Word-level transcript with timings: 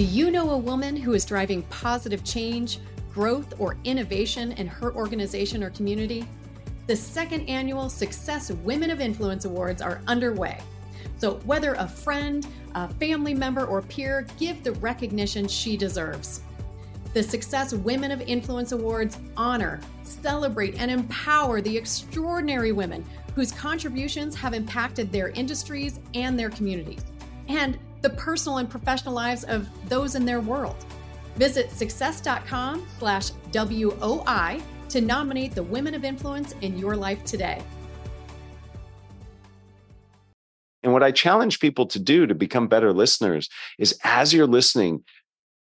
Do 0.00 0.06
you 0.06 0.30
know 0.30 0.52
a 0.52 0.56
woman 0.56 0.96
who 0.96 1.12
is 1.12 1.26
driving 1.26 1.60
positive 1.64 2.24
change, 2.24 2.78
growth, 3.12 3.52
or 3.58 3.76
innovation 3.84 4.52
in 4.52 4.66
her 4.66 4.94
organization 4.94 5.62
or 5.62 5.68
community? 5.68 6.24
The 6.86 6.96
second 6.96 7.46
annual 7.50 7.90
Success 7.90 8.50
Women 8.50 8.88
of 8.88 9.02
Influence 9.02 9.44
Awards 9.44 9.82
are 9.82 10.00
underway. 10.06 10.58
So, 11.18 11.34
whether 11.44 11.74
a 11.74 11.86
friend, 11.86 12.46
a 12.74 12.88
family 12.94 13.34
member, 13.34 13.66
or 13.66 13.82
peer, 13.82 14.26
give 14.38 14.64
the 14.64 14.72
recognition 14.72 15.46
she 15.46 15.76
deserves. 15.76 16.40
The 17.12 17.22
Success 17.22 17.74
Women 17.74 18.10
of 18.10 18.22
Influence 18.22 18.72
Awards 18.72 19.18
honor, 19.36 19.80
celebrate, 20.02 20.76
and 20.80 20.90
empower 20.90 21.60
the 21.60 21.76
extraordinary 21.76 22.72
women 22.72 23.04
whose 23.34 23.52
contributions 23.52 24.34
have 24.34 24.54
impacted 24.54 25.12
their 25.12 25.28
industries 25.28 26.00
and 26.14 26.38
their 26.38 26.48
communities, 26.48 27.04
and 27.48 27.78
the 28.02 28.10
personal 28.10 28.58
and 28.58 28.68
professional 28.68 29.14
lives 29.14 29.44
of 29.44 29.68
those 29.88 30.14
in 30.14 30.24
their 30.24 30.40
world. 30.40 30.76
Visit 31.36 31.70
success.com 31.70 32.86
slash 32.98 33.30
WOI 33.52 34.62
to 34.90 35.00
nominate 35.00 35.54
the 35.54 35.62
women 35.62 35.94
of 35.94 36.04
influence 36.04 36.54
in 36.60 36.76
your 36.76 36.96
life 36.96 37.24
today. 37.24 37.62
And 40.82 40.92
what 40.92 41.02
I 41.02 41.12
challenge 41.12 41.60
people 41.60 41.86
to 41.86 41.98
do 41.98 42.26
to 42.26 42.34
become 42.34 42.66
better 42.66 42.92
listeners 42.92 43.48
is 43.78 43.98
as 44.02 44.32
you're 44.32 44.46
listening, 44.46 45.04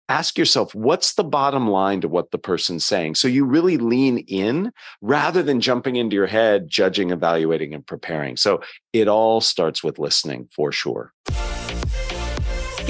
ask 0.09 0.37
yourself 0.37 0.75
what's 0.75 1.15
the 1.15 1.25
bottom 1.25 1.69
line 1.69 2.01
to 2.01 2.09
what 2.09 2.33
the 2.33 2.39
person's 2.39 2.85
saying 2.85 3.15
so 3.15 3.29
you 3.29 3.45
really 3.45 3.77
lean 3.79 4.19
in 4.27 4.73
rather 5.01 5.41
than 5.41 5.61
jumping 5.61 5.95
into 5.95 6.17
your 6.17 6.27
head 6.27 6.69
judging 6.69 7.13
evaluating 7.13 7.73
and 7.73 7.87
preparing 7.87 8.37
so 8.37 8.61
it 8.93 9.07
all 9.07 9.41
starts 9.41 9.85
with 9.85 10.01
listening 10.01 10.49
for 10.53 10.73
sure 10.73 11.13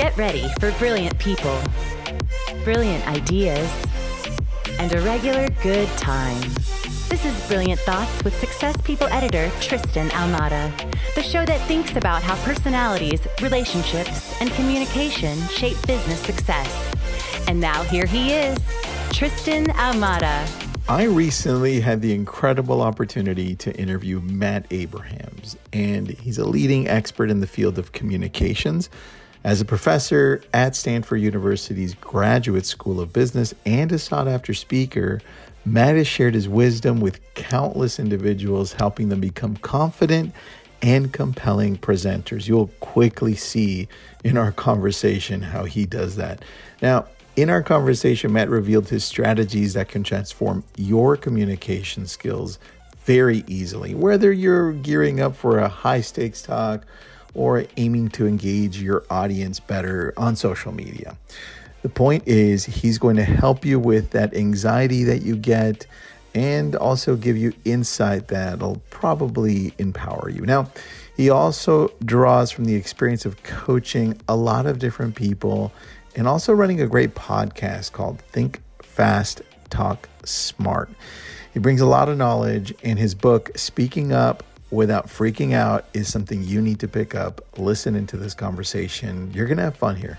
get 0.00 0.16
ready 0.16 0.48
for 0.59 0.72
brilliant 0.78 1.18
people 1.18 1.60
brilliant 2.64 3.06
ideas 3.06 3.70
and 4.79 4.90
a 4.95 5.01
regular 5.02 5.46
good 5.62 5.87
time 5.98 6.40
this 7.10 7.23
is 7.26 7.48
Brilliant 7.48 7.80
Thoughts 7.80 8.24
with 8.24 8.34
Success 8.40 8.74
People 8.82 9.09
editor 9.09 9.51
Tristan 9.60 10.09
Ahumada, 10.10 10.73
the 11.16 11.23
show 11.23 11.45
that 11.45 11.60
thinks 11.66 11.96
about 11.96 12.23
how 12.23 12.37
personalities, 12.45 13.20
relationships, 13.42 14.40
and 14.40 14.48
communication 14.52 15.37
shape 15.48 15.76
business 15.88 16.20
success. 16.20 16.95
And 17.48 17.60
now 17.60 17.82
here 17.82 18.07
he 18.07 18.32
is, 18.32 18.59
Tristan 19.10 19.66
Ahumada. 19.66 20.48
I 20.88 21.04
recently 21.04 21.80
had 21.80 22.01
the 22.01 22.14
incredible 22.14 22.80
opportunity 22.80 23.57
to 23.57 23.76
interview 23.76 24.20
Matt 24.20 24.66
Abrahams, 24.70 25.57
and 25.73 26.09
he's 26.09 26.38
a 26.38 26.46
leading 26.46 26.88
expert 26.88 27.29
in 27.29 27.40
the 27.40 27.46
field 27.48 27.76
of 27.76 27.90
communications. 27.90 28.88
As 29.43 29.63
a 29.63 29.65
professor 29.65 30.43
at 30.52 30.77
Stanford 30.77 31.23
University's 31.23 31.95
Graduate 31.95 32.66
School 32.66 33.01
of 33.01 33.10
Business 33.10 33.55
and 33.65 33.91
a 33.91 33.99
sought 33.99 34.29
after 34.29 34.52
speaker, 34.52 35.23
Matt 35.65 35.97
has 35.97 36.07
shared 36.07 36.35
his 36.35 36.47
wisdom 36.47 37.01
with 37.01 37.21
countless 37.35 37.99
individuals, 37.99 38.74
helping 38.74 39.09
them 39.09 39.21
become 39.21 39.57
confident 39.57 40.35
and 40.82 41.10
compelling 41.15 41.79
presenters. 41.79 42.49
You'll 42.49 42.71
quickly 42.80 43.35
see 43.35 43.88
in 44.24 44.37
our 44.37 44.52
conversation 44.52 45.41
how 45.41 45.65
he 45.65 45.87
does 45.87 46.16
that. 46.16 46.45
Now, 46.82 47.07
in 47.37 47.49
our 47.49 47.63
conversation, 47.63 48.35
Matt 48.35 48.51
revealed 48.51 48.91
his 48.91 49.04
strategies 49.04 49.73
that 49.73 49.88
can 49.88 50.04
transform 50.04 50.65
your 50.77 51.16
communication 51.16 52.07
skills 52.07 52.59
very 53.04 53.43
easily, 53.47 53.95
whether 53.95 54.32
you're 54.32 54.73
gearing 54.73 55.21
up 55.21 55.35
for 55.35 55.59
a 55.59 55.69
high 55.69 56.02
stakes 56.02 56.43
talk 56.43 56.85
or 57.34 57.64
aiming 57.76 58.09
to 58.10 58.26
engage 58.26 58.80
your 58.80 59.04
audience 59.10 59.60
better 59.60 60.12
on 60.16 60.36
social 60.36 60.73
media. 60.73 61.16
The 61.82 61.88
point 61.88 62.24
is, 62.26 62.64
he's 62.64 62.98
going 62.98 63.16
to 63.16 63.24
help 63.24 63.64
you 63.64 63.78
with 63.78 64.10
that 64.10 64.34
anxiety 64.34 65.04
that 65.04 65.22
you 65.22 65.36
get 65.36 65.86
and 66.34 66.76
also 66.76 67.16
give 67.16 67.36
you 67.36 67.53
insight 67.64 68.28
that'll 68.28 68.82
probably 68.90 69.72
empower 69.78 70.28
you. 70.28 70.42
Now, 70.42 70.70
he 71.16 71.30
also 71.30 71.92
draws 72.04 72.50
from 72.50 72.64
the 72.64 72.74
experience 72.74 73.24
of 73.24 73.42
coaching 73.42 74.20
a 74.28 74.36
lot 74.36 74.66
of 74.66 74.78
different 74.78 75.16
people 75.16 75.72
and 76.16 76.28
also 76.28 76.52
running 76.52 76.80
a 76.80 76.86
great 76.86 77.14
podcast 77.14 77.92
called 77.92 78.20
Think 78.32 78.60
Fast, 78.82 79.42
Talk 79.70 80.08
Smart. 80.24 80.90
He 81.52 81.58
brings 81.58 81.80
a 81.80 81.86
lot 81.86 82.08
of 82.08 82.16
knowledge, 82.16 82.72
and 82.84 82.98
his 82.98 83.14
book, 83.14 83.50
Speaking 83.56 84.12
Up 84.12 84.44
Without 84.70 85.06
Freaking 85.06 85.53
Out, 85.53 85.86
is 85.94 86.10
something 86.10 86.42
you 86.42 86.62
need 86.62 86.78
to 86.81 86.88
pick 86.88 87.14
up. 87.14 87.41
Listen 87.58 87.94
into 87.97 88.16
this 88.16 88.34
conversation. 88.34 89.31
You're 89.34 89.47
going 89.47 89.58
to 89.58 89.64
have 89.64 89.76
fun 89.76 89.97
here. 89.97 90.19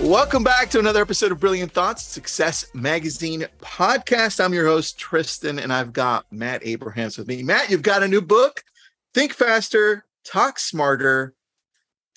Welcome 0.00 0.42
back 0.42 0.70
to 0.70 0.78
another 0.78 1.02
episode 1.02 1.30
of 1.30 1.40
Brilliant 1.40 1.72
Thoughts, 1.72 2.02
Success 2.02 2.66
Magazine 2.74 3.46
podcast. 3.60 4.42
I'm 4.42 4.54
your 4.54 4.66
host, 4.66 4.98
Tristan, 4.98 5.58
and 5.58 5.72
I've 5.72 5.92
got 5.92 6.24
Matt 6.32 6.62
Abrahams 6.64 7.18
with 7.18 7.28
me. 7.28 7.42
Matt, 7.42 7.70
you've 7.70 7.82
got 7.82 8.02
a 8.02 8.08
new 8.08 8.20
book, 8.20 8.64
Think 9.14 9.32
Faster, 9.32 10.06
Talk 10.24 10.58
Smarter 10.58 11.34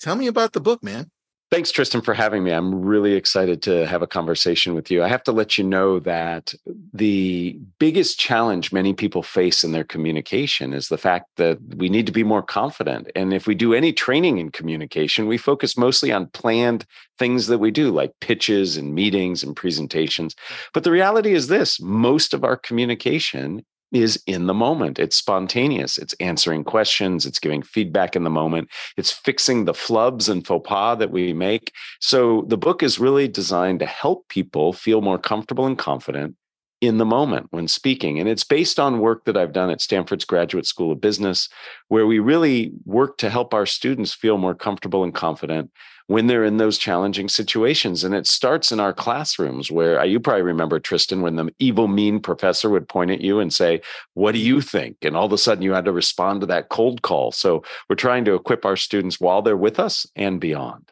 Tell 0.04 0.16
me 0.16 0.26
about 0.26 0.52
the 0.52 0.60
book, 0.60 0.82
man. 0.82 1.10
Thanks, 1.54 1.70
Tristan, 1.70 2.00
for 2.00 2.14
having 2.14 2.42
me. 2.42 2.50
I'm 2.50 2.84
really 2.84 3.12
excited 3.12 3.62
to 3.62 3.86
have 3.86 4.02
a 4.02 4.08
conversation 4.08 4.74
with 4.74 4.90
you. 4.90 5.04
I 5.04 5.08
have 5.08 5.22
to 5.22 5.30
let 5.30 5.56
you 5.56 5.62
know 5.62 6.00
that 6.00 6.52
the 6.92 7.56
biggest 7.78 8.18
challenge 8.18 8.72
many 8.72 8.92
people 8.92 9.22
face 9.22 9.62
in 9.62 9.70
their 9.70 9.84
communication 9.84 10.72
is 10.72 10.88
the 10.88 10.98
fact 10.98 11.28
that 11.36 11.58
we 11.76 11.88
need 11.88 12.06
to 12.06 12.12
be 12.12 12.24
more 12.24 12.42
confident. 12.42 13.08
And 13.14 13.32
if 13.32 13.46
we 13.46 13.54
do 13.54 13.72
any 13.72 13.92
training 13.92 14.38
in 14.38 14.50
communication, 14.50 15.28
we 15.28 15.38
focus 15.38 15.78
mostly 15.78 16.10
on 16.10 16.26
planned 16.30 16.86
things 17.20 17.46
that 17.46 17.58
we 17.58 17.70
do, 17.70 17.92
like 17.92 18.18
pitches 18.20 18.76
and 18.76 18.92
meetings 18.92 19.44
and 19.44 19.54
presentations. 19.54 20.34
But 20.72 20.82
the 20.82 20.90
reality 20.90 21.34
is 21.34 21.46
this 21.46 21.80
most 21.80 22.34
of 22.34 22.42
our 22.42 22.56
communication 22.56 23.64
is 23.94 24.22
in 24.26 24.46
the 24.46 24.52
moment. 24.52 24.98
It's 24.98 25.16
spontaneous. 25.16 25.96
It's 25.96 26.14
answering 26.14 26.64
questions. 26.64 27.24
It's 27.24 27.38
giving 27.38 27.62
feedback 27.62 28.16
in 28.16 28.24
the 28.24 28.30
moment. 28.30 28.68
It's 28.96 29.12
fixing 29.12 29.64
the 29.64 29.72
flubs 29.72 30.28
and 30.28 30.46
faux 30.46 30.68
pas 30.68 30.98
that 30.98 31.12
we 31.12 31.32
make. 31.32 31.72
So 32.00 32.44
the 32.48 32.58
book 32.58 32.82
is 32.82 32.98
really 32.98 33.28
designed 33.28 33.78
to 33.78 33.86
help 33.86 34.28
people 34.28 34.72
feel 34.72 35.00
more 35.00 35.18
comfortable 35.18 35.64
and 35.64 35.78
confident 35.78 36.34
in 36.80 36.98
the 36.98 37.04
moment 37.04 37.46
when 37.50 37.68
speaking. 37.68 38.18
And 38.18 38.28
it's 38.28 38.44
based 38.44 38.80
on 38.80 38.98
work 38.98 39.24
that 39.24 39.36
I've 39.36 39.52
done 39.52 39.70
at 39.70 39.80
Stanford's 39.80 40.24
Graduate 40.24 40.66
School 40.66 40.92
of 40.92 41.00
Business, 41.00 41.48
where 41.88 42.06
we 42.06 42.18
really 42.18 42.72
work 42.84 43.16
to 43.18 43.30
help 43.30 43.54
our 43.54 43.64
students 43.64 44.12
feel 44.12 44.38
more 44.38 44.56
comfortable 44.56 45.04
and 45.04 45.14
confident 45.14 45.70
when 46.06 46.26
they're 46.26 46.44
in 46.44 46.58
those 46.58 46.76
challenging 46.76 47.28
situations. 47.28 48.04
And 48.04 48.14
it 48.14 48.26
starts 48.26 48.70
in 48.70 48.80
our 48.80 48.92
classrooms 48.92 49.70
where 49.70 50.00
uh, 50.00 50.04
you 50.04 50.20
probably 50.20 50.42
remember, 50.42 50.78
Tristan, 50.78 51.22
when 51.22 51.36
the 51.36 51.50
evil, 51.58 51.88
mean 51.88 52.20
professor 52.20 52.68
would 52.70 52.88
point 52.88 53.10
at 53.10 53.20
you 53.20 53.40
and 53.40 53.52
say, 53.52 53.80
What 54.14 54.32
do 54.32 54.38
you 54.38 54.60
think? 54.60 54.98
And 55.02 55.16
all 55.16 55.26
of 55.26 55.32
a 55.32 55.38
sudden 55.38 55.62
you 55.62 55.72
had 55.72 55.86
to 55.86 55.92
respond 55.92 56.40
to 56.42 56.46
that 56.48 56.68
cold 56.68 57.02
call. 57.02 57.32
So 57.32 57.62
we're 57.88 57.96
trying 57.96 58.24
to 58.26 58.34
equip 58.34 58.64
our 58.64 58.76
students 58.76 59.20
while 59.20 59.42
they're 59.42 59.56
with 59.56 59.78
us 59.78 60.06
and 60.14 60.40
beyond. 60.40 60.90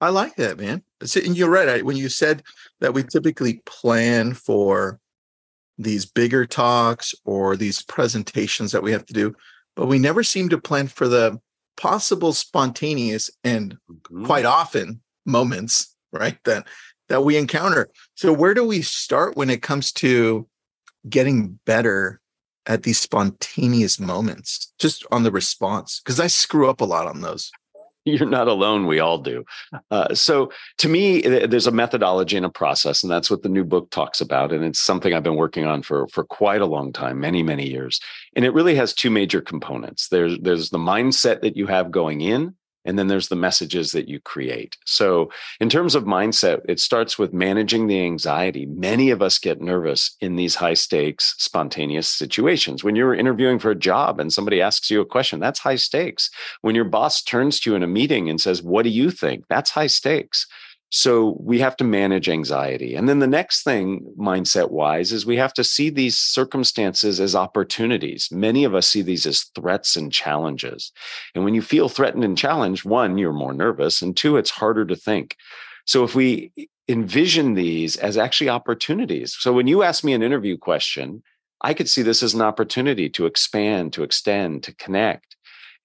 I 0.00 0.10
like 0.10 0.36
that, 0.36 0.58
man. 0.58 0.82
And 1.00 1.36
you're 1.36 1.50
right. 1.50 1.84
When 1.84 1.96
you 1.96 2.08
said 2.08 2.44
that 2.80 2.94
we 2.94 3.02
typically 3.02 3.62
plan 3.66 4.34
for 4.34 5.00
these 5.76 6.06
bigger 6.06 6.46
talks 6.46 7.14
or 7.24 7.56
these 7.56 7.82
presentations 7.82 8.70
that 8.72 8.82
we 8.82 8.92
have 8.92 9.06
to 9.06 9.12
do, 9.12 9.34
but 9.74 9.86
we 9.86 9.98
never 9.98 10.22
seem 10.22 10.48
to 10.50 10.58
plan 10.58 10.86
for 10.86 11.08
the 11.08 11.40
possible 11.78 12.34
spontaneous 12.34 13.30
and 13.42 13.78
mm-hmm. 13.90 14.26
quite 14.26 14.44
often 14.44 15.00
moments 15.24 15.94
right 16.12 16.38
that 16.44 16.66
that 17.08 17.24
we 17.24 17.38
encounter. 17.38 17.88
So 18.16 18.34
where 18.34 18.52
do 18.52 18.64
we 18.64 18.82
start 18.82 19.34
when 19.34 19.48
it 19.48 19.62
comes 19.62 19.92
to 19.92 20.46
getting 21.08 21.58
better 21.64 22.20
at 22.66 22.82
these 22.82 23.00
spontaneous 23.00 23.98
moments 23.98 24.74
just 24.78 25.06
on 25.10 25.22
the 25.22 25.30
response? 25.30 26.00
Because 26.04 26.20
i 26.20 26.26
screw 26.26 26.68
up 26.68 26.82
a 26.82 26.84
lot 26.84 27.06
on 27.06 27.22
those 27.22 27.50
you're 28.08 28.28
not 28.28 28.48
alone. 28.48 28.86
We 28.86 28.98
all 28.98 29.18
do. 29.18 29.44
Uh, 29.90 30.14
so, 30.14 30.50
to 30.78 30.88
me, 30.88 31.20
there's 31.20 31.66
a 31.66 31.72
methodology 31.72 32.36
and 32.36 32.46
a 32.46 32.50
process, 32.50 33.02
and 33.02 33.10
that's 33.10 33.30
what 33.30 33.42
the 33.42 33.48
new 33.48 33.64
book 33.64 33.90
talks 33.90 34.20
about. 34.20 34.52
And 34.52 34.64
it's 34.64 34.80
something 34.80 35.12
I've 35.12 35.22
been 35.22 35.36
working 35.36 35.66
on 35.66 35.82
for 35.82 36.08
for 36.08 36.24
quite 36.24 36.60
a 36.60 36.66
long 36.66 36.92
time, 36.92 37.20
many 37.20 37.42
many 37.42 37.68
years. 37.68 38.00
And 38.34 38.44
it 38.44 38.54
really 38.54 38.74
has 38.74 38.94
two 38.94 39.10
major 39.10 39.40
components. 39.40 40.08
There's 40.08 40.38
there's 40.40 40.70
the 40.70 40.78
mindset 40.78 41.40
that 41.42 41.56
you 41.56 41.66
have 41.66 41.90
going 41.90 42.20
in, 42.20 42.54
and 42.88 42.98
then 42.98 43.06
there's 43.06 43.28
the 43.28 43.36
messages 43.36 43.92
that 43.92 44.08
you 44.08 44.18
create. 44.18 44.78
So, 44.86 45.30
in 45.60 45.68
terms 45.68 45.94
of 45.94 46.04
mindset, 46.04 46.62
it 46.66 46.80
starts 46.80 47.18
with 47.18 47.34
managing 47.34 47.86
the 47.86 48.00
anxiety. 48.00 48.64
Many 48.64 49.10
of 49.10 49.20
us 49.20 49.38
get 49.38 49.60
nervous 49.60 50.16
in 50.22 50.36
these 50.36 50.54
high 50.54 50.72
stakes, 50.72 51.34
spontaneous 51.36 52.08
situations. 52.08 52.82
When 52.82 52.96
you're 52.96 53.14
interviewing 53.14 53.58
for 53.58 53.70
a 53.70 53.74
job 53.74 54.18
and 54.18 54.32
somebody 54.32 54.62
asks 54.62 54.90
you 54.90 55.02
a 55.02 55.04
question, 55.04 55.38
that's 55.38 55.60
high 55.60 55.76
stakes. 55.76 56.30
When 56.62 56.74
your 56.74 56.86
boss 56.86 57.22
turns 57.22 57.60
to 57.60 57.70
you 57.70 57.76
in 57.76 57.82
a 57.82 57.86
meeting 57.86 58.30
and 58.30 58.40
says, 58.40 58.62
What 58.62 58.84
do 58.84 58.88
you 58.88 59.10
think? 59.10 59.44
That's 59.50 59.70
high 59.70 59.86
stakes. 59.88 60.46
So 60.90 61.36
we 61.40 61.58
have 61.58 61.76
to 61.76 61.84
manage 61.84 62.28
anxiety. 62.28 62.94
And 62.94 63.08
then 63.08 63.18
the 63.18 63.26
next 63.26 63.62
thing, 63.62 64.10
mindset 64.18 64.70
wise, 64.70 65.12
is 65.12 65.26
we 65.26 65.36
have 65.36 65.52
to 65.54 65.64
see 65.64 65.90
these 65.90 66.16
circumstances 66.16 67.20
as 67.20 67.34
opportunities. 67.34 68.28
Many 68.32 68.64
of 68.64 68.74
us 68.74 68.88
see 68.88 69.02
these 69.02 69.26
as 69.26 69.44
threats 69.54 69.96
and 69.96 70.10
challenges. 70.10 70.90
And 71.34 71.44
when 71.44 71.54
you 71.54 71.60
feel 71.60 71.90
threatened 71.90 72.24
and 72.24 72.38
challenged, 72.38 72.86
one, 72.86 73.18
you're 73.18 73.34
more 73.34 73.52
nervous, 73.52 74.00
and 74.00 74.16
two, 74.16 74.38
it's 74.38 74.50
harder 74.50 74.86
to 74.86 74.96
think. 74.96 75.36
So 75.84 76.04
if 76.04 76.14
we 76.14 76.52
envision 76.88 77.54
these 77.54 77.96
as 77.96 78.16
actually 78.16 78.48
opportunities. 78.48 79.36
So 79.38 79.52
when 79.52 79.66
you 79.66 79.82
ask 79.82 80.02
me 80.02 80.14
an 80.14 80.22
interview 80.22 80.56
question, 80.56 81.22
I 81.60 81.74
could 81.74 81.88
see 81.88 82.02
this 82.02 82.22
as 82.22 82.34
an 82.34 82.40
opportunity 82.40 83.10
to 83.10 83.26
expand, 83.26 83.92
to 83.92 84.04
extend, 84.04 84.62
to 84.64 84.74
connect. 84.74 85.36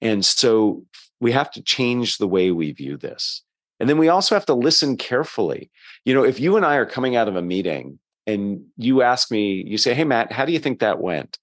And 0.01 0.23
so 0.25 0.85
we 1.19 1.31
have 1.33 1.51
to 1.51 1.61
change 1.61 2.17
the 2.17 2.27
way 2.27 2.51
we 2.51 2.71
view 2.71 2.97
this. 2.97 3.43
And 3.79 3.89
then 3.89 3.97
we 3.97 4.07
also 4.07 4.35
have 4.35 4.45
to 4.45 4.53
listen 4.53 4.97
carefully. 4.97 5.69
You 6.05 6.13
know, 6.13 6.23
if 6.23 6.39
you 6.39 6.57
and 6.57 6.65
I 6.65 6.75
are 6.75 6.85
coming 6.85 7.15
out 7.15 7.27
of 7.27 7.35
a 7.35 7.41
meeting 7.41 7.99
and 8.27 8.63
you 8.77 9.01
ask 9.01 9.31
me, 9.31 9.63
you 9.65 9.77
say, 9.77 9.93
Hey, 9.93 10.03
Matt, 10.03 10.31
how 10.31 10.45
do 10.45 10.51
you 10.51 10.59
think 10.59 10.79
that 10.79 11.01
went? 11.01 11.37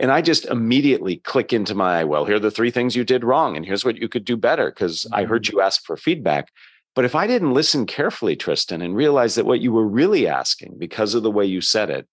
And 0.00 0.12
I 0.12 0.22
just 0.22 0.44
immediately 0.46 1.16
click 1.16 1.52
into 1.52 1.74
my, 1.74 2.04
well, 2.04 2.24
here 2.24 2.36
are 2.36 2.40
the 2.40 2.50
three 2.50 2.70
things 2.70 2.94
you 2.94 3.04
did 3.04 3.24
wrong. 3.24 3.56
And 3.56 3.66
here's 3.66 3.84
what 3.84 3.96
you 3.96 4.08
could 4.08 4.24
do 4.24 4.36
better 4.36 4.70
because 4.70 5.06
I 5.12 5.24
heard 5.24 5.44
mm-hmm. 5.44 5.56
you 5.56 5.62
ask 5.62 5.84
for 5.84 5.96
feedback. 5.96 6.52
But 6.94 7.04
if 7.04 7.14
I 7.14 7.26
didn't 7.26 7.54
listen 7.54 7.86
carefully, 7.86 8.36
Tristan, 8.36 8.82
and 8.82 8.94
realize 8.94 9.34
that 9.34 9.46
what 9.46 9.60
you 9.60 9.72
were 9.72 9.86
really 9.86 10.26
asking 10.26 10.76
because 10.78 11.14
of 11.14 11.22
the 11.22 11.30
way 11.30 11.44
you 11.44 11.60
said 11.60 11.90
it 11.90 12.06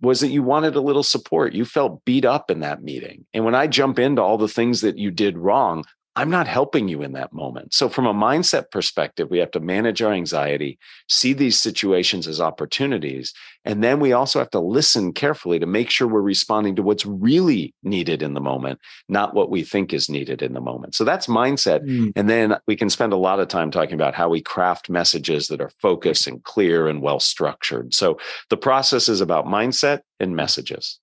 was 0.00 0.20
that 0.20 0.28
you 0.28 0.42
wanted 0.42 0.74
a 0.74 0.80
little 0.80 1.02
support, 1.02 1.52
you 1.52 1.64
felt 1.64 2.04
beat 2.04 2.24
up 2.24 2.50
in 2.50 2.60
that 2.60 2.82
meeting. 2.82 3.26
And 3.34 3.44
when 3.44 3.54
I 3.54 3.66
jump 3.66 3.98
into 3.98 4.22
all 4.22 4.38
the 4.38 4.48
things 4.48 4.80
that 4.80 4.96
you 4.96 5.10
did 5.10 5.36
wrong, 5.36 5.84
I'm 6.16 6.30
not 6.30 6.48
helping 6.48 6.88
you 6.88 7.02
in 7.02 7.12
that 7.12 7.32
moment. 7.32 7.72
So, 7.72 7.88
from 7.88 8.04
a 8.04 8.12
mindset 8.12 8.70
perspective, 8.72 9.30
we 9.30 9.38
have 9.38 9.52
to 9.52 9.60
manage 9.60 10.02
our 10.02 10.12
anxiety, 10.12 10.78
see 11.08 11.32
these 11.32 11.58
situations 11.58 12.26
as 12.26 12.40
opportunities. 12.40 13.32
And 13.64 13.84
then 13.84 14.00
we 14.00 14.12
also 14.12 14.40
have 14.40 14.50
to 14.50 14.60
listen 14.60 15.12
carefully 15.12 15.60
to 15.60 15.66
make 15.66 15.88
sure 15.88 16.08
we're 16.08 16.20
responding 16.20 16.74
to 16.76 16.82
what's 16.82 17.06
really 17.06 17.74
needed 17.84 18.22
in 18.22 18.34
the 18.34 18.40
moment, 18.40 18.80
not 19.08 19.34
what 19.34 19.50
we 19.50 19.62
think 19.62 19.92
is 19.92 20.08
needed 20.08 20.42
in 20.42 20.52
the 20.52 20.60
moment. 20.60 20.96
So, 20.96 21.04
that's 21.04 21.28
mindset. 21.28 21.86
Mm. 21.86 22.12
And 22.16 22.28
then 22.28 22.56
we 22.66 22.74
can 22.74 22.90
spend 22.90 23.12
a 23.12 23.16
lot 23.16 23.38
of 23.38 23.46
time 23.46 23.70
talking 23.70 23.94
about 23.94 24.16
how 24.16 24.28
we 24.28 24.42
craft 24.42 24.90
messages 24.90 25.46
that 25.46 25.60
are 25.60 25.70
focused 25.80 26.26
and 26.26 26.42
clear 26.42 26.88
and 26.88 27.02
well 27.02 27.20
structured. 27.20 27.94
So, 27.94 28.18
the 28.48 28.56
process 28.56 29.08
is 29.08 29.20
about 29.20 29.46
mindset 29.46 30.00
and 30.18 30.34
messages. 30.34 30.98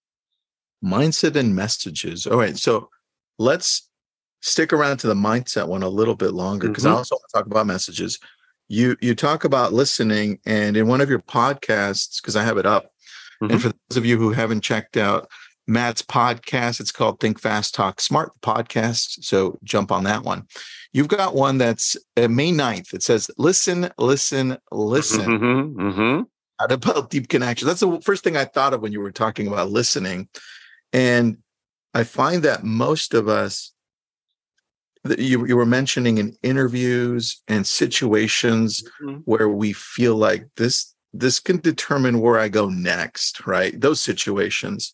Mindset 0.83 1.37
and 1.37 1.55
messages. 1.55 2.27
All 2.27 2.37
right. 2.37 2.57
So, 2.57 2.89
let's 3.39 3.86
stick 4.47 4.73
around 4.73 4.97
to 4.97 5.07
the 5.07 5.13
mindset 5.13 5.67
one 5.67 5.83
a 5.83 5.89
little 5.89 6.15
bit 6.15 6.33
longer 6.33 6.67
because 6.67 6.83
mm-hmm. 6.83 6.93
I 6.93 6.97
also 6.97 7.15
want 7.15 7.23
to 7.29 7.37
talk 7.37 7.45
about 7.45 7.67
messages. 7.67 8.19
You 8.67 8.95
you 9.01 9.15
talk 9.15 9.43
about 9.43 9.73
listening, 9.73 10.39
and 10.45 10.75
in 10.75 10.87
one 10.87 11.01
of 11.01 11.09
your 11.09 11.19
podcasts, 11.19 12.21
because 12.21 12.35
I 12.35 12.43
have 12.43 12.57
it 12.57 12.65
up, 12.65 12.91
mm-hmm. 13.41 13.51
and 13.51 13.61
for 13.61 13.69
those 13.69 13.97
of 13.97 14.05
you 14.05 14.17
who 14.17 14.31
haven't 14.31 14.61
checked 14.61 14.97
out 14.97 15.29
Matt's 15.67 16.01
podcast, 16.01 16.79
it's 16.79 16.91
called 16.91 17.19
Think 17.19 17.39
Fast 17.39 17.75
Talk 17.75 17.99
Smart 17.99 18.31
podcast. 18.41 19.23
So 19.23 19.59
jump 19.63 19.91
on 19.91 20.05
that 20.05 20.23
one. 20.23 20.47
You've 20.93 21.09
got 21.09 21.35
one 21.35 21.57
that's 21.57 21.97
uh, 22.15 22.29
May 22.29 22.51
9th. 22.51 22.93
It 22.93 23.03
says, 23.03 23.29
listen, 23.37 23.89
listen, 23.97 24.57
listen. 24.71 25.25
Mm-hmm, 25.25 25.81
mm-hmm. 25.81 26.21
About 26.59 27.11
deep 27.11 27.27
connection. 27.27 27.67
That's 27.67 27.81
the 27.81 28.01
first 28.01 28.23
thing 28.23 28.35
I 28.35 28.45
thought 28.45 28.73
of 28.73 28.81
when 28.81 28.91
you 28.91 28.99
were 28.99 29.11
talking 29.11 29.45
about 29.45 29.69
listening. 29.69 30.27
And 30.91 31.37
I 31.93 32.03
find 32.03 32.41
that 32.43 32.63
most 32.63 33.13
of 33.13 33.27
us 33.27 33.73
you, 35.17 35.45
you 35.45 35.55
were 35.55 35.65
mentioning 35.65 36.17
in 36.17 36.35
interviews 36.43 37.41
and 37.47 37.65
situations 37.65 38.83
mm-hmm. 39.01 39.19
where 39.25 39.49
we 39.49 39.73
feel 39.73 40.15
like 40.15 40.47
this 40.57 40.93
this 41.13 41.39
can 41.39 41.57
determine 41.57 42.19
where 42.19 42.37
I 42.37 42.47
go 42.47 42.69
next, 42.69 43.47
right? 43.47 43.79
Those 43.79 43.99
situations. 43.99 44.93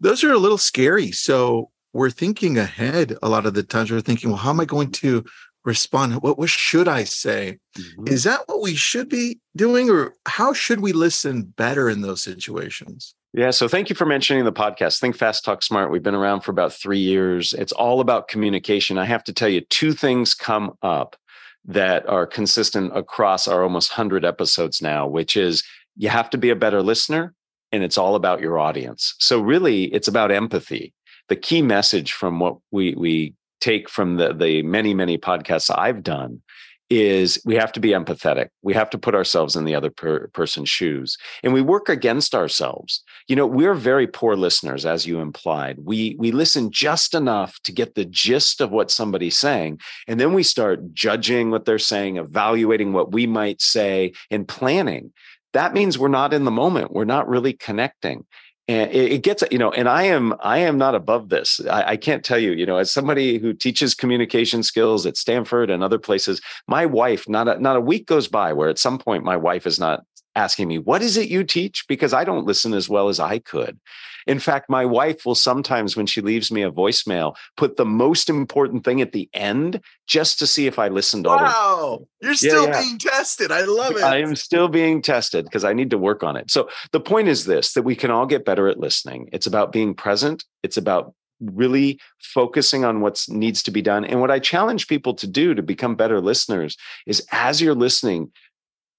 Those 0.00 0.24
are 0.24 0.32
a 0.32 0.38
little 0.38 0.58
scary. 0.58 1.12
So 1.12 1.70
we're 1.92 2.10
thinking 2.10 2.58
ahead 2.58 3.16
a 3.22 3.28
lot 3.28 3.46
of 3.46 3.54
the 3.54 3.62
times. 3.62 3.90
We're 3.90 4.00
thinking, 4.00 4.30
well, 4.30 4.38
how 4.38 4.50
am 4.50 4.60
I 4.60 4.64
going 4.64 4.90
to 4.92 5.24
respond? 5.64 6.22
What, 6.22 6.38
what 6.38 6.48
should 6.48 6.88
I 6.88 7.04
say? 7.04 7.58
Mm-hmm. 7.76 8.08
Is 8.08 8.24
that 8.24 8.42
what 8.46 8.62
we 8.62 8.74
should 8.74 9.08
be 9.08 9.40
doing? 9.54 9.90
Or 9.90 10.14
how 10.26 10.52
should 10.52 10.80
we 10.80 10.92
listen 10.92 11.42
better 11.42 11.90
in 11.90 12.00
those 12.00 12.22
situations? 12.22 13.14
Yeah. 13.34 13.50
So 13.50 13.66
thank 13.66 13.88
you 13.88 13.96
for 13.96 14.04
mentioning 14.04 14.44
the 14.44 14.52
podcast. 14.52 15.00
Think 15.00 15.16
Fast, 15.16 15.44
Talk 15.44 15.62
Smart. 15.62 15.90
We've 15.90 16.02
been 16.02 16.14
around 16.14 16.42
for 16.42 16.50
about 16.50 16.72
three 16.72 16.98
years. 16.98 17.54
It's 17.54 17.72
all 17.72 18.00
about 18.00 18.28
communication. 18.28 18.98
I 18.98 19.06
have 19.06 19.24
to 19.24 19.32
tell 19.32 19.48
you, 19.48 19.62
two 19.62 19.92
things 19.92 20.34
come 20.34 20.76
up 20.82 21.16
that 21.64 22.06
are 22.08 22.26
consistent 22.26 22.94
across 22.94 23.48
our 23.48 23.62
almost 23.62 23.92
100 23.92 24.24
episodes 24.24 24.82
now, 24.82 25.06
which 25.06 25.36
is 25.36 25.64
you 25.96 26.10
have 26.10 26.28
to 26.30 26.38
be 26.38 26.50
a 26.50 26.56
better 26.56 26.82
listener 26.82 27.34
and 27.70 27.82
it's 27.82 27.96
all 27.96 28.16
about 28.16 28.40
your 28.40 28.58
audience. 28.58 29.14
So 29.18 29.40
really, 29.40 29.84
it's 29.84 30.08
about 30.08 30.30
empathy. 30.30 30.92
The 31.28 31.36
key 31.36 31.62
message 31.62 32.12
from 32.12 32.38
what 32.38 32.56
we, 32.70 32.94
we 32.96 33.34
take 33.62 33.88
from 33.88 34.16
the, 34.16 34.34
the 34.34 34.62
many, 34.62 34.92
many 34.92 35.16
podcasts 35.16 35.74
I've 35.74 36.02
done 36.02 36.42
is 36.90 37.40
we 37.44 37.54
have 37.54 37.72
to 37.72 37.80
be 37.80 37.90
empathetic. 37.90 38.48
We 38.62 38.74
have 38.74 38.90
to 38.90 38.98
put 38.98 39.14
ourselves 39.14 39.56
in 39.56 39.64
the 39.64 39.74
other 39.74 39.90
per- 39.90 40.28
person's 40.28 40.68
shoes. 40.68 41.16
And 41.42 41.52
we 41.52 41.62
work 41.62 41.88
against 41.88 42.34
ourselves. 42.34 43.02
You 43.28 43.36
know, 43.36 43.46
we're 43.46 43.74
very 43.74 44.06
poor 44.06 44.36
listeners, 44.36 44.84
as 44.84 45.06
you 45.06 45.20
implied. 45.20 45.78
We, 45.82 46.16
we 46.18 46.32
listen 46.32 46.70
just 46.70 47.14
enough 47.14 47.58
to 47.64 47.72
get 47.72 47.94
the 47.94 48.04
gist 48.04 48.60
of 48.60 48.70
what 48.70 48.90
somebody's 48.90 49.38
saying. 49.38 49.80
And 50.06 50.20
then 50.20 50.34
we 50.34 50.42
start 50.42 50.92
judging 50.92 51.50
what 51.50 51.64
they're 51.64 51.78
saying, 51.78 52.18
evaluating 52.18 52.92
what 52.92 53.12
we 53.12 53.26
might 53.26 53.62
say, 53.62 54.12
and 54.30 54.46
planning. 54.46 55.12
That 55.52 55.74
means 55.74 55.98
we're 55.98 56.08
not 56.08 56.32
in 56.32 56.44
the 56.44 56.50
moment. 56.50 56.92
We're 56.92 57.04
not 57.04 57.28
really 57.28 57.52
connecting 57.52 58.24
and 58.68 58.90
it, 58.92 59.12
it, 59.12 59.22
gets 59.22 59.42
you 59.50 59.58
know 59.58 59.70
and 59.72 59.88
i 59.88 60.04
am 60.04 60.34
i 60.40 60.58
am 60.58 60.78
not 60.78 60.94
above 60.94 61.28
this. 61.28 61.60
I, 61.68 61.90
I, 61.90 61.96
can't 61.96 62.24
tell 62.24 62.38
you 62.38 62.52
you 62.52 62.64
know 62.64 62.76
as 62.76 62.92
somebody 62.92 63.38
who 63.38 63.52
teaches 63.52 63.94
communication 63.94 64.62
skills 64.62 65.04
at 65.04 65.16
stanford 65.16 65.70
and 65.70 65.82
other 65.82 65.98
places 65.98 66.40
my 66.68 66.86
wife 66.86 67.28
not 67.28 67.48
a, 67.48 67.60
not 67.60 67.76
a 67.76 67.80
week 67.80 68.06
goes 68.06 68.28
by 68.28 68.52
where 68.52 68.68
at 68.68 68.78
some 68.78 68.98
point 68.98 69.24
my 69.24 69.36
wife 69.36 69.66
is 69.66 69.80
not 69.80 70.04
asking 70.34 70.68
me 70.68 70.78
what 70.78 71.02
is 71.02 71.16
it 71.16 71.28
you 71.28 71.44
teach 71.44 71.84
because 71.88 72.12
i 72.12 72.24
don't 72.24 72.46
listen 72.46 72.74
as 72.74 72.88
well 72.88 73.08
as 73.08 73.20
i 73.20 73.38
could 73.38 73.78
in 74.26 74.38
fact, 74.38 74.70
my 74.70 74.84
wife 74.84 75.24
will 75.26 75.34
sometimes, 75.34 75.96
when 75.96 76.06
she 76.06 76.20
leaves 76.20 76.52
me 76.52 76.62
a 76.62 76.70
voicemail, 76.70 77.34
put 77.56 77.76
the 77.76 77.84
most 77.84 78.28
important 78.28 78.84
thing 78.84 79.00
at 79.00 79.12
the 79.12 79.28
end 79.32 79.80
just 80.06 80.38
to 80.38 80.46
see 80.46 80.66
if 80.66 80.78
I 80.78 80.88
listened 80.88 81.26
all 81.26 81.36
Wow. 81.36 82.06
You're 82.20 82.34
still 82.34 82.64
yeah, 82.64 82.70
yeah. 82.70 82.82
being 82.82 82.98
tested. 82.98 83.50
I 83.50 83.62
love 83.62 83.96
it. 83.96 84.02
I 84.02 84.18
am 84.18 84.36
still 84.36 84.68
being 84.68 85.02
tested 85.02 85.44
because 85.44 85.64
I 85.64 85.72
need 85.72 85.90
to 85.90 85.98
work 85.98 86.22
on 86.22 86.36
it. 86.36 86.50
So 86.50 86.68
the 86.92 87.00
point 87.00 87.28
is 87.28 87.44
this 87.44 87.72
that 87.74 87.82
we 87.82 87.96
can 87.96 88.10
all 88.10 88.26
get 88.26 88.44
better 88.44 88.68
at 88.68 88.78
listening. 88.78 89.28
It's 89.32 89.46
about 89.46 89.72
being 89.72 89.94
present, 89.94 90.44
it's 90.62 90.76
about 90.76 91.14
really 91.40 91.98
focusing 92.20 92.84
on 92.84 93.00
what 93.00 93.24
needs 93.28 93.64
to 93.64 93.72
be 93.72 93.82
done. 93.82 94.04
And 94.04 94.20
what 94.20 94.30
I 94.30 94.38
challenge 94.38 94.86
people 94.86 95.12
to 95.14 95.26
do 95.26 95.54
to 95.54 95.62
become 95.62 95.96
better 95.96 96.20
listeners 96.20 96.76
is 97.04 97.26
as 97.32 97.60
you're 97.60 97.74
listening, 97.74 98.30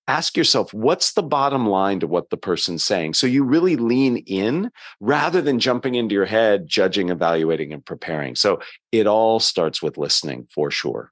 ask 0.07 0.35
yourself 0.35 0.73
what's 0.73 1.13
the 1.13 1.23
bottom 1.23 1.67
line 1.67 1.99
to 2.01 2.07
what 2.07 2.29
the 2.29 2.37
person's 2.37 2.83
saying? 2.83 3.13
So 3.13 3.27
you 3.27 3.43
really 3.43 3.75
lean 3.75 4.17
in 4.17 4.71
rather 4.99 5.41
than 5.41 5.59
jumping 5.59 5.95
into 5.95 6.13
your 6.13 6.25
head 6.25 6.67
judging 6.67 7.09
evaluating 7.09 7.73
and 7.73 7.85
preparing. 7.85 8.35
So 8.35 8.59
it 8.91 9.07
all 9.07 9.39
starts 9.39 9.81
with 9.81 9.97
listening 9.97 10.47
for 10.53 10.71
sure. 10.71 11.11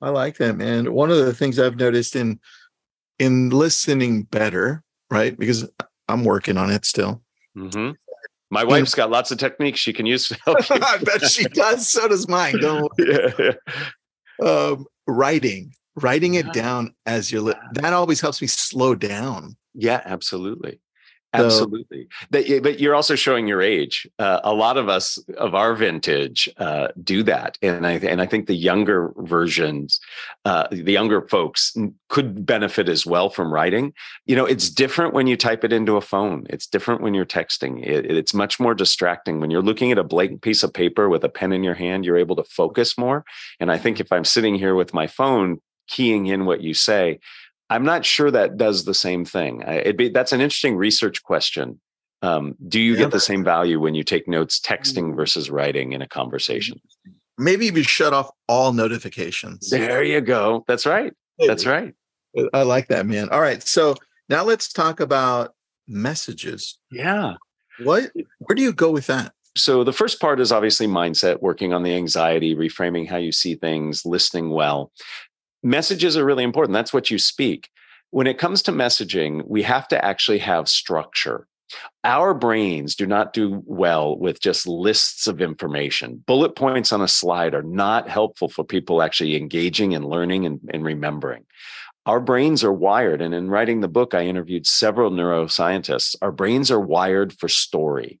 I 0.00 0.10
like 0.10 0.38
that 0.38 0.56
man. 0.56 0.92
One 0.92 1.10
of 1.10 1.18
the 1.18 1.34
things 1.34 1.58
i've 1.58 1.76
noticed 1.76 2.16
in 2.16 2.40
in 3.18 3.50
listening 3.50 4.22
better 4.24 4.82
right 5.10 5.38
because 5.38 5.68
i'm 6.08 6.24
working 6.24 6.56
on 6.56 6.70
it 6.70 6.84
still. 6.84 7.22
Mm-hmm. 7.56 7.90
my 8.50 8.64
wife's 8.64 8.94
got 8.94 9.10
lots 9.10 9.30
of 9.30 9.36
techniques 9.36 9.78
she 9.78 9.92
can 9.92 10.06
use. 10.06 10.28
To 10.28 10.38
help 10.44 10.68
you. 10.70 10.76
i 10.80 10.98
bet 10.98 11.22
she 11.30 11.44
does. 11.44 11.88
So 11.88 12.08
does 12.08 12.26
mine. 12.28 12.58
Don't 12.60 12.90
yeah, 12.98 13.30
yeah. 13.38 14.46
Um, 14.46 14.86
writing 15.06 15.74
writing 15.96 16.34
it 16.34 16.52
down 16.52 16.94
as 17.06 17.30
you're 17.30 17.42
li- 17.42 17.54
that 17.74 17.92
always 17.92 18.20
helps 18.20 18.40
me 18.40 18.48
slow 18.48 18.94
down. 18.94 19.56
Yeah 19.74 20.02
absolutely. 20.04 20.80
Absolutely. 21.34 22.08
So, 22.10 22.26
but, 22.30 22.44
but 22.62 22.80
you're 22.80 22.94
also 22.94 23.14
showing 23.14 23.46
your 23.46 23.62
age. 23.62 24.06
Uh, 24.18 24.40
a 24.44 24.52
lot 24.52 24.76
of 24.76 24.90
us 24.90 25.16
of 25.38 25.54
our 25.54 25.74
vintage 25.74 26.48
uh, 26.58 26.88
do 27.02 27.22
that 27.22 27.56
and 27.62 27.86
i 27.86 27.92
and 27.92 28.20
i 28.20 28.26
think 28.26 28.46
the 28.46 28.54
younger 28.54 29.12
versions 29.16 29.98
uh, 30.44 30.66
the 30.70 30.92
younger 30.92 31.26
folks 31.28 31.74
could 32.08 32.44
benefit 32.44 32.88
as 32.88 33.06
well 33.06 33.30
from 33.30 33.52
writing. 33.52 33.94
You 34.26 34.36
know 34.36 34.44
it's 34.44 34.68
different 34.68 35.14
when 35.14 35.26
you 35.26 35.36
type 35.36 35.64
it 35.64 35.72
into 35.72 35.96
a 35.96 36.00
phone. 36.00 36.46
It's 36.50 36.66
different 36.66 37.00
when 37.00 37.14
you're 37.14 37.24
texting. 37.24 37.82
It, 37.82 38.10
it's 38.10 38.34
much 38.34 38.60
more 38.60 38.74
distracting. 38.74 39.40
When 39.40 39.50
you're 39.50 39.62
looking 39.62 39.90
at 39.92 39.98
a 39.98 40.04
blank 40.04 40.42
piece 40.42 40.62
of 40.62 40.74
paper 40.74 41.08
with 41.08 41.24
a 41.24 41.28
pen 41.28 41.52
in 41.52 41.62
your 41.62 41.74
hand 41.74 42.04
you're 42.04 42.18
able 42.18 42.36
to 42.36 42.44
focus 42.44 42.98
more 42.98 43.24
and 43.60 43.70
i 43.70 43.78
think 43.78 44.00
if 44.00 44.10
i'm 44.12 44.24
sitting 44.24 44.54
here 44.54 44.74
with 44.74 44.92
my 44.92 45.06
phone 45.06 45.60
keying 45.92 46.26
in 46.26 46.44
what 46.44 46.60
you 46.60 46.74
say. 46.74 47.20
I'm 47.70 47.84
not 47.84 48.04
sure 48.04 48.30
that 48.30 48.56
does 48.56 48.84
the 48.84 48.94
same 48.94 49.24
thing. 49.24 49.62
Be, 49.96 50.08
that's 50.08 50.32
an 50.32 50.40
interesting 50.40 50.76
research 50.76 51.22
question. 51.22 51.80
Um, 52.20 52.54
do 52.68 52.80
you 52.80 52.92
yeah, 52.92 52.98
get 53.00 53.10
the 53.12 53.20
same 53.20 53.42
value 53.44 53.80
when 53.80 53.94
you 53.94 54.04
take 54.04 54.28
notes 54.28 54.60
texting 54.60 55.12
mm. 55.12 55.16
versus 55.16 55.50
writing 55.50 55.92
in 55.92 56.02
a 56.02 56.08
conversation? 56.08 56.80
Maybe 57.38 57.66
you 57.66 57.82
shut 57.82 58.12
off 58.12 58.30
all 58.48 58.72
notifications. 58.72 59.70
There 59.70 60.04
you 60.04 60.20
go. 60.20 60.64
That's 60.68 60.86
right. 60.86 61.12
That's 61.38 61.66
right. 61.66 61.94
I 62.52 62.62
like 62.62 62.88
that, 62.88 63.06
man. 63.06 63.28
All 63.30 63.40
right. 63.40 63.62
So 63.66 63.94
now 64.28 64.44
let's 64.44 64.72
talk 64.72 65.00
about 65.00 65.54
messages. 65.88 66.78
Yeah. 66.90 67.34
What 67.82 68.12
where 68.38 68.54
do 68.54 68.62
you 68.62 68.72
go 68.72 68.90
with 68.90 69.06
that? 69.08 69.32
So 69.56 69.84
the 69.84 69.92
first 69.92 70.20
part 70.20 70.40
is 70.40 70.52
obviously 70.52 70.86
mindset, 70.86 71.42
working 71.42 71.72
on 71.72 71.82
the 71.82 71.94
anxiety, 71.94 72.54
reframing 72.54 73.08
how 73.08 73.18
you 73.18 73.32
see 73.32 73.54
things, 73.54 74.06
listening 74.06 74.50
well. 74.50 74.92
Messages 75.62 76.16
are 76.16 76.24
really 76.24 76.44
important. 76.44 76.74
That's 76.74 76.92
what 76.92 77.10
you 77.10 77.18
speak. 77.18 77.70
When 78.10 78.26
it 78.26 78.38
comes 78.38 78.62
to 78.62 78.72
messaging, 78.72 79.42
we 79.46 79.62
have 79.62 79.88
to 79.88 80.04
actually 80.04 80.38
have 80.38 80.68
structure. 80.68 81.46
Our 82.04 82.34
brains 82.34 82.94
do 82.94 83.06
not 83.06 83.32
do 83.32 83.62
well 83.64 84.18
with 84.18 84.40
just 84.40 84.66
lists 84.68 85.26
of 85.26 85.40
information. 85.40 86.22
Bullet 86.26 86.54
points 86.54 86.92
on 86.92 87.00
a 87.00 87.08
slide 87.08 87.54
are 87.54 87.62
not 87.62 88.10
helpful 88.10 88.48
for 88.48 88.64
people 88.64 89.00
actually 89.00 89.36
engaging 89.36 89.94
and 89.94 90.04
learning 90.04 90.44
and, 90.44 90.60
and 90.72 90.84
remembering 90.84 91.46
our 92.06 92.20
brains 92.20 92.64
are 92.64 92.72
wired. 92.72 93.22
And 93.22 93.34
in 93.34 93.48
writing 93.48 93.80
the 93.80 93.88
book, 93.88 94.14
I 94.14 94.26
interviewed 94.26 94.66
several 94.66 95.10
neuroscientists. 95.10 96.16
Our 96.20 96.32
brains 96.32 96.70
are 96.70 96.80
wired 96.80 97.32
for 97.38 97.48
story. 97.48 98.20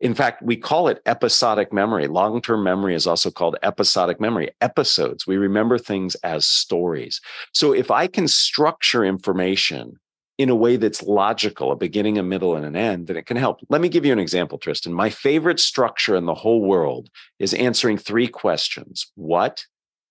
In 0.00 0.14
fact, 0.14 0.42
we 0.42 0.56
call 0.56 0.88
it 0.88 1.02
episodic 1.04 1.72
memory. 1.72 2.06
Long 2.06 2.40
term 2.40 2.62
memory 2.62 2.94
is 2.94 3.06
also 3.06 3.30
called 3.30 3.56
episodic 3.62 4.20
memory. 4.20 4.50
Episodes, 4.60 5.26
we 5.26 5.36
remember 5.36 5.78
things 5.78 6.14
as 6.16 6.46
stories. 6.46 7.20
So 7.52 7.72
if 7.72 7.90
I 7.90 8.06
can 8.06 8.26
structure 8.26 9.04
information 9.04 9.98
in 10.38 10.48
a 10.48 10.54
way 10.54 10.76
that's 10.76 11.02
logical, 11.02 11.70
a 11.70 11.76
beginning, 11.76 12.16
a 12.16 12.22
middle, 12.22 12.56
and 12.56 12.64
an 12.64 12.74
end, 12.74 13.08
then 13.08 13.16
it 13.18 13.26
can 13.26 13.36
help. 13.36 13.60
Let 13.68 13.82
me 13.82 13.90
give 13.90 14.06
you 14.06 14.12
an 14.12 14.18
example, 14.18 14.56
Tristan. 14.56 14.94
My 14.94 15.10
favorite 15.10 15.60
structure 15.60 16.16
in 16.16 16.24
the 16.24 16.34
whole 16.34 16.62
world 16.62 17.10
is 17.38 17.52
answering 17.52 17.98
three 17.98 18.26
questions 18.26 19.12
what, 19.16 19.66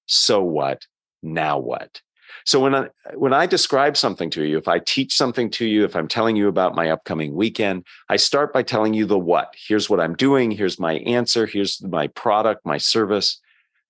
so 0.05 0.43
what, 0.43 0.85
now 1.23 1.57
what. 1.57 2.01
So 2.49 2.59
when 2.59 2.73
I 2.73 2.87
when 3.13 3.31
I 3.31 3.45
describe 3.45 3.95
something 3.95 4.31
to 4.31 4.43
you, 4.43 4.57
if 4.57 4.67
I 4.67 4.79
teach 4.79 5.15
something 5.15 5.51
to 5.51 5.67
you, 5.67 5.83
if 5.83 5.95
I'm 5.95 6.07
telling 6.07 6.35
you 6.35 6.47
about 6.47 6.73
my 6.73 6.89
upcoming 6.89 7.35
weekend, 7.35 7.85
I 8.09 8.15
start 8.15 8.53
by 8.53 8.63
telling 8.63 8.95
you 8.95 9.05
the 9.05 9.19
what. 9.19 9.53
Here's 9.67 9.87
what 9.87 9.99
I'm 9.99 10.15
doing, 10.15 10.49
here's 10.49 10.79
my 10.79 10.93
answer, 10.93 11.45
here's 11.45 11.79
my 11.83 12.07
product, 12.07 12.65
my 12.65 12.79
service. 12.79 13.39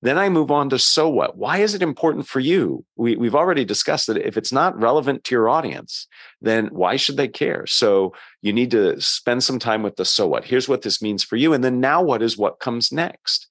Then 0.01 0.18
I 0.18 0.28
move 0.28 0.51
on 0.51 0.70
to 0.72 0.78
so 0.78 1.08
what? 1.08 1.38
Why 1.38 1.60
is 1.60 1.74
it 1.74 1.82
important 1.82 2.28
for 2.28 2.42
you? 2.42 2.84
We, 2.98 3.16
we've 3.16 3.34
already 3.34 3.63
discussed 3.63 4.08
that 4.08 4.18
if 4.18 4.36
it's 4.36 4.51
not 4.51 4.78
relevant 4.78 5.24
to 5.25 5.36
your 5.36 5.48
audience, 5.48 6.06
then 6.42 6.68
why 6.68 6.98
should 6.98 7.16
they 7.16 7.30
care? 7.30 7.66
So 7.66 8.13
you 8.42 8.51
need 8.51 8.72
to 8.72 9.00
spend 9.00 9.42
some 9.42 9.60
time 9.60 9.84
with 9.84 9.96
the 9.96 10.04
so 10.04 10.28
what. 10.28 10.44
Here's 10.44 10.68
what 10.68 10.82
this 10.82 11.01
means 11.01 11.24
for 11.24 11.38
you. 11.38 11.54
And 11.54 11.63
then 11.63 11.80
now 11.80 12.01
what 12.01 12.22
is 12.22 12.38
what 12.38 12.60
comes 12.60 12.92
next? 12.92 13.48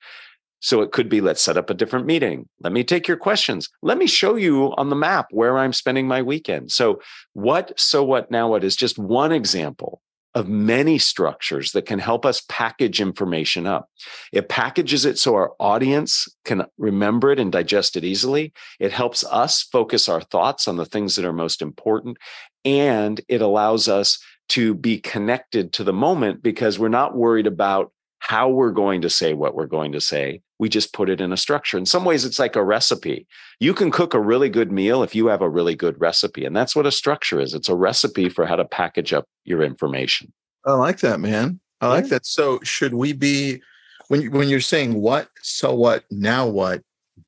So 0.61 0.83
it 0.83 0.93
could 0.93 1.09
be 1.09 1.21
let's 1.21 1.43
set 1.43 1.57
up 1.57 1.71
a 1.71 1.75
different 1.75 2.07
meeting. 2.07 2.49
Let 2.61 2.73
me 2.73 2.85
take 2.85 3.07
your 3.07 3.17
questions. 3.17 3.69
Let 3.83 3.99
me 3.99 4.07
show 4.07 4.37
you 4.37 4.75
on 4.77 4.91
the 4.91 4.97
map 4.97 5.27
where 5.31 5.59
I'm 5.59 5.73
spending 5.73 6.09
my 6.09 6.23
weekend. 6.23 6.73
So, 6.73 7.01
what, 7.33 7.79
so 7.79 8.03
what, 8.03 8.31
now 8.31 8.49
what 8.49 8.65
is 8.65 8.75
just 8.77 8.99
one 8.99 9.33
example 9.33 10.03
of 10.35 10.49
many 10.49 10.99
structures 10.99 11.73
that 11.73 11.87
can 11.87 11.99
help 11.99 12.27
us 12.27 12.43
package 12.49 13.01
information 13.01 13.67
up. 13.67 13.89
It 14.33 14.49
packages 14.49 15.05
it 15.05 15.19
so 15.19 15.35
our 15.35 15.53
audience 15.59 16.29
can 16.45 16.67
remember 16.77 17.33
it 17.33 17.41
and 17.41 17.51
digest 17.51 17.97
it 17.97 18.05
easily. 18.05 18.53
It 18.79 18.93
helps 18.93 19.25
us 19.25 19.63
focus 19.63 20.09
our 20.09 20.21
thoughts 20.21 20.69
on 20.69 20.77
the 20.77 20.85
things 20.85 21.17
that 21.17 21.25
are 21.25 21.33
most 21.33 21.63
important. 21.63 22.19
And 22.65 23.21
it 23.29 23.41
allows 23.41 23.89
us 23.89 24.19
to 24.51 24.75
be 24.75 24.99
connected 24.99 25.73
to 25.75 25.85
the 25.85 25.93
moment 25.93 26.43
because 26.43 26.79
we're 26.79 26.89
not 26.89 27.17
worried 27.17 27.47
about 27.47 27.93
how 28.19 28.49
we're 28.49 28.73
going 28.73 29.03
to 29.03 29.11
say 29.11 29.35
what 29.35 29.55
we're 29.55 29.67
going 29.67 29.93
to 29.93 30.01
say. 30.01 30.43
We 30.59 30.69
just 30.69 30.93
put 30.93 31.09
it 31.09 31.21
in 31.21 31.33
a 31.33 31.37
structure. 31.37 31.79
In 31.79 31.87
some 31.87 32.05
ways, 32.05 32.25
it's 32.25 32.39
like 32.39 32.57
a 32.57 32.65
recipe. 32.65 33.27
You 33.61 33.75
can 33.75 33.91
cook 33.91 34.13
a 34.13 34.21
really 34.21 34.49
good 34.49 34.73
meal 34.73 35.03
if 35.03 35.15
you 35.15 35.27
have 35.29 35.41
a 35.41 35.49
really 35.49 35.75
good 35.75 36.01
recipe. 36.01 36.45
And 36.45 36.57
that's 36.57 36.75
what 36.75 36.87
a 36.87 36.93
structure 36.93 37.41
is 37.41 37.55
it's 37.55 37.69
a 37.69 37.77
recipe 37.77 38.29
for 38.29 38.45
how 38.45 38.57
to 38.57 38.65
package 38.65 39.13
up 39.13 39.27
your 39.45 39.63
information. 39.63 40.33
I 40.67 40.73
like 40.73 41.01
that, 41.01 41.21
man. 41.21 41.61
I 41.81 41.87
yeah. 41.87 41.93
like 41.93 42.09
that. 42.09 42.27
So, 42.27 42.59
should 42.63 42.95
we 42.95 43.13
be, 43.13 43.63
when, 44.09 44.31
when 44.33 44.49
you're 44.49 44.61
saying 44.61 44.95
what, 44.95 45.29
so 45.43 45.75
what, 45.75 46.05
now 46.11 46.47
what, 46.47 46.81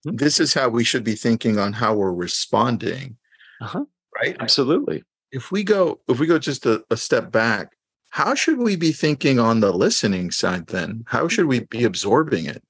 mm-hmm. 0.06 0.16
this 0.16 0.40
is 0.40 0.52
how 0.52 0.68
we 0.68 0.82
should 0.82 1.04
be 1.04 1.14
thinking 1.14 1.58
on 1.58 1.72
how 1.72 1.94
we're 1.94 2.12
responding. 2.12 3.16
Uh-huh. 3.60 3.84
Right? 4.16 4.36
Absolutely. 4.40 5.04
If 5.30 5.52
we 5.52 5.62
go, 5.62 6.00
if 6.08 6.18
we 6.18 6.26
go 6.26 6.38
just 6.38 6.66
a, 6.66 6.84
a 6.90 6.96
step 6.96 7.30
back, 7.30 7.76
how 8.10 8.34
should 8.34 8.58
we 8.58 8.74
be 8.74 8.90
thinking 8.90 9.38
on 9.38 9.60
the 9.60 9.72
listening 9.72 10.32
side 10.32 10.66
then? 10.66 11.04
How 11.06 11.28
should 11.28 11.46
we 11.46 11.60
be 11.60 11.84
absorbing 11.84 12.46
it? 12.46 12.62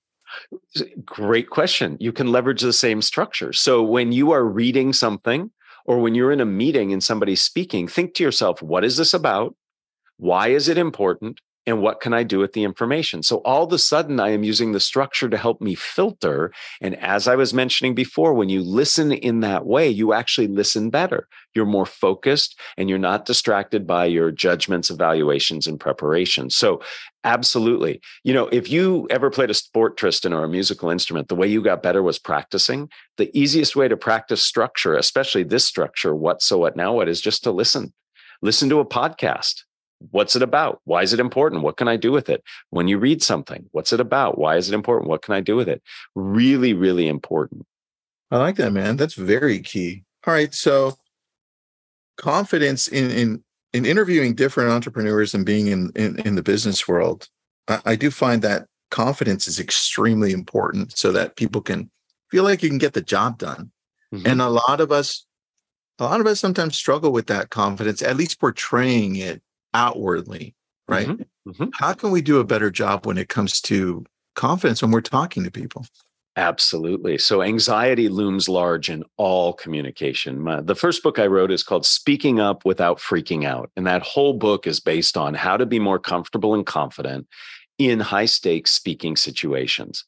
Great 1.05 1.51
question. 1.51 1.97
You 2.01 2.13
can 2.13 2.33
leverage 2.33 2.63
the 2.63 2.73
same 2.73 3.03
structure. 3.03 3.53
So 3.53 3.83
when 3.83 4.13
you 4.13 4.31
are 4.33 4.45
reading 4.45 4.93
something 4.93 5.51
or 5.85 5.99
when 5.99 6.15
you're 6.15 6.33
in 6.33 6.41
a 6.41 6.47
meeting 6.47 6.93
and 6.93 7.03
somebody's 7.03 7.43
speaking, 7.43 7.89
think 7.89 8.15
to 8.15 8.23
yourself, 8.23 8.63
what 8.63 8.85
is 8.85 8.97
this 8.97 9.15
about? 9.15 9.55
Why 10.19 10.49
is 10.49 10.69
it 10.69 10.79
important? 10.79 11.41
And 11.71 11.81
what 11.81 12.01
can 12.01 12.13
I 12.13 12.25
do 12.25 12.41
with 12.41 12.53
the 12.53 12.65
information? 12.65 13.23
So 13.23 13.37
all 13.39 13.63
of 13.63 13.73
a 13.73 13.79
sudden, 13.79 14.19
I 14.19 14.31
am 14.31 14.43
using 14.43 14.73
the 14.73 14.81
structure 14.81 15.29
to 15.29 15.37
help 15.37 15.61
me 15.61 15.77
filter. 15.77 16.53
And 16.81 16.97
as 16.97 17.29
I 17.29 17.37
was 17.37 17.55
mentioning 17.55 17.95
before, 17.95 18.35
when 18.35 18.49
you 18.49 18.61
listen 18.61 19.13
in 19.13 19.39
that 19.41 19.67
way, 19.67 19.89
you 19.89 20.13
actually 20.13 20.49
listen 20.49 20.91
better. 20.91 21.29
You're 21.55 21.67
more 21.67 21.87
focused 21.87 22.59
and 22.77 22.89
you're 22.89 22.99
not 22.99 23.25
distracted 23.25 23.87
by 23.87 24.07
your 24.07 24.33
judgments, 24.33 24.91
evaluations, 24.91 25.69
and 25.69 25.79
preparations. 25.79 26.57
So 26.57 26.83
Absolutely. 27.23 28.01
You 28.25 28.33
know, 28.33 28.47
if 28.47 28.71
you 28.71 29.07
ever 29.11 29.29
played 29.29 29.51
a 29.51 29.55
sport, 29.55 29.99
Tristan, 29.99 30.33
or 30.33 30.43
a 30.43 30.49
musical 30.49 30.89
instrument, 30.89 31.29
the 31.29 31.35
way 31.35 31.47
you 31.47 31.63
got 31.63 31.83
better 31.83 32.03
was 32.03 32.19
practicing. 32.19 32.89
The 33.19 33.31
easiest 33.39 33.77
way 33.77 33.89
to 33.89 33.97
practice 33.99 34.43
structure, 34.43 34.95
especially 34.97 35.43
this 35.43 35.67
structure, 35.67 36.15
what, 36.15 36.41
so 36.41 36.57
what, 36.57 36.77
now 36.77 36.95
what, 36.95 37.11
is 37.11 37.21
just 37.21 37.43
to 37.43 37.51
listen. 37.51 37.93
Listen 38.41 38.71
to 38.71 38.81
a 38.81 38.87
podcast 38.87 39.65
what's 40.11 40.35
it 40.35 40.43
about? 40.43 40.81
Why 40.85 41.03
is 41.03 41.13
it 41.13 41.21
important? 41.21 41.63
What 41.63 41.77
can 41.77 41.89
I 41.89 41.97
do 41.97 42.11
with 42.11 42.29
it? 42.29 42.43
When 42.71 42.89
you 42.89 42.99
read 42.99 43.23
something, 43.23 43.67
what's 43.73 43.93
it 43.93 44.01
about? 44.01 44.39
Why 44.39 44.57
is 44.57 44.69
it 44.69 44.75
important? 44.75 45.09
What 45.09 45.23
can 45.23 45.35
I 45.35 45.41
do 45.41 45.57
with 45.57 45.69
it? 45.69 45.83
Really, 46.15 46.73
really 46.73 47.07
important. 47.07 47.67
I 48.31 48.39
like 48.39 48.57
that, 48.57 48.73
man. 48.73 48.97
That's 48.97 49.15
very 49.15 49.61
key. 49.61 50.05
All 50.27 50.35
right. 50.35 50.55
So 50.55 50.97
confidence 52.17 52.89
in 52.89 53.11
in 53.11 53.45
in 53.73 53.87
interviewing 53.87 54.35
different 54.35 54.71
entrepreneurs 54.71 55.35
and 55.35 55.45
being 55.45 55.67
in 55.69 55.91
in, 55.95 56.19
in 56.21 56.35
the 56.35 56.43
business 56.43 56.87
world, 56.89 57.29
I, 57.69 57.81
I 57.85 57.97
do 57.97 58.11
find 58.11 58.43
that 58.43 58.67
confidence 58.91 59.47
is 59.47 59.61
extremely 59.61 60.33
important 60.33 60.97
so 60.97 61.13
that 61.13 61.37
people 61.37 61.61
can 61.61 61.91
feel 62.31 62.45
like 62.45 62.63
you 62.63 62.69
can 62.69 62.79
get 62.79 62.93
the 62.93 63.03
job 63.03 63.39
done. 63.39 63.71
Mm-hmm. 64.13 64.27
And 64.27 64.43
a 64.43 64.49
lot 64.49 64.81
of 64.81 64.91
us 64.91 65.27
a 65.99 66.05
lot 66.05 66.21
of 66.21 66.27
us 66.27 66.41
sometimes 66.41 66.77
struggle 66.77 67.13
with 67.13 67.27
that 67.27 67.51
confidence, 67.51 68.01
at 68.01 68.17
least 68.17 68.41
portraying 68.41 69.17
it 69.17 69.43
outwardly, 69.75 70.55
right? 70.89 71.09
Mm-hmm. 71.09 71.51
Mm-hmm. 71.51 71.69
How 71.75 71.93
can 71.95 72.11
we 72.11 72.23
do 72.23 72.39
a 72.39 72.45
better 72.45 72.71
job 72.71 73.07
when 73.07 73.19
it 73.19 73.29
comes 73.29 73.61
to 73.63 74.05
confidence 74.35 74.83
when 74.83 74.91
we're 74.91 75.01
talking 75.01 75.45
to 75.45 75.51
people? 75.51 75.87
Absolutely. 76.37 77.19
So 77.19 77.43
anxiety 77.43 78.09
looms 78.09 78.49
large 78.49 78.89
in 78.89 79.03
all 79.17 79.53
communication. 79.53 80.41
My, 80.41 80.61
the 80.61 80.77
first 80.77 81.03
book 81.03 81.19
I 81.19 81.27
wrote 81.27 81.51
is 81.51 81.63
called 81.63 81.85
Speaking 81.85 82.39
Up 82.39 82.65
Without 82.65 82.99
Freaking 82.99 83.45
Out. 83.45 83.71
And 83.77 83.87
that 83.87 84.03
whole 84.03 84.35
book 84.35 84.67
is 84.67 84.79
based 84.79 85.17
on 85.17 85.35
how 85.35 85.57
to 85.57 85.67
be 85.67 85.81
more 85.81 85.99
comfortable 85.99 86.55
and 86.55 86.65
confident 86.65 87.27
in 87.79 87.99
high 87.99 88.27
stakes 88.27 88.71
speaking 88.71 89.17
situations. 89.17 90.05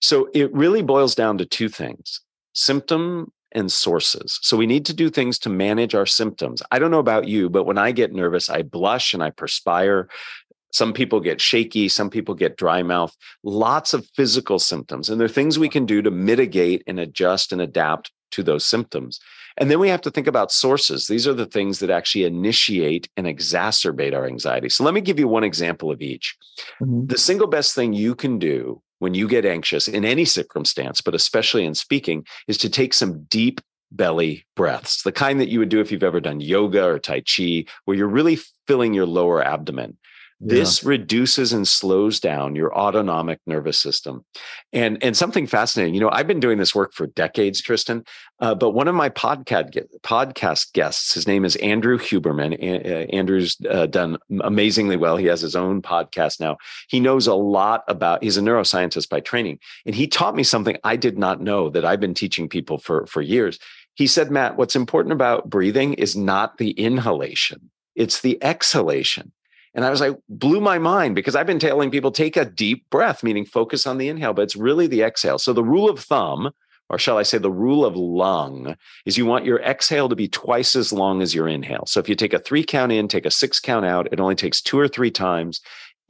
So 0.00 0.28
it 0.32 0.52
really 0.54 0.82
boils 0.82 1.14
down 1.14 1.38
to 1.38 1.44
two 1.44 1.68
things 1.68 2.20
symptom 2.56 3.32
and 3.54 3.70
sources. 3.70 4.38
So 4.42 4.56
we 4.56 4.66
need 4.66 4.84
to 4.86 4.94
do 4.94 5.10
things 5.10 5.38
to 5.40 5.48
manage 5.48 5.94
our 5.94 6.06
symptoms. 6.06 6.62
I 6.70 6.78
don't 6.78 6.90
know 6.90 6.98
about 6.98 7.28
you, 7.28 7.48
but 7.48 7.64
when 7.64 7.78
I 7.78 7.92
get 7.92 8.12
nervous, 8.12 8.50
I 8.50 8.62
blush 8.62 9.14
and 9.14 9.22
I 9.22 9.30
perspire. 9.30 10.08
Some 10.72 10.92
people 10.92 11.20
get 11.20 11.40
shaky, 11.40 11.88
some 11.88 12.10
people 12.10 12.34
get 12.34 12.56
dry 12.56 12.82
mouth, 12.82 13.14
lots 13.44 13.94
of 13.94 14.08
physical 14.16 14.58
symptoms. 14.58 15.08
And 15.08 15.20
there 15.20 15.26
are 15.26 15.28
things 15.28 15.58
we 15.58 15.68
can 15.68 15.86
do 15.86 16.02
to 16.02 16.10
mitigate 16.10 16.82
and 16.86 16.98
adjust 16.98 17.52
and 17.52 17.60
adapt 17.60 18.10
to 18.32 18.42
those 18.42 18.66
symptoms. 18.66 19.20
And 19.56 19.70
then 19.70 19.78
we 19.78 19.88
have 19.88 20.00
to 20.00 20.10
think 20.10 20.26
about 20.26 20.50
sources. 20.50 21.06
These 21.06 21.28
are 21.28 21.34
the 21.34 21.46
things 21.46 21.78
that 21.78 21.90
actually 21.90 22.24
initiate 22.24 23.08
and 23.16 23.26
exacerbate 23.26 24.12
our 24.12 24.26
anxiety. 24.26 24.68
So 24.68 24.82
let 24.82 24.94
me 24.94 25.00
give 25.00 25.18
you 25.20 25.28
one 25.28 25.44
example 25.44 25.92
of 25.92 26.02
each. 26.02 26.36
Mm-hmm. 26.82 27.06
The 27.06 27.18
single 27.18 27.46
best 27.46 27.74
thing 27.74 27.92
you 27.92 28.16
can 28.16 28.40
do 28.40 28.82
when 29.04 29.12
you 29.12 29.28
get 29.28 29.44
anxious 29.44 29.86
in 29.86 30.02
any 30.02 30.24
circumstance, 30.24 31.02
but 31.02 31.14
especially 31.14 31.66
in 31.66 31.74
speaking, 31.74 32.24
is 32.48 32.56
to 32.56 32.70
take 32.70 32.94
some 32.94 33.24
deep 33.24 33.60
belly 33.92 34.46
breaths, 34.56 35.02
the 35.02 35.12
kind 35.12 35.38
that 35.40 35.50
you 35.50 35.58
would 35.58 35.68
do 35.68 35.78
if 35.78 35.92
you've 35.92 36.02
ever 36.02 36.20
done 36.20 36.40
yoga 36.40 36.82
or 36.86 36.98
Tai 36.98 37.20
Chi, 37.20 37.66
where 37.84 37.98
you're 37.98 38.08
really 38.08 38.38
filling 38.66 38.94
your 38.94 39.04
lower 39.04 39.44
abdomen. 39.44 39.98
This 40.46 40.82
yeah. 40.82 40.90
reduces 40.90 41.54
and 41.54 41.66
slows 41.66 42.20
down 42.20 42.54
your 42.54 42.76
autonomic 42.76 43.40
nervous 43.46 43.78
system. 43.78 44.24
And, 44.72 45.02
and 45.02 45.16
something 45.16 45.46
fascinating, 45.46 45.94
you 45.94 46.00
know, 46.00 46.10
I've 46.10 46.26
been 46.26 46.40
doing 46.40 46.58
this 46.58 46.74
work 46.74 46.92
for 46.92 47.06
decades, 47.06 47.62
Tristan, 47.62 48.04
uh, 48.40 48.54
but 48.54 48.72
one 48.72 48.86
of 48.86 48.94
my 48.94 49.08
podcast, 49.08 49.78
podcast 50.02 50.74
guests, 50.74 51.14
his 51.14 51.26
name 51.26 51.44
is 51.46 51.56
Andrew 51.56 51.98
Huberman. 51.98 52.52
A- 52.60 53.14
Andrew's 53.14 53.56
uh, 53.70 53.86
done 53.86 54.18
amazingly 54.42 54.96
well. 54.96 55.16
He 55.16 55.26
has 55.26 55.40
his 55.40 55.56
own 55.56 55.80
podcast 55.80 56.40
now. 56.40 56.58
He 56.88 57.00
knows 57.00 57.26
a 57.26 57.34
lot 57.34 57.82
about, 57.88 58.22
he's 58.22 58.36
a 58.36 58.42
neuroscientist 58.42 59.08
by 59.08 59.20
training. 59.20 59.60
And 59.86 59.94
he 59.94 60.06
taught 60.06 60.36
me 60.36 60.42
something 60.42 60.76
I 60.84 60.96
did 60.96 61.16
not 61.16 61.40
know 61.40 61.70
that 61.70 61.84
I've 61.86 62.00
been 62.00 62.12
teaching 62.14 62.48
people 62.48 62.78
for, 62.78 63.06
for 63.06 63.22
years 63.22 63.58
He 63.94 64.06
said, 64.06 64.30
Matt, 64.30 64.56
what's 64.56 64.76
important 64.76 65.12
about 65.12 65.48
breathing 65.48 65.94
is 65.94 66.16
not 66.16 66.58
the 66.58 66.72
inhalation, 66.72 67.70
it's 67.94 68.20
the 68.20 68.42
exhalation. 68.42 69.32
And 69.74 69.84
I 69.84 69.90
was 69.90 70.00
like, 70.00 70.16
blew 70.28 70.60
my 70.60 70.78
mind 70.78 71.14
because 71.14 71.34
I've 71.34 71.46
been 71.46 71.58
telling 71.58 71.90
people 71.90 72.12
take 72.12 72.36
a 72.36 72.44
deep 72.44 72.88
breath, 72.90 73.22
meaning 73.22 73.44
focus 73.44 73.86
on 73.86 73.98
the 73.98 74.08
inhale, 74.08 74.32
but 74.32 74.42
it's 74.42 74.56
really 74.56 74.86
the 74.86 75.02
exhale. 75.02 75.38
So 75.38 75.52
the 75.52 75.64
rule 75.64 75.90
of 75.90 75.98
thumb, 75.98 76.52
or 76.90 76.98
shall 76.98 77.18
I 77.18 77.22
say 77.24 77.38
the 77.38 77.50
rule 77.50 77.84
of 77.84 77.96
lung, 77.96 78.76
is 79.04 79.18
you 79.18 79.26
want 79.26 79.46
your 79.46 79.60
exhale 79.60 80.08
to 80.08 80.14
be 80.14 80.28
twice 80.28 80.76
as 80.76 80.92
long 80.92 81.22
as 81.22 81.34
your 81.34 81.48
inhale. 81.48 81.84
So 81.86 81.98
if 81.98 82.08
you 82.08 82.14
take 82.14 82.34
a 82.34 82.38
three 82.38 82.62
count 82.62 82.92
in, 82.92 83.08
take 83.08 83.26
a 83.26 83.30
six 83.30 83.58
count 83.58 83.84
out, 83.84 84.08
it 84.12 84.20
only 84.20 84.36
takes 84.36 84.60
two 84.60 84.78
or 84.78 84.86
three 84.86 85.10
times. 85.10 85.60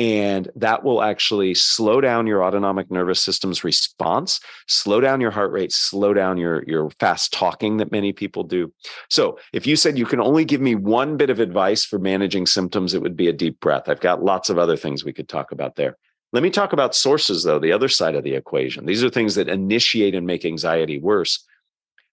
And 0.01 0.51
that 0.57 0.83
will 0.83 1.03
actually 1.03 1.55
slow 1.55 2.01
down 2.01 2.27
your 2.27 2.43
autonomic 2.43 2.91
nervous 2.91 3.21
system's 3.21 3.63
response, 3.63 4.41
slow 4.67 5.01
down 5.01 5.21
your 5.21 5.31
heart 5.31 5.53
rate, 5.53 5.71
slow 5.71 6.13
down 6.13 6.37
your, 6.37 6.65
your 6.67 6.91
fast 6.99 7.33
talking 7.33 7.77
that 7.77 7.93
many 7.93 8.13
people 8.13 8.43
do. 8.43 8.73
So, 9.09 9.39
if 9.53 9.69
you 9.69 9.77
said 9.77 9.97
you 9.97 10.07
can 10.07 10.21
only 10.21 10.45
give 10.45 10.61
me 10.61 10.75
one 10.75 11.17
bit 11.17 11.31
of 11.31 11.39
advice 11.39 11.85
for 11.85 12.01
managing 12.01 12.47
symptoms, 12.47 12.93
it 12.93 13.03
would 13.03 13.17
be 13.17 13.29
a 13.29 13.33
deep 13.33 13.61
breath. 13.61 13.89
I've 13.89 14.01
got 14.01 14.25
lots 14.25 14.51
of 14.51 14.59
other 14.59 14.77
things 14.77 15.05
we 15.05 15.13
could 15.13 15.29
talk 15.29 15.53
about 15.53 15.77
there. 15.77 15.97
Let 16.33 16.43
me 16.43 16.51
talk 16.51 16.73
about 16.73 16.97
sources, 16.97 17.45
though, 17.45 17.61
the 17.61 17.71
other 17.71 17.89
side 17.89 18.17
of 18.17 18.25
the 18.25 18.35
equation. 18.35 18.87
These 18.87 19.05
are 19.05 19.11
things 19.11 19.37
that 19.37 19.49
initiate 19.49 20.17
and 20.17 20.27
make 20.27 20.45
anxiety 20.45 20.99
worse. 20.99 21.45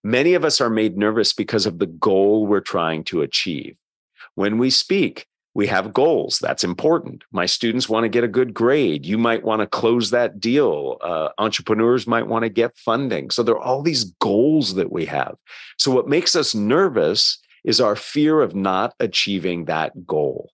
Many 0.04 0.36
of 0.36 0.46
us 0.46 0.62
are 0.62 0.70
made 0.70 0.96
nervous 0.96 1.34
because 1.34 1.66
of 1.66 1.80
the 1.80 1.88
goal 1.88 2.46
we're 2.46 2.60
trying 2.60 3.04
to 3.06 3.22
achieve. 3.22 3.76
When 4.36 4.60
we 4.60 4.70
speak, 4.70 5.26
we 5.54 5.68
have 5.68 5.94
goals. 5.94 6.40
That's 6.40 6.64
important. 6.64 7.24
My 7.32 7.46
students 7.46 7.90
want 7.90 8.06
to 8.06 8.10
get 8.10 8.24
a 8.24 8.30
good 8.30 8.54
grade. 8.54 9.06
You 9.06 9.18
might 9.18 9.44
want 9.44 9.62
to 9.62 9.68
close 9.68 10.10
that 10.12 10.40
deal. 10.40 10.98
Uh, 11.02 11.30
entrepreneurs 11.38 12.08
might 12.08 12.28
want 12.28 12.44
to 12.44 12.50
get 12.50 12.78
funding. 12.78 13.30
So 13.32 13.44
there 13.44 13.56
are 13.56 13.62
all 13.62 13.82
these 13.82 14.06
goals 14.22 14.76
that 14.76 14.92
we 14.92 15.06
have. 15.06 15.36
So 15.78 15.92
what 15.92 16.08
makes 16.08 16.36
us 16.36 16.56
nervous 16.56 17.38
is 17.64 17.82
our 17.82 17.96
fear 17.96 18.42
of 18.42 18.56
not 18.56 18.94
achieving 19.00 19.66
that 19.66 20.08
goal, 20.08 20.52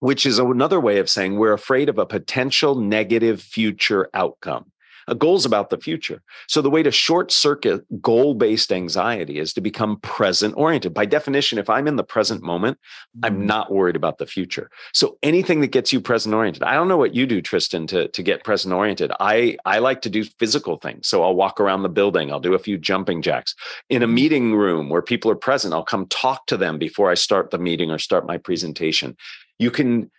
which 0.00 0.26
is 0.26 0.38
another 0.38 0.80
way 0.80 0.98
of 0.98 1.08
saying 1.08 1.36
we're 1.36 1.52
afraid 1.52 1.88
of 1.88 1.98
a 1.98 2.06
potential 2.06 2.74
negative 2.74 3.40
future 3.40 4.10
outcome. 4.12 4.72
A 5.10 5.14
goal's 5.14 5.44
about 5.44 5.70
the 5.70 5.78
future. 5.78 6.22
So 6.48 6.62
the 6.62 6.70
way 6.70 6.82
to 6.82 6.90
short 6.90 7.32
circuit 7.32 7.84
goal 8.00 8.34
based 8.34 8.72
anxiety 8.72 9.38
is 9.38 9.52
to 9.54 9.60
become 9.60 9.98
present 10.00 10.54
oriented. 10.56 10.94
By 10.94 11.04
definition, 11.04 11.58
if 11.58 11.68
I'm 11.68 11.88
in 11.88 11.96
the 11.96 12.04
present 12.04 12.42
moment, 12.42 12.78
I'm 13.22 13.38
mm-hmm. 13.38 13.46
not 13.46 13.72
worried 13.72 13.96
about 13.96 14.18
the 14.18 14.26
future. 14.26 14.70
So 14.94 15.18
anything 15.22 15.60
that 15.60 15.72
gets 15.72 15.92
you 15.92 16.00
present 16.00 16.34
oriented. 16.34 16.62
I 16.62 16.74
don't 16.74 16.88
know 16.88 16.96
what 16.96 17.14
you 17.14 17.26
do, 17.26 17.42
Tristan, 17.42 17.86
to, 17.88 18.08
to 18.08 18.22
get 18.22 18.44
present 18.44 18.72
oriented. 18.72 19.10
I, 19.18 19.56
I 19.64 19.80
like 19.80 20.00
to 20.02 20.10
do 20.10 20.24
physical 20.24 20.76
things. 20.76 21.08
So 21.08 21.22
I'll 21.22 21.34
walk 21.34 21.60
around 21.60 21.82
the 21.82 21.88
building, 21.88 22.30
I'll 22.30 22.40
do 22.40 22.54
a 22.54 22.58
few 22.58 22.78
jumping 22.78 23.20
jacks. 23.20 23.54
In 23.88 24.02
a 24.02 24.06
mm-hmm. 24.06 24.14
meeting 24.14 24.54
room 24.54 24.88
where 24.88 25.02
people 25.02 25.30
are 25.30 25.36
present, 25.36 25.74
I'll 25.74 25.82
come 25.82 26.06
talk 26.06 26.46
to 26.46 26.56
them 26.56 26.78
before 26.78 27.10
I 27.10 27.14
start 27.14 27.50
the 27.50 27.58
meeting 27.58 27.90
or 27.90 27.98
start 27.98 28.26
my 28.26 28.38
presentation. 28.38 29.16
You 29.58 29.70
can 29.70 30.10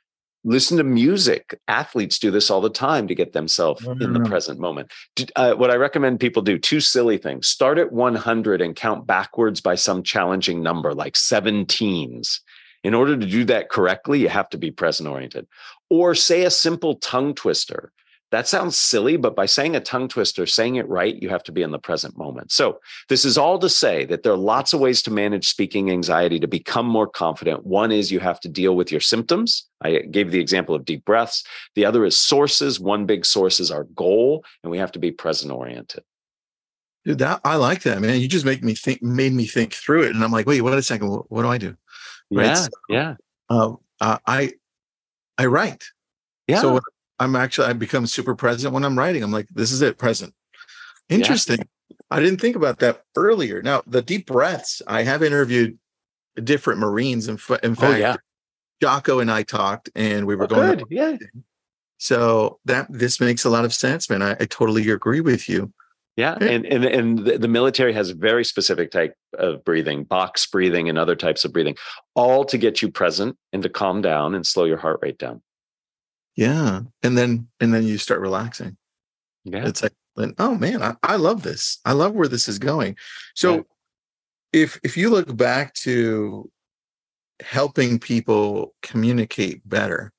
listen 0.43 0.77
to 0.77 0.83
music. 0.83 1.60
Athletes 1.67 2.19
do 2.19 2.31
this 2.31 2.50
all 2.50 2.62
the 2.62 2.69
time 2.69 3.07
to 3.07 3.15
get 3.15 3.33
themselves 3.33 3.86
in 3.86 4.13
the 4.13 4.21
present 4.21 4.60
moment. 4.60 4.91
Uh, 5.36 5.53
what 5.53 5.71
i 5.71 5.75
recommend 5.75 6.19
people 6.19 6.41
do 6.41 6.57
two 6.57 6.79
silly 6.79 7.17
things. 7.17 7.48
Start 7.48 7.77
at 7.77 7.91
100 7.91 8.62
and 8.62 8.75
count 8.75 9.05
backwards 9.05 9.62
by 9.62 9.75
some 9.75 10.03
challenging 10.03 10.63
number 10.63 10.93
like 10.93 11.13
17s 11.13 12.39
in 12.83 12.93
order 12.93 13.15
to 13.17 13.25
do 13.25 13.45
that 13.45 13.69
correctly 13.69 14.19
you 14.19 14.29
have 14.29 14.50
to 14.50 14.57
be 14.57 14.71
present 14.71 15.07
oriented 15.07 15.48
or 15.89 16.15
say 16.15 16.43
a 16.43 16.50
simple 16.50 16.95
tongue 16.95 17.33
twister 17.33 17.91
that 18.32 18.48
sounds 18.48 18.78
silly, 18.78 19.18
but 19.18 19.36
by 19.36 19.46
saying 19.46 19.76
a 19.76 19.82
tongue 19.82 20.08
twister, 20.08 20.46
saying 20.46 20.76
it 20.76 20.88
right, 20.88 21.22
you 21.22 21.28
have 21.28 21.44
to 21.44 21.52
be 21.52 21.62
in 21.62 21.72
the 21.72 21.80
present 21.80 22.18
moment. 22.18 22.52
So, 22.52 22.80
this 23.10 23.26
is 23.26 23.38
all 23.38 23.60
to 23.60 23.70
say 23.70 24.06
that 24.06 24.24
there 24.24 24.32
are 24.32 24.38
lots 24.38 24.74
of 24.74 24.80
ways 24.80 25.02
to 25.04 25.12
manage 25.12 25.50
speaking 25.50 25.92
anxiety 25.92 26.40
to 26.40 26.48
become 26.48 26.86
more 26.86 27.08
confident. 27.08 27.66
One 27.66 27.92
is 27.92 28.12
you 28.12 28.20
have 28.20 28.40
to 28.42 28.50
deal 28.50 28.76
with 28.76 28.92
your 28.92 29.02
symptoms. 29.02 29.68
I 29.82 30.00
gave 30.00 30.32
the 30.32 30.40
example 30.40 30.74
of 30.74 30.86
deep 30.86 31.04
breaths. 31.04 31.44
The 31.76 31.86
other 31.86 32.06
is 32.06 32.18
sources. 32.18 32.80
One 32.80 33.06
big 33.06 33.26
source 33.26 33.60
is 33.60 33.70
our 33.70 33.84
goal, 33.84 34.46
and 34.64 34.72
we 34.72 34.78
have 34.78 34.94
to 34.94 35.00
be 35.00 35.12
present 35.12 35.52
oriented. 35.52 36.04
Dude, 37.04 37.18
that 37.18 37.42
I 37.44 37.56
like 37.56 37.84
that, 37.84 38.00
man. 38.00 38.22
You 38.22 38.28
just 38.28 38.46
make 38.46 38.64
me 38.64 38.76
think, 38.76 39.02
made 39.02 39.34
me 39.34 39.46
think 39.46 39.74
through 39.74 40.04
it, 40.04 40.16
and 40.16 40.24
I'm 40.24 40.32
like, 40.32 40.48
wait, 40.48 40.62
wait 40.62 40.78
a 40.78 40.82
second, 40.82 41.10
what, 41.10 41.30
what 41.32 41.41
do 41.41 41.50
I 41.50 41.58
do? 41.58 41.76
Right? 42.32 42.46
Yeah, 42.46 42.54
so, 42.54 42.70
yeah. 42.88 43.15
Uh, 43.50 43.74
uh, 44.00 44.17
I 44.26 44.54
I 45.38 45.48
write. 45.48 45.84
Yeah. 46.48 46.62
So 46.62 46.80
I'm 47.21 47.36
actually 47.36 47.67
I 47.67 47.73
become 47.73 48.07
super 48.07 48.36
present 48.36 48.73
when 48.73 48.84
I'm 48.84 48.97
writing. 48.97 49.23
I'm 49.23 49.31
like, 49.31 49.47
this 49.53 49.71
is 49.71 49.81
it, 49.81 49.97
present. 49.97 50.34
Interesting. 51.07 51.60
Yeah. 51.60 51.95
I 52.10 52.19
didn't 52.19 52.41
think 52.41 52.55
about 52.55 52.79
that 52.79 53.03
earlier. 53.15 53.62
Now 53.62 53.84
the 53.86 54.01
deep 54.01 54.27
breaths. 54.27 54.81
I 54.88 55.03
have 55.03 55.21
interviewed 55.21 55.77
different 56.43 56.79
Marines. 56.79 57.27
In, 57.27 57.36
in 57.63 57.71
oh, 57.71 57.75
fact, 57.75 57.93
oh, 57.93 57.97
yeah. 57.97 58.15
Jocko 58.81 59.19
and 59.19 59.31
I 59.31 59.43
talked, 59.43 59.89
and 59.95 60.25
we 60.25 60.36
were 60.36 60.45
oh, 60.45 60.47
going. 60.47 60.77
Good. 60.79 60.88
Yeah. 60.89 61.17
So 61.99 62.60
that 62.65 62.88
this 62.89 63.19
makes 63.19 63.45
a 63.45 63.49
lot 63.49 63.65
of 63.65 63.73
sense, 63.73 64.10
man. 64.10 64.23
I, 64.23 64.31
I 64.31 64.45
totally 64.45 64.89
agree 64.89 65.21
with 65.21 65.47
you. 65.47 65.71
Yeah, 66.17 66.38
and 66.41 66.65
and 66.65 66.84
and 66.84 67.19
the 67.19 67.47
military 67.47 67.93
has 67.93 68.10
a 68.10 68.15
very 68.15 68.43
specific 68.43 68.91
type 68.91 69.15
of 69.38 69.63
breathing, 69.63 70.03
box 70.03 70.45
breathing, 70.47 70.89
and 70.89 70.97
other 70.97 71.15
types 71.15 71.45
of 71.45 71.53
breathing, 71.53 71.77
all 72.15 72.43
to 72.45 72.57
get 72.57 72.81
you 72.81 72.89
present 72.89 73.38
and 73.53 73.63
to 73.63 73.69
calm 73.69 74.01
down 74.01 74.36
and 74.36 74.45
slow 74.45 74.65
your 74.65 74.77
heart 74.77 74.99
rate 75.01 75.19
down. 75.19 75.41
Yeah. 76.36 76.82
And 77.04 77.17
then 77.17 77.48
and 77.60 77.74
then 77.74 77.84
you 77.84 77.98
start 77.98 78.22
relaxing. 78.22 78.78
Yeah. 79.44 79.67
It's 79.67 79.84
like, 79.84 79.94
oh 80.38 80.56
man, 80.56 80.82
I, 80.82 80.96
I 81.04 81.15
love 81.15 81.44
this. 81.44 81.80
I 81.86 81.94
love 81.94 82.13
where 82.13 82.28
this 82.28 82.48
is 82.48 82.60
going. 82.60 82.98
So 83.36 83.56
yeah. 83.56 83.62
if 84.54 84.80
if 84.84 84.98
you 84.98 85.10
look 85.10 85.36
back 85.36 85.74
to 85.76 86.50
helping 87.41 88.00
people 88.00 88.74
communicate 88.82 89.67
better, 89.67 90.13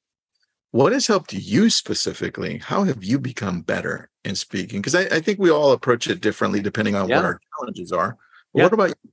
what 0.72 0.92
has 0.92 1.06
helped 1.06 1.32
you 1.32 1.70
specifically? 1.70 2.58
How 2.58 2.84
have 2.84 3.04
you 3.04 3.18
become 3.18 3.60
better 3.60 4.10
in 4.24 4.34
speaking? 4.34 4.80
Because 4.80 4.94
I, 4.94 5.02
I, 5.02 5.20
think 5.20 5.38
we 5.38 5.50
all 5.50 5.72
approach 5.72 6.08
it 6.08 6.20
differently 6.20 6.60
depending 6.60 6.94
on 6.94 7.08
yeah. 7.08 7.16
what 7.16 7.24
our 7.26 7.40
challenges 7.58 7.92
are. 7.92 8.16
Yeah. 8.54 8.64
What 8.64 8.72
about 8.72 8.88
you? 8.88 9.11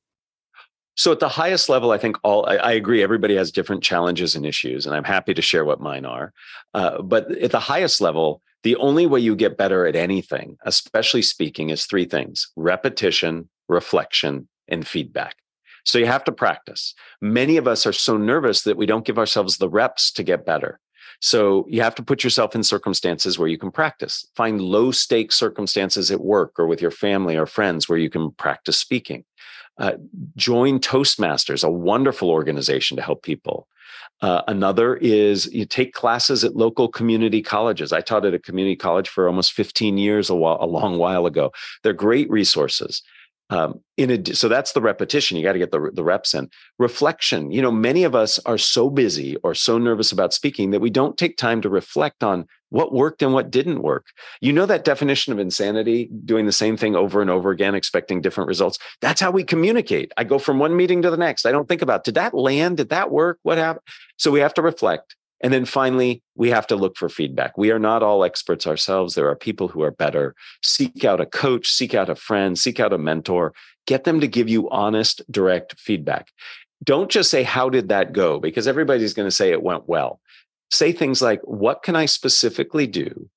So 1.00 1.14
at 1.14 1.22
the 1.22 1.30
highest 1.30 1.70
level, 1.70 1.92
I 1.92 1.98
think 1.98 2.18
all 2.24 2.46
I, 2.46 2.58
I, 2.58 2.72
agree. 2.74 3.02
Everybody 3.02 3.34
has 3.38 3.54
different 3.54 3.82
challenges 3.82 4.36
and 4.36 4.46
issues, 4.46 4.86
and 4.86 4.94
I'm 4.94 5.06
happy 5.06 5.34
to 5.34 5.42
share 5.42 5.64
what 5.64 5.80
mine 5.80 6.04
are. 6.04 6.34
Uh, 6.74 7.02
but 7.02 7.32
at 7.38 7.52
the 7.52 7.60
highest 7.62 8.02
level, 8.02 8.42
the 8.64 8.76
only 8.76 9.06
way 9.06 9.22
you 9.22 9.34
get 9.34 9.56
better 9.56 9.88
at 9.88 9.96
anything, 9.96 10.58
especially 10.66 11.22
speaking, 11.22 11.70
is 11.70 11.86
three 11.86 12.04
things: 12.04 12.52
repetition, 12.58 13.48
reflection, 13.70 14.50
and 14.68 14.86
feedback. 14.86 15.38
So 15.86 16.00
you 16.00 16.06
have 16.06 16.26
to 16.26 16.34
practice. 16.34 16.94
Many 17.22 17.56
of 17.56 17.66
us 17.66 17.86
are 17.86 17.94
so 17.94 18.18
nervous 18.18 18.64
that 18.64 18.76
we 18.76 18.86
don't 18.86 19.06
give 19.06 19.18
ourselves 19.18 19.56
the 19.56 19.70
reps 19.70 20.12
to 20.12 20.22
get 20.22 20.46
better. 20.46 20.82
So 21.22 21.66
you 21.70 21.82
have 21.82 21.96
to 21.96 22.04
put 22.04 22.26
yourself 22.26 22.56
in 22.56 22.64
circumstances 22.64 23.40
where 23.40 23.48
you 23.48 23.58
can 23.58 23.72
practice. 23.72 24.28
Find 24.36 24.60
low 24.60 24.92
stake 24.92 25.32
circumstances 25.32 26.12
at 26.12 26.20
work 26.20 26.60
or 26.60 26.68
with 26.68 26.82
your 26.82 26.92
family 26.92 27.38
or 27.38 27.46
friends 27.46 27.88
where 27.88 27.98
you 27.98 28.10
can 28.10 28.32
practice 28.32 28.78
speaking. 28.78 29.24
Uh, 29.80 29.94
join 30.36 30.80
Toastmasters, 30.80 31.63
a 31.63 31.72
wonderful 31.72 32.30
organization 32.30 32.98
to 32.98 33.04
help 33.04 33.24
people. 33.24 33.68
Uh, 34.22 34.42
another 34.48 34.98
is 34.98 35.46
you 35.54 35.65
take 35.65 35.94
classes 35.94 36.44
at 36.44 36.56
local 36.56 36.89
community 36.89 37.42
colleges. 37.42 37.94
I 37.94 38.02
taught 38.02 38.26
at 38.26 38.34
a 38.34 38.39
community 38.39 38.76
college 38.76 39.08
for 39.08 39.28
almost 39.28 39.54
15 39.54 39.98
years, 39.98 40.30
a, 40.30 40.36
while, 40.36 40.58
a 40.60 40.65
long 40.65 40.98
while 40.98 41.26
ago. 41.26 41.52
They're 41.84 41.94
great 41.94 42.30
resources. 42.30 43.02
Um, 43.50 43.82
in 43.98 44.12
a, 44.12 44.36
so 44.36 44.48
that's 44.48 44.74
the 44.74 44.82
repetition. 44.82 45.38
You 45.38 45.44
got 45.44 45.54
to 45.54 45.60
get 45.60 45.72
the, 45.72 45.92
the 45.94 46.04
reps 46.04 46.34
in. 46.34 46.50
Reflection. 46.78 47.52
You 47.52 47.62
know, 47.62 47.72
many 47.72 48.04
of 48.04 48.16
us 48.16 48.40
are 48.46 48.58
so 48.58 48.90
busy 48.90 49.36
or 49.38 49.56
so 49.56 49.78
nervous 49.78 50.12
about 50.12 50.34
speaking 50.34 50.72
that 50.72 50.82
we 50.82 50.90
don't 50.90 51.18
take 51.18 51.36
time 51.36 51.62
to 51.62 51.70
reflect 51.70 52.24
on 52.24 52.46
what 52.70 52.94
worked 52.94 53.24
and 53.24 53.34
what 53.34 53.50
didn't 53.50 53.82
work. 53.82 54.08
You 54.42 54.54
know 54.54 54.68
that 54.68 54.84
definition 54.84 55.34
of 55.34 55.40
insanity, 55.40 56.10
doing 56.26 56.46
the 56.46 56.52
same 56.52 56.78
thing 56.78 56.96
over 56.96 57.22
and 57.22 57.30
over 57.30 57.50
again, 57.50 57.74
expecting 57.74 58.22
different 58.22 58.48
results. 58.48 58.78
That's 59.02 59.20
how 59.20 59.32
we 59.32 59.44
communicate. 59.44 60.12
I 60.18 60.24
go 60.24 60.38
from 60.38 60.60
one 60.60 60.78
meeting 60.78 61.02
to 61.02 61.10
the 61.10 61.18
next. 61.18 61.48
I 61.48 61.52
don't 61.52 61.68
think 61.68 61.82
about 61.82 62.04
did 62.04 62.16
that 62.16 62.36
land? 62.36 62.78
Did 62.78 62.90
that 62.90 63.10
work? 63.10 63.40
What 63.42 63.58
happened? 63.58 63.86
So 64.18 64.30
we 64.30 64.40
have 64.40 64.54
to 64.54 64.62
reflect. 64.62 65.16
And 65.41 65.54
then 65.54 65.65
finally, 65.65 66.21
we 66.36 66.49
have 66.49 66.67
to 66.67 66.75
look 66.75 66.97
for 66.97 67.10
feedback. 67.10 67.58
We 67.58 67.71
are 67.71 67.80
not 67.80 68.04
all 68.04 68.23
experts 68.23 68.67
ourselves. 68.67 69.15
There 69.15 69.30
are 69.30 69.36
people 69.36 69.67
who 69.67 69.82
are 69.82 69.91
better. 69.91 70.36
Seek 70.62 71.06
out 71.06 71.21
a 71.21 71.25
coach, 71.25 71.69
seek 71.69 71.93
out 71.93 72.10
a 72.10 72.15
friend, 72.15 72.60
seek 72.60 72.80
out 72.80 72.93
a 72.93 72.97
mentor, 72.97 73.54
get 73.88 74.04
them 74.04 74.19
to 74.19 74.28
give 74.28 74.49
you 74.49 74.69
honest, 74.69 75.21
direct 75.32 75.80
feedback. 75.80 76.28
Don't 76.84 77.10
just 77.10 77.30
say, 77.30 77.43
How 77.43 77.69
did 77.69 77.89
that 77.89 78.13
go? 78.13 78.39
Because 78.39 78.67
everybody's 78.67 79.13
going 79.13 79.28
to 79.28 79.36
say 79.36 79.52
it 79.52 79.63
went 79.63 79.88
well. 79.88 80.19
Say 80.71 80.91
things 80.91 81.21
like, 81.21 81.41
What 81.43 81.84
can 81.84 81.95
I 81.95 82.06
specifically 82.06 82.88
do 82.88 83.30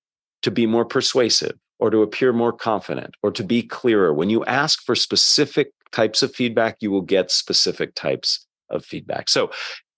to 0.42 0.50
be 0.50 0.66
more 0.66 0.84
persuasive 0.84 1.56
or 1.78 1.90
to 1.90 2.02
appear 2.02 2.32
more 2.32 2.52
confident 2.52 3.14
or 3.22 3.30
to 3.32 3.44
be 3.44 3.62
clearer? 3.62 4.12
When 4.12 4.30
you 4.30 4.44
ask 4.44 4.82
for 4.84 4.94
specific 4.94 5.72
types 5.92 6.22
of 6.22 6.34
feedback, 6.34 6.78
you 6.80 6.90
will 6.90 7.02
get 7.02 7.30
specific 7.30 7.94
types 7.94 8.46
of 8.70 8.84
feedback. 8.84 9.28
So 9.28 9.50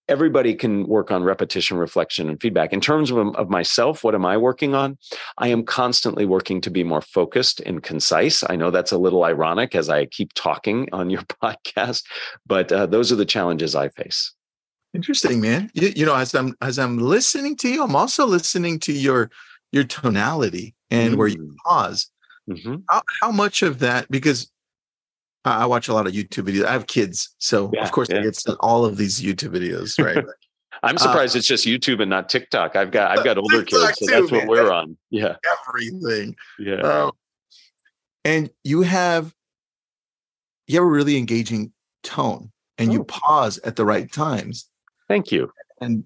everybody 0.08 0.54
can 0.54 0.86
work 0.86 1.10
on 1.10 1.22
repetition, 1.22 1.76
reflection, 1.76 2.28
and 2.28 2.40
feedback. 2.40 2.72
In 2.72 2.80
terms 2.80 3.10
of, 3.10 3.34
of 3.36 3.48
myself, 3.48 4.04
what 4.04 4.14
am 4.14 4.26
I 4.26 4.36
working 4.36 4.74
on? 4.74 4.98
I 5.38 5.48
am 5.48 5.64
constantly 5.64 6.26
working 6.26 6.60
to 6.62 6.70
be 6.70 6.84
more 6.84 7.00
focused 7.00 7.60
and 7.60 7.82
concise. 7.82 8.44
I 8.48 8.56
know 8.56 8.70
that's 8.70 8.92
a 8.92 8.98
little 8.98 9.24
ironic 9.24 9.74
as 9.74 9.88
I 9.88 10.06
keep 10.06 10.32
talking 10.34 10.88
on 10.92 11.10
your 11.10 11.22
podcast, 11.42 12.04
but 12.46 12.70
uh, 12.72 12.86
those 12.86 13.10
are 13.12 13.16
the 13.16 13.24
challenges 13.24 13.74
I 13.74 13.88
face. 13.88 14.32
Interesting, 14.94 15.40
man. 15.40 15.70
You, 15.74 15.92
you, 15.96 16.06
know, 16.06 16.14
as 16.14 16.34
I'm 16.34 16.54
as 16.60 16.78
I'm 16.78 16.98
listening 16.98 17.56
to 17.56 17.68
you, 17.68 17.82
I'm 17.82 17.96
also 17.96 18.26
listening 18.26 18.78
to 18.80 18.92
your 18.92 19.28
your 19.72 19.82
tonality 19.82 20.76
and 20.88 21.10
mm-hmm. 21.10 21.18
where 21.18 21.26
you 21.26 21.38
mm. 21.38 21.56
pause. 21.66 22.08
Mm-hmm. 22.48 22.76
How, 22.88 23.02
how 23.20 23.32
much 23.32 23.62
of 23.62 23.80
that? 23.80 24.08
Because 24.08 24.52
I 25.44 25.66
watch 25.66 25.88
a 25.88 25.94
lot 25.94 26.06
of 26.06 26.12
YouTube 26.12 26.48
videos. 26.48 26.64
I 26.64 26.72
have 26.72 26.86
kids, 26.86 27.34
so 27.38 27.70
yeah, 27.74 27.84
of 27.84 27.92
course 27.92 28.08
yeah. 28.10 28.20
I 28.20 28.22
get 28.22 28.42
all 28.60 28.84
of 28.84 28.96
these 28.96 29.20
YouTube 29.20 29.50
videos, 29.50 30.02
right? 30.02 30.24
I'm 30.82 30.96
uh, 30.96 30.98
surprised 30.98 31.36
uh, 31.36 31.38
it's 31.38 31.46
just 31.46 31.66
YouTube 31.66 32.00
and 32.00 32.10
not 32.10 32.28
TikTok. 32.28 32.76
I've 32.76 32.90
got 32.90 33.16
I've 33.16 33.24
got 33.24 33.38
older 33.38 33.62
kids, 33.62 33.98
so 33.98 34.06
too, 34.06 34.12
that's 34.12 34.32
what 34.32 34.46
we're 34.46 34.72
on. 34.72 34.96
Yeah, 35.10 35.36
everything. 35.68 36.36
Yeah, 36.58 36.76
uh, 36.76 37.10
and 38.24 38.50
you 38.64 38.82
have 38.82 39.34
you 40.66 40.76
have 40.76 40.84
a 40.84 40.90
really 40.90 41.16
engaging 41.16 41.72
tone, 42.02 42.50
and 42.78 42.90
oh. 42.90 42.92
you 42.94 43.04
pause 43.04 43.58
at 43.64 43.76
the 43.76 43.84
right 43.84 44.10
times. 44.10 44.68
Thank 45.08 45.30
you. 45.30 45.52
And 45.80 46.04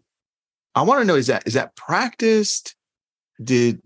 I 0.74 0.82
want 0.82 1.00
to 1.00 1.04
know 1.04 1.14
is 1.14 1.28
that 1.28 1.46
is 1.46 1.54
that 1.54 1.76
practiced? 1.76 2.74
Did 3.42 3.80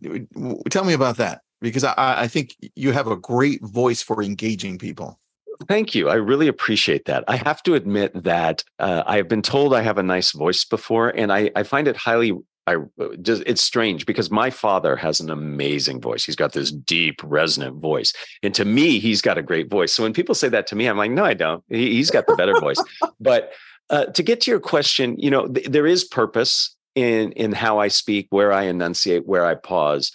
tell 0.71 0.85
me 0.85 0.95
about 0.95 1.19
that 1.19 1.43
because 1.61 1.85
I, 1.85 1.95
I 1.97 2.29
think 2.29 2.57
you 2.75 2.93
have 2.93 3.07
a 3.07 3.17
great 3.17 3.62
voice 3.62 4.03
for 4.03 4.23
engaging 4.23 4.79
people. 4.79 5.21
Thank 5.68 5.94
you. 5.94 6.09
I 6.09 6.14
really 6.14 6.48
appreciate 6.48 7.05
that. 7.07 7.25
I 7.29 7.37
have 7.37 7.62
to 7.64 7.75
admit 7.75 8.25
that 8.25 8.64
uh, 8.79 9.03
I 9.07 9.16
have 9.16 9.29
been 9.29 9.42
told 9.42 9.75
I 9.75 9.83
have 9.83 9.98
a 9.98 10.03
nice 10.03 10.33
voice 10.33 10.64
before, 10.64 11.11
and 11.11 11.33
I, 11.33 11.51
I 11.55 11.62
find 11.62 11.88
it 11.88 11.96
highly. 11.96 12.33
I 12.66 12.77
just 13.22 13.42
it's 13.44 13.61
strange 13.61 14.07
because 14.07 14.31
my 14.31 14.48
father 14.48 14.94
has 14.94 15.18
an 15.18 15.31
amazing 15.31 16.01
voice. 16.01 16.25
He's 16.25 16.37
got 16.37 16.53
this 16.53 16.70
deep, 16.70 17.20
resonant 17.25 17.77
voice, 17.77 18.12
and 18.42 18.55
to 18.55 18.64
me, 18.64 18.98
he's 18.98 19.20
got 19.20 19.38
a 19.38 19.42
great 19.42 19.68
voice. 19.68 19.92
So 19.92 20.05
when 20.05 20.12
people 20.12 20.35
say 20.35 20.48
that 20.48 20.66
to 20.68 20.77
me, 20.77 20.87
I'm 20.87 20.96
like, 20.96 21.11
no, 21.11 21.25
I 21.25 21.35
don't. 21.35 21.64
He, 21.68 21.98
has 21.98 22.11
got 22.11 22.27
the 22.27 22.37
better 22.37 22.59
voice. 22.61 22.83
But 23.20 23.53
uh, 23.90 24.07
to 24.07 24.22
get 24.22 24.40
to 24.42 24.51
your 24.51 24.61
question, 24.61 25.16
you 25.18 25.31
know, 25.31 25.46
th- 25.48 25.68
there 25.68 25.87
is 25.87 26.05
purpose 26.05 26.75
in 26.94 27.33
in 27.33 27.53
how 27.53 27.79
I 27.79 27.88
speak, 27.88 28.29
where 28.31 28.53
I 28.53 28.64
enunciate, 28.64 29.27
where 29.27 29.44
I 29.44 29.55
pause, 29.55 30.12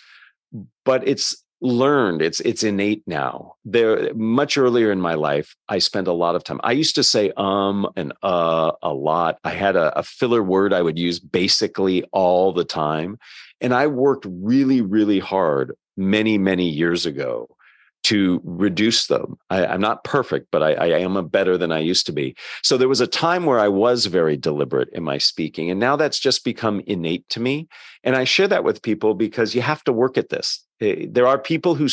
but 0.86 1.08
it's 1.08 1.44
learned 1.62 2.22
it's 2.22 2.40
it's 2.42 2.64
innate 2.64 3.04
now. 3.08 3.56
There 3.66 4.14
much 4.14 4.58
earlier 4.58 4.92
in 4.92 5.02
my 5.02 5.16
life 5.16 5.56
i 5.68 5.80
spent 5.80 6.08
a 6.08 6.14
lot 6.14 6.36
of 6.36 6.44
time 6.44 6.60
i 6.64 6.72
used 6.72 6.96
to 6.96 7.04
say 7.04 7.32
um 7.36 7.88
and 7.96 8.14
uh 8.24 8.72
a 8.82 8.94
lot. 8.94 9.38
I 9.44 9.52
had 9.52 9.76
a, 9.76 9.98
a, 10.00 10.04
filler 10.04 10.44
word 10.44 10.74
i 10.74 10.82
would 10.82 10.98
use 11.00 11.20
basically 11.20 12.04
all 12.12 12.54
the 12.54 12.64
time 12.64 13.18
and 13.60 13.74
i 13.74 13.88
worked 13.88 14.26
really 14.30 14.82
really 14.82 15.20
hard 15.20 15.76
many 15.96 16.38
many 16.38 16.70
years 16.70 17.06
ago 17.06 17.48
to 18.04 18.42
reduce 18.44 19.08
them. 19.08 19.38
I, 19.50 19.66
am 19.66 19.82
not 19.82 20.04
perfect, 20.04 20.48
but 20.52 20.64
I, 20.64 20.74
I 20.74 21.00
am 21.00 21.18
a 21.18 21.24
better 21.24 21.58
than 21.58 21.72
I 21.72 21.80
used 21.80 22.06
to 22.06 22.14
be. 22.14 22.36
So 22.64 22.78
there 22.78 22.88
was 22.88 23.02
a 23.02 23.08
time 23.08 23.46
where 23.46 23.60
I 23.60 23.68
was 23.68 24.06
very 24.06 24.38
deliberate 24.38 24.90
in 24.94 25.04
my 25.04 25.18
speaking, 25.18 25.70
and 25.70 25.80
now 25.80 25.96
that's 25.96 26.20
just 26.20 26.46
become 26.46 26.82
innate 26.88 27.28
to 27.30 27.40
me. 27.40 27.68
And 28.04 28.16
I 28.16 28.24
share 28.24 28.48
that 28.48 28.64
with 28.64 28.82
people 28.82 29.14
because 29.14 29.54
you 29.54 29.62
have 29.62 29.84
to 29.86 29.94
work 29.94 30.18
at 30.18 30.30
this. 30.30 30.64
Eh, 30.80 31.08
there 31.10 31.28
are 31.28 31.38
people 31.38 31.76
who 31.76 31.88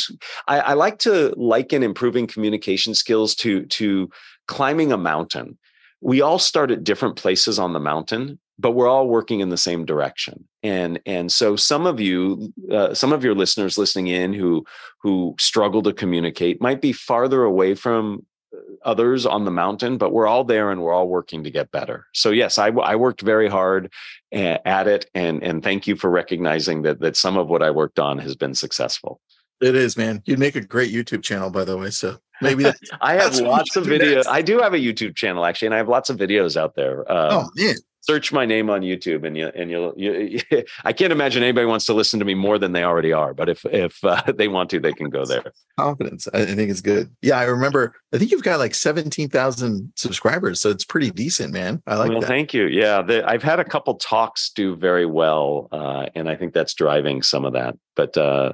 I, 0.46 0.60
I 0.60 0.72
like 0.74 0.98
to 1.00 1.34
liken 1.36 1.82
improving 1.82 2.26
communication 2.26 2.94
skills 2.94 3.34
to 3.36 3.64
to 3.66 4.10
climbing 4.46 4.92
a 4.92 4.98
mountain. 4.98 5.58
We 6.00 6.20
all 6.20 6.38
start 6.38 6.70
at 6.70 6.84
different 6.84 7.16
places 7.16 7.58
on 7.58 7.72
the 7.72 7.80
mountain, 7.80 8.38
but 8.58 8.72
we're 8.72 8.88
all 8.88 9.08
working 9.08 9.40
in 9.40 9.48
the 9.48 9.56
same 9.56 9.84
direction. 9.84 10.46
And 10.62 11.00
and 11.06 11.30
so 11.30 11.56
some 11.56 11.86
of 11.86 12.00
you 12.00 12.52
uh, 12.70 12.94
some 12.94 13.12
of 13.12 13.24
your 13.24 13.34
listeners 13.34 13.78
listening 13.78 14.08
in 14.08 14.32
who 14.32 14.64
who 15.00 15.34
struggle 15.38 15.82
to 15.82 15.92
communicate 15.92 16.60
might 16.60 16.80
be 16.80 16.92
farther 16.92 17.42
away 17.42 17.74
from 17.74 18.24
uh, 18.54 18.58
others 18.84 19.26
on 19.26 19.44
the 19.44 19.50
mountain 19.50 19.98
but 19.98 20.12
we're 20.12 20.26
all 20.26 20.44
there 20.44 20.70
and 20.70 20.82
we're 20.82 20.92
all 20.92 21.08
working 21.08 21.44
to 21.44 21.50
get 21.50 21.70
better. 21.72 22.06
So 22.12 22.30
yes 22.30 22.58
i, 22.58 22.68
I 22.68 22.96
worked 22.96 23.22
very 23.22 23.48
hard 23.48 23.92
at 24.32 24.86
it 24.86 25.06
and 25.14 25.42
and 25.42 25.62
thank 25.62 25.86
you 25.86 25.96
for 25.96 26.10
recognizing 26.10 26.82
that 26.82 27.00
that 27.00 27.16
some 27.16 27.36
of 27.36 27.48
what 27.48 27.62
i 27.62 27.70
worked 27.70 27.98
on 27.98 28.18
has 28.18 28.36
been 28.36 28.54
successful. 28.54 29.20
It 29.60 29.74
is 29.76 29.96
man. 29.96 30.22
You'd 30.26 30.38
make 30.38 30.56
a 30.56 30.60
great 30.60 30.92
youtube 30.92 31.22
channel 31.22 31.50
by 31.50 31.64
the 31.64 31.76
way 31.76 31.90
so 31.90 32.18
maybe 32.40 32.66
i 33.00 33.14
have 33.14 33.38
lots 33.40 33.76
of 33.76 33.84
videos 33.86 34.26
i 34.26 34.42
do 34.42 34.58
have 34.58 34.74
a 34.74 34.78
youtube 34.78 35.14
channel 35.14 35.44
actually 35.44 35.66
and 35.66 35.74
i 35.74 35.78
have 35.78 35.88
lots 35.88 36.10
of 36.10 36.16
videos 36.16 36.56
out 36.56 36.74
there 36.74 37.10
uh, 37.10 37.28
oh 37.30 37.50
man 37.54 37.76
search 38.06 38.32
my 38.32 38.44
name 38.44 38.68
on 38.68 38.82
YouTube 38.82 39.26
and 39.26 39.36
you 39.36 39.50
and 39.54 39.70
you'll 39.70 39.94
you, 39.96 40.40
I 40.84 40.92
can't 40.92 41.12
imagine 41.12 41.42
anybody 41.42 41.66
wants 41.66 41.86
to 41.86 41.94
listen 41.94 42.18
to 42.18 42.24
me 42.24 42.34
more 42.34 42.58
than 42.58 42.72
they 42.72 42.84
already 42.84 43.12
are 43.12 43.32
but 43.32 43.48
if 43.48 43.64
if 43.66 44.04
uh, 44.04 44.22
they 44.36 44.48
want 44.48 44.70
to 44.70 44.80
they 44.80 44.92
can 44.92 45.10
go 45.10 45.24
there. 45.24 45.52
Confidence. 45.78 46.28
I 46.32 46.44
think 46.44 46.70
it's 46.70 46.80
good. 46.80 47.14
Yeah 47.22 47.38
I 47.38 47.44
remember 47.44 47.94
I 48.12 48.18
think 48.18 48.30
you've 48.30 48.42
got 48.42 48.58
like 48.58 48.74
17,000 48.74 49.92
subscribers 49.96 50.60
so 50.60 50.70
it's 50.70 50.84
pretty 50.84 51.10
decent 51.10 51.52
man. 51.52 51.82
I 51.86 51.96
like 51.96 52.10
well, 52.10 52.20
that. 52.20 52.26
thank 52.26 52.52
you. 52.52 52.66
Yeah 52.66 53.02
the, 53.02 53.28
I've 53.28 53.42
had 53.42 53.58
a 53.58 53.64
couple 53.64 53.94
talks 53.94 54.50
do 54.50 54.76
very 54.76 55.06
well 55.06 55.68
uh, 55.72 56.06
and 56.14 56.28
I 56.28 56.36
think 56.36 56.52
that's 56.52 56.74
driving 56.74 57.22
some 57.22 57.44
of 57.44 57.54
that 57.54 57.76
but 57.96 58.16
uh, 58.16 58.52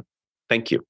thank 0.48 0.70
you. 0.70 0.84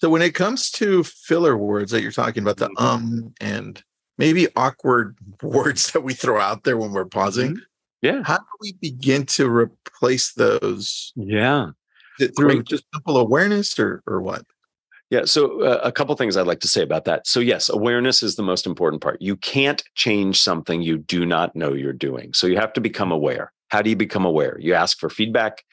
So 0.00 0.08
when 0.08 0.22
it 0.22 0.34
comes 0.34 0.70
to 0.72 1.04
filler 1.04 1.56
words 1.56 1.92
that 1.92 2.02
you're 2.02 2.10
talking 2.10 2.42
about 2.42 2.56
the 2.56 2.68
mm-hmm. 2.70 2.84
um 2.84 3.34
and 3.40 3.82
maybe 4.18 4.48
awkward 4.56 5.16
words 5.42 5.92
that 5.92 6.00
we 6.00 6.12
throw 6.12 6.40
out 6.40 6.64
there 6.64 6.76
when 6.76 6.90
we're 6.90 7.04
pausing 7.04 7.50
mm-hmm 7.50 7.64
yeah. 8.02 8.22
How 8.24 8.38
do 8.38 8.44
we 8.60 8.72
begin 8.80 9.26
to 9.26 9.48
replace 9.48 10.32
those? 10.32 11.12
Yeah. 11.16 11.70
Through 12.18 12.32
Great. 12.34 12.64
just 12.64 12.84
simple 12.92 13.16
awareness 13.16 13.78
or 13.78 14.02
or 14.06 14.20
what? 14.20 14.44
Yeah, 15.10 15.24
so 15.24 15.62
uh, 15.62 15.80
a 15.82 15.90
couple 15.90 16.14
things 16.14 16.36
I'd 16.36 16.46
like 16.46 16.60
to 16.60 16.68
say 16.68 16.82
about 16.82 17.04
that. 17.06 17.26
So 17.26 17.40
yes, 17.40 17.68
awareness 17.68 18.22
is 18.22 18.36
the 18.36 18.44
most 18.44 18.64
important 18.64 19.02
part. 19.02 19.20
You 19.20 19.34
can't 19.36 19.82
change 19.96 20.40
something 20.40 20.82
you 20.82 20.98
do 20.98 21.26
not 21.26 21.56
know 21.56 21.72
you're 21.72 21.92
doing. 21.92 22.32
So 22.32 22.46
you 22.46 22.56
have 22.58 22.72
to 22.74 22.80
become 22.80 23.10
aware. 23.10 23.52
How 23.70 23.82
do 23.82 23.90
you 23.90 23.96
become 23.96 24.24
aware? 24.24 24.56
You 24.60 24.74
ask 24.74 24.98
for 25.00 25.10
feedback 25.10 25.64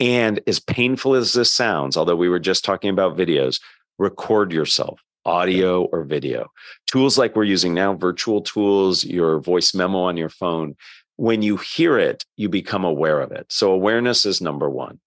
and 0.00 0.40
as 0.46 0.60
painful 0.60 1.14
as 1.14 1.32
this 1.32 1.52
sounds, 1.52 1.96
although 1.96 2.16
we 2.16 2.28
were 2.28 2.38
just 2.38 2.64
talking 2.64 2.90
about 2.90 3.16
videos, 3.16 3.60
record 3.98 4.52
yourself 4.52 5.00
audio 5.26 5.84
or 5.86 6.04
video. 6.04 6.50
Tools 6.86 7.18
like 7.18 7.34
we're 7.34 7.44
using 7.44 7.74
now, 7.74 7.94
virtual 7.94 8.40
tools, 8.40 9.04
your 9.04 9.40
voice 9.40 9.74
memo 9.74 9.98
on 9.98 10.16
your 10.16 10.28
phone, 10.28 10.76
when 11.16 11.42
you 11.42 11.56
hear 11.56 11.98
it, 11.98 12.24
you 12.36 12.48
become 12.48 12.84
aware 12.84 13.20
of 13.20 13.32
it. 13.32 13.46
So, 13.48 13.72
awareness 13.72 14.24
is 14.24 14.40
number 14.40 14.68
one. 14.68 15.00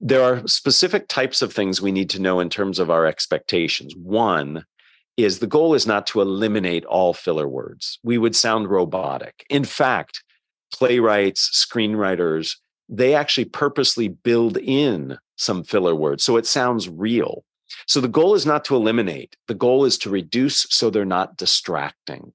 There 0.00 0.22
are 0.22 0.46
specific 0.46 1.08
types 1.08 1.40
of 1.40 1.52
things 1.52 1.80
we 1.80 1.92
need 1.92 2.10
to 2.10 2.20
know 2.20 2.40
in 2.40 2.50
terms 2.50 2.78
of 2.78 2.90
our 2.90 3.06
expectations. 3.06 3.94
One 3.96 4.64
is 5.16 5.38
the 5.38 5.46
goal 5.46 5.74
is 5.74 5.86
not 5.86 6.06
to 6.08 6.20
eliminate 6.20 6.84
all 6.84 7.14
filler 7.14 7.48
words. 7.48 7.98
We 8.02 8.18
would 8.18 8.36
sound 8.36 8.68
robotic. 8.68 9.46
In 9.48 9.64
fact, 9.64 10.22
playwrights, 10.72 11.66
screenwriters, 11.66 12.56
they 12.88 13.14
actually 13.14 13.46
purposely 13.46 14.08
build 14.08 14.58
in 14.58 15.18
some 15.36 15.64
filler 15.64 15.94
words 15.94 16.22
so 16.22 16.36
it 16.36 16.46
sounds 16.46 16.88
real. 16.88 17.44
So 17.86 18.00
the 18.00 18.08
goal 18.08 18.34
is 18.34 18.46
not 18.46 18.64
to 18.66 18.76
eliminate, 18.76 19.36
the 19.48 19.54
goal 19.54 19.84
is 19.84 19.98
to 19.98 20.10
reduce 20.10 20.66
so 20.70 20.90
they're 20.90 21.04
not 21.04 21.36
distracting. 21.36 22.32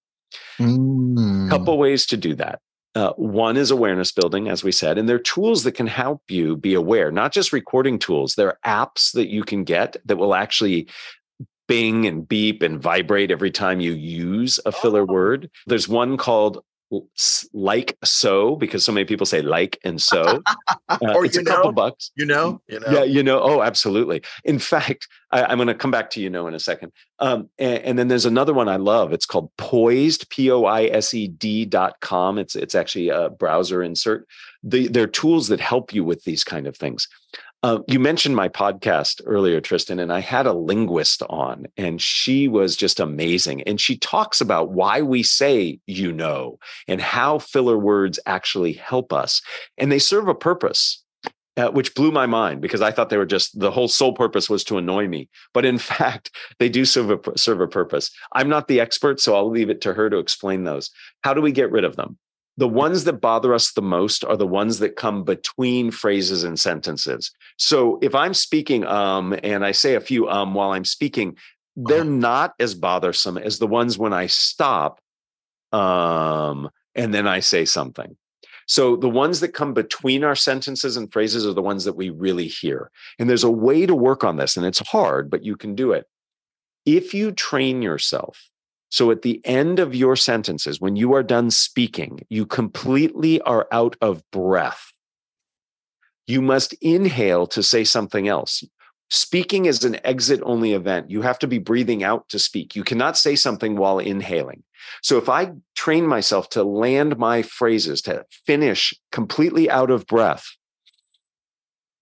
Mm. 0.59 1.49
Couple 1.49 1.77
ways 1.77 2.05
to 2.07 2.17
do 2.17 2.35
that. 2.35 2.59
Uh, 2.93 3.13
one 3.13 3.55
is 3.55 3.71
awareness 3.71 4.11
building, 4.11 4.49
as 4.49 4.63
we 4.63 4.71
said, 4.71 4.97
and 4.97 5.07
there 5.07 5.15
are 5.15 5.19
tools 5.19 5.63
that 5.63 5.73
can 5.73 5.87
help 5.87 6.21
you 6.29 6.57
be 6.57 6.73
aware, 6.73 7.09
not 7.11 7.31
just 7.31 7.53
recording 7.53 7.97
tools. 7.97 8.35
There 8.35 8.49
are 8.49 8.85
apps 8.85 9.13
that 9.13 9.29
you 9.29 9.43
can 9.43 9.63
get 9.63 9.95
that 10.05 10.17
will 10.17 10.35
actually 10.35 10.89
bing 11.69 12.05
and 12.05 12.27
beep 12.27 12.61
and 12.61 12.81
vibrate 12.81 13.31
every 13.31 13.49
time 13.49 13.79
you 13.79 13.93
use 13.93 14.59
a 14.65 14.73
filler 14.73 15.03
oh. 15.03 15.13
word. 15.13 15.49
There's 15.67 15.87
one 15.87 16.17
called 16.17 16.63
like 17.53 17.97
so 18.03 18.55
because 18.57 18.83
so 18.83 18.91
many 18.91 19.05
people 19.05 19.25
say 19.25 19.41
like 19.41 19.79
and 19.83 20.01
so 20.01 20.41
uh, 20.89 20.97
or 21.01 21.25
it's 21.25 21.37
a 21.37 21.41
know, 21.41 21.51
couple 21.51 21.71
bucks. 21.71 22.11
you 22.15 22.25
know, 22.25 22.61
you 22.67 22.79
know. 22.79 22.87
yeah 22.89 23.03
you 23.03 23.23
know 23.23 23.39
oh 23.41 23.61
absolutely. 23.61 24.21
In 24.43 24.59
fact 24.59 25.07
I, 25.31 25.51
am 25.51 25.57
going 25.57 25.67
to 25.67 25.73
come 25.73 25.91
back 25.91 26.09
to 26.11 26.21
you 26.21 26.29
know 26.29 26.47
in 26.47 26.53
a 26.53 26.59
second. 26.59 26.91
Um, 27.19 27.49
and, 27.57 27.83
and, 27.83 27.99
then 27.99 28.07
there's 28.07 28.25
another 28.25 28.53
one 28.53 28.67
i 28.67 28.75
love. 28.75 29.13
It's 29.13 29.25
called 29.25 29.51
poised 29.57 30.29
p-o-i-s-e-d 30.29 31.65
dot 31.65 31.99
com. 32.01 32.37
It's 32.37 32.55
it's 32.55 32.75
actually 32.75 33.09
a 33.09 33.29
browser 33.29 33.81
insert. 33.81 34.27
The, 34.63 34.87
they're 34.87 35.07
tools 35.07 35.47
that 35.47 35.59
help 35.59 35.93
you 35.93 36.03
with 36.03 36.23
these 36.23 36.43
kind 36.43 36.67
of 36.67 36.75
things 36.75 37.07
uh, 37.63 37.79
you 37.87 37.99
mentioned 37.99 38.35
my 38.35 38.49
podcast 38.49 39.21
earlier, 39.25 39.61
Tristan, 39.61 39.99
and 39.99 40.11
I 40.11 40.19
had 40.19 40.47
a 40.47 40.53
linguist 40.53 41.21
on, 41.29 41.67
and 41.77 42.01
she 42.01 42.47
was 42.47 42.75
just 42.75 42.99
amazing. 42.99 43.61
And 43.63 43.79
she 43.79 43.97
talks 43.97 44.41
about 44.41 44.71
why 44.71 45.01
we 45.03 45.21
say 45.21 45.79
you 45.85 46.11
know 46.11 46.57
and 46.87 46.99
how 46.99 47.37
filler 47.37 47.77
words 47.77 48.19
actually 48.25 48.73
help 48.73 49.13
us. 49.13 49.41
And 49.77 49.91
they 49.91 49.99
serve 49.99 50.27
a 50.27 50.33
purpose, 50.33 51.03
uh, 51.55 51.69
which 51.69 51.93
blew 51.93 52.11
my 52.11 52.25
mind 52.25 52.61
because 52.61 52.81
I 52.81 52.91
thought 52.91 53.09
they 53.09 53.17
were 53.17 53.27
just 53.27 53.59
the 53.59 53.71
whole 53.71 53.87
sole 53.87 54.13
purpose 54.13 54.49
was 54.49 54.63
to 54.63 54.79
annoy 54.79 55.07
me. 55.07 55.29
But 55.53 55.65
in 55.65 55.77
fact, 55.91 56.31
they 56.57 56.69
do 56.69 56.83
serve 56.83 57.11
a, 57.11 57.37
serve 57.37 57.61
a 57.61 57.67
purpose. 57.67 58.09
I'm 58.33 58.49
not 58.49 58.69
the 58.69 58.79
expert, 58.79 59.19
so 59.19 59.35
I'll 59.35 59.49
leave 59.49 59.69
it 59.69 59.81
to 59.81 59.93
her 59.93 60.09
to 60.09 60.17
explain 60.17 60.63
those. 60.63 60.89
How 61.23 61.35
do 61.35 61.41
we 61.41 61.51
get 61.51 61.71
rid 61.71 61.83
of 61.83 61.95
them? 61.95 62.17
The 62.57 62.67
ones 62.67 63.05
that 63.05 63.21
bother 63.21 63.53
us 63.53 63.71
the 63.71 63.81
most 63.81 64.23
are 64.23 64.37
the 64.37 64.47
ones 64.47 64.79
that 64.79 64.95
come 64.95 65.23
between 65.23 65.91
phrases 65.91 66.43
and 66.43 66.59
sentences. 66.59 67.31
So 67.57 67.97
if 68.01 68.13
I'm 68.13 68.33
speaking 68.33 68.85
um 68.85 69.35
and 69.43 69.65
I 69.65 69.71
say 69.71 69.95
a 69.95 70.01
few 70.01 70.29
um 70.29 70.53
while 70.53 70.71
I'm 70.71 70.85
speaking, 70.85 71.37
they're 71.75 72.01
uh-huh. 72.01 72.09
not 72.09 72.53
as 72.59 72.75
bothersome 72.75 73.37
as 73.37 73.59
the 73.59 73.67
ones 73.67 73.97
when 73.97 74.13
I 74.13 74.27
stop 74.27 74.99
um 75.71 76.69
and 76.95 77.13
then 77.13 77.27
I 77.27 77.39
say 77.39 77.65
something. 77.65 78.17
So 78.67 78.95
the 78.95 79.09
ones 79.09 79.39
that 79.39 79.53
come 79.53 79.73
between 79.73 80.23
our 80.23 80.35
sentences 80.35 80.95
and 80.95 81.11
phrases 81.11 81.45
are 81.45 81.53
the 81.53 81.61
ones 81.61 81.83
that 81.85 81.95
we 81.95 82.09
really 82.09 82.47
hear. 82.47 82.91
And 83.17 83.29
there's 83.29 83.43
a 83.43 83.51
way 83.51 83.85
to 83.85 83.95
work 83.95 84.23
on 84.23 84.37
this 84.37 84.55
and 84.55 84.65
it's 84.65 84.79
hard, 84.79 85.29
but 85.29 85.43
you 85.43 85.55
can 85.55 85.75
do 85.75 85.91
it. 85.93 86.05
If 86.85 87.13
you 87.13 87.31
train 87.31 87.81
yourself 87.81 88.49
so 88.91 89.09
at 89.09 89.21
the 89.21 89.41
end 89.45 89.79
of 89.79 89.95
your 89.95 90.17
sentences, 90.17 90.81
when 90.81 90.97
you 90.97 91.13
are 91.13 91.23
done 91.23 91.49
speaking, 91.49 92.19
you 92.29 92.45
completely 92.45 93.39
are 93.41 93.65
out 93.71 93.95
of 94.01 94.21
breath. 94.31 94.91
You 96.27 96.41
must 96.41 96.73
inhale 96.81 97.47
to 97.47 97.63
say 97.63 97.85
something 97.85 98.27
else. 98.27 98.63
Speaking 99.09 99.65
is 99.65 99.85
an 99.85 100.05
exit 100.05 100.41
only 100.43 100.73
event. 100.73 101.09
You 101.09 101.21
have 101.21 101.39
to 101.39 101.47
be 101.47 101.57
breathing 101.57 102.03
out 102.03 102.27
to 102.29 102.39
speak. 102.39 102.75
You 102.75 102.83
cannot 102.83 103.17
say 103.17 103.35
something 103.35 103.77
while 103.77 103.99
inhaling. 103.99 104.63
So 105.01 105.17
if 105.17 105.29
I 105.29 105.53
train 105.73 106.05
myself 106.05 106.49
to 106.49 106.63
land 106.63 107.17
my 107.17 107.43
phrases, 107.43 108.01
to 108.03 108.25
finish 108.45 108.93
completely 109.11 109.69
out 109.69 109.89
of 109.89 110.05
breath, 110.05 110.45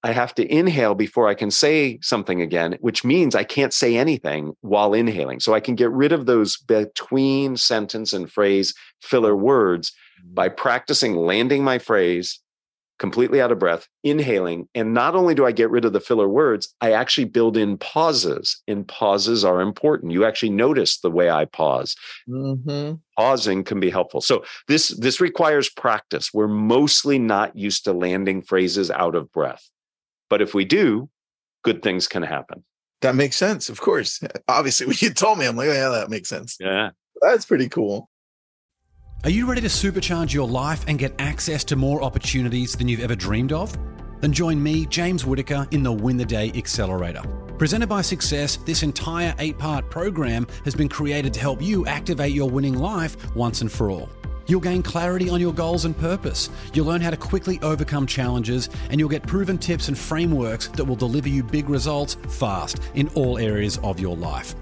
I 0.04 0.14
have 0.14 0.34
to 0.36 0.54
inhale 0.54 0.96
before 0.96 1.28
I 1.28 1.34
can 1.34 1.52
say 1.52 2.00
something 2.02 2.42
again, 2.42 2.78
which 2.80 3.04
means 3.04 3.36
I 3.36 3.44
can't 3.44 3.74
say 3.74 3.98
anything 3.98 4.54
while 4.62 4.94
inhaling. 4.94 5.40
So 5.42 5.54
I 5.54 5.60
can 5.60 5.76
get 5.76 5.92
rid 5.92 6.14
of 6.14 6.26
those 6.26 6.58
between 6.58 7.58
sentence 7.58 8.14
and 8.14 8.32
phrase 8.32 8.74
filler 9.02 9.36
words 9.36 9.92
by 10.34 10.48
mm-hmm. 10.48 10.56
practicing 10.56 11.16
landing 11.16 11.64
my 11.64 11.80
phrase 11.80 12.40
completely 13.00 13.42
out 13.42 13.52
of 13.52 13.60
breath, 13.60 13.88
inhaling. 14.04 14.68
And 14.76 14.94
not 14.94 15.16
only 15.16 15.34
do 15.34 15.46
I 15.46 15.52
get 15.52 15.72
rid 15.72 15.86
of 15.86 15.94
the 15.94 16.02
filler 16.02 16.28
words, 16.28 16.74
I 16.82 16.92
actually 16.92 17.26
build 17.26 17.58
in 17.58 17.78
pauses. 17.78 18.62
And 18.68 18.88
pauses 18.88 19.44
are 19.44 19.62
important. 19.62 20.12
You 20.12 20.26
actually 20.26 20.52
notice 20.52 21.00
the 21.00 21.10
way 21.10 21.30
I 21.30 21.46
pause. 21.46 21.96
Mm-hmm. 22.30 22.96
Pausing 23.18 23.64
can 23.64 23.80
be 23.80 23.90
helpful. 23.90 24.22
So 24.22 24.44
this 24.68 24.90
this 24.90 25.20
requires 25.20 25.70
practice. 25.70 26.34
We're 26.34 26.48
mostly 26.48 27.18
not 27.18 27.56
used 27.56 27.86
to 27.86 27.94
landing 27.94 28.42
phrases 28.42 28.92
out 28.92 29.16
of 29.16 29.32
breath. 29.32 29.70
But 30.30 30.42
if 30.42 30.54
we 30.54 30.66
do, 30.66 31.10
good 31.64 31.82
things 31.82 32.08
can 32.08 32.24
happen. 32.24 32.64
That 33.02 33.16
makes 33.16 33.36
sense. 33.36 33.70
Of 33.70 33.82
course. 33.82 34.22
Obviously, 34.48 34.88
when 34.88 34.98
you 35.00 35.14
told 35.14 35.40
me, 35.40 35.46
I'm 35.46 35.56
like, 35.56 35.70
oh, 35.70 35.74
yeah, 35.74 35.90
that 35.90 36.10
makes 36.10 36.30
sense. 36.30 36.58
Yeah. 36.60 36.92
That's 37.22 37.46
pretty 37.46 37.70
cool. 37.70 38.10
Are 39.26 39.30
you 39.30 39.46
ready 39.46 39.62
to 39.62 39.68
supercharge 39.68 40.34
your 40.34 40.48
life 40.48 40.86
and 40.88 40.98
get 40.98 41.14
access 41.20 41.64
to 41.66 41.76
more 41.76 42.02
opportunities 42.02 42.74
than 42.74 42.88
you've 42.88 43.02
ever 43.02 43.16
dreamed 43.16 43.52
of? 43.52 43.78
Then 44.22 44.32
join 44.32 44.62
me, 44.62 44.86
James 44.86 45.26
Whittaker, 45.26 45.68
in 45.72 45.84
the 45.84 45.92
Win 45.92 46.18
the 46.18 46.26
Day 46.26 46.52
Accelerator. 46.56 47.24
Presented 47.58 47.88
by 47.88 48.02
Success, 48.02 48.56
this 48.58 48.84
entire 48.84 49.34
eight 49.40 49.58
part 49.58 49.90
program 49.90 50.48
has 50.64 50.76
been 50.76 50.88
created 50.88 51.34
to 51.34 51.40
help 51.42 51.62
you 51.62 51.86
activate 51.86 52.32
your 52.32 52.50
winning 52.50 52.76
life 52.76 53.36
once 53.36 53.62
and 53.62 53.70
for 53.72 53.90
all. 53.90 54.10
You'll 54.50 54.60
gain 54.60 54.82
clarity 54.82 55.30
on 55.30 55.40
your 55.40 55.54
goals 55.54 55.86
and 55.86 55.96
purpose. 55.96 56.50
You'll 56.74 56.88
learn 56.88 57.02
how 57.02 57.12
to 57.12 57.18
quickly 57.18 57.60
overcome 57.62 58.08
challenges, 58.08 58.68
and 58.90 59.00
you'll 59.00 59.08
get 59.08 59.22
proven 59.28 59.60
tips 59.60 59.90
and 59.90 59.98
frameworks 59.98 60.70
that 60.70 60.84
will 60.84 60.96
deliver 60.96 61.30
you 61.30 61.44
big 61.44 61.70
results 61.70 62.16
fast 62.28 62.80
in 62.96 63.08
all 63.10 63.38
areas 63.38 63.78
of 63.84 64.00
your 64.00 64.18
life. 64.18 64.56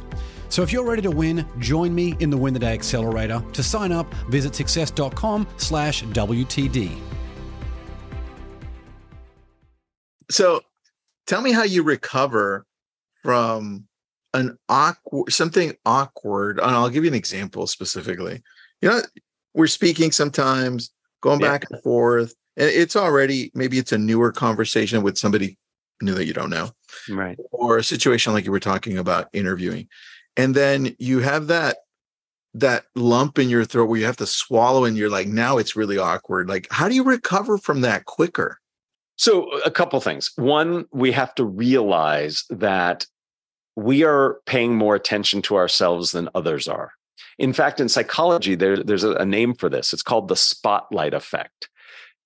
So 0.50 0.62
if 0.62 0.74
you're 0.74 0.86
ready 0.86 1.02
to 1.04 1.12
win, 1.12 1.46
join 1.60 1.96
me 1.96 2.18
in 2.20 2.30
the 2.30 2.38
Win 2.38 2.54
the 2.54 2.60
Day 2.60 2.74
Accelerator. 2.74 3.42
To 3.54 3.64
sign 3.64 3.94
up, 3.94 4.14
visit 4.30 4.56
success.com 4.56 5.48
slash 5.56 6.04
WTD. 6.04 6.98
So 10.30 10.62
tell 11.28 11.42
me 11.42 11.54
how 11.54 11.64
you 11.64 11.84
recover 11.84 12.66
from 13.24 13.88
an 14.34 14.58
awkward 14.68 15.32
something 15.32 15.74
awkward. 15.86 16.60
And 16.60 16.72
I'll 16.72 16.90
give 16.90 17.06
you 17.06 17.10
an 17.10 17.16
example 17.16 17.68
specifically. 17.68 18.44
You 18.82 18.90
know, 18.90 19.02
we're 19.58 19.68
speaking 19.68 20.12
sometimes, 20.12 20.92
going 21.22 21.42
yeah. 21.42 21.50
back 21.50 21.66
and 21.70 21.82
forth, 21.82 22.34
and 22.56 22.70
it's 22.70 22.96
already 22.96 23.52
maybe 23.56 23.80
it's 23.80 23.92
a 23.92 23.98
newer 23.98 24.32
conversation 24.32 25.02
with 25.02 25.18
somebody 25.18 25.58
new 26.00 26.14
that 26.14 26.26
you 26.26 26.34
don't 26.34 26.52
know, 26.52 26.70
right? 27.10 27.38
Or 27.52 27.78
a 27.78 27.84
situation 27.84 28.34
like 28.34 28.46
you 28.46 28.52
were 28.52 28.60
talking 28.60 29.00
about 29.00 29.30
interviewing, 29.34 29.90
and 30.38 30.56
then 30.56 30.96
you 31.00 31.20
have 31.20 31.48
that 31.48 31.78
that 32.54 32.86
lump 32.96 33.38
in 33.40 33.50
your 33.50 33.66
throat 33.66 33.90
where 33.90 34.00
you 34.00 34.06
have 34.06 34.18
to 34.18 34.28
swallow, 34.28 34.86
and 34.86 34.96
you're 34.96 35.10
like, 35.10 35.28
now 35.28 35.58
it's 35.58 35.76
really 35.76 35.98
awkward. 35.98 36.48
Like, 36.48 36.68
how 36.70 36.88
do 36.88 36.96
you 36.96 37.04
recover 37.04 37.58
from 37.58 37.82
that 37.82 38.06
quicker? 38.06 38.60
So, 39.18 39.50
a 39.62 39.72
couple 39.72 40.00
things. 40.00 40.32
One, 40.36 40.86
we 40.92 41.12
have 41.14 41.34
to 41.36 41.44
realize 41.44 42.46
that 42.52 43.08
we 43.76 44.04
are 44.04 44.38
paying 44.46 44.76
more 44.76 44.94
attention 44.94 45.42
to 45.44 45.56
ourselves 45.56 46.12
than 46.12 46.30
others 46.36 46.68
are. 46.68 46.92
In 47.40 47.54
fact, 47.54 47.80
in 47.80 47.90
psychology, 47.90 48.56
there, 48.56 48.82
there's 48.84 49.04
a, 49.04 49.26
name 49.26 49.54
for 49.54 49.70
this. 49.70 49.94
It's 49.94 50.02
called 50.02 50.28
the 50.28 50.36
spotlight 50.36 51.14
effect. 51.14 51.70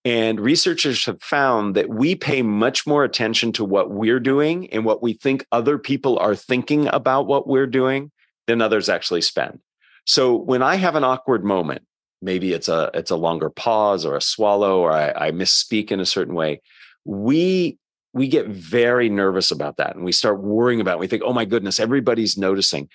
And 0.04 0.40
researchers 0.40 1.06
have 1.06 1.22
found 1.22 1.76
that 1.76 1.90
we 1.90 2.16
pay 2.16 2.42
much 2.42 2.88
more 2.88 3.04
attention 3.04 3.52
to 3.54 3.66
what 3.66 3.92
we're 3.92 4.20
doing 4.20 4.72
and 4.72 4.84
what 4.84 5.04
we 5.04 5.14
think 5.14 5.46
other 5.52 5.78
people 5.78 6.18
are 6.18 6.36
thinking 6.36 6.88
about 6.88 7.28
what 7.28 7.48
we're 7.48 7.68
doing 7.68 8.12
than 8.48 8.62
others 8.62 8.90
actually 8.90 9.22
spend. 9.22 9.60
So 10.06 10.36
when 10.36 10.64
I 10.64 10.76
have 10.76 10.96
an 10.96 11.04
awkward 11.04 11.44
moment, 11.44 11.84
maybe 12.22 12.54
it's 12.54 12.68
a 12.68 12.90
it's 12.94 13.12
a 13.12 13.16
longer 13.16 13.50
pause 13.50 14.06
or 14.06 14.16
a 14.16 14.22
swallow 14.22 14.80
or 14.80 14.92
I, 14.92 15.28
I 15.28 15.32
misspeak 15.32 15.92
in 15.92 16.00
a 16.00 16.06
certain 16.06 16.34
way, 16.34 16.62
we 17.06 17.78
we 18.14 18.28
get 18.28 18.48
very 18.48 19.10
nervous 19.10 19.52
about 19.52 19.78
that 19.78 19.96
and 19.96 20.04
we 20.04 20.12
start 20.12 20.42
worrying 20.42 20.82
about 20.82 20.96
it. 20.96 21.00
We 21.00 21.08
think, 21.08 21.24
oh 21.26 21.34
my 21.34 21.46
goodness, 21.46 21.80
everybody's 21.80 22.38
noticing. 22.38 22.90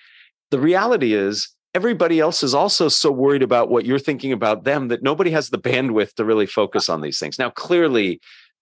The 0.51 0.59
reality 0.59 1.13
is 1.13 1.49
everybody 1.73 2.19
else 2.19 2.43
is 2.43 2.53
also 2.53 2.89
so 2.89 3.11
worried 3.11 3.43
about 3.43 3.69
what 3.69 3.85
you're 3.85 3.99
thinking 3.99 4.31
about 4.31 4.63
them 4.63 4.87
that 4.87 5.03
nobody 5.03 5.31
has 5.31 5.49
the 5.49 5.59
bandwidth 5.59 6.13
to 6.15 6.25
really 6.25 6.45
focus 6.45 6.89
on 6.89 7.01
these 7.01 7.19
things. 7.19 7.37
Now, 7.37 7.49
clearly, 7.49 8.19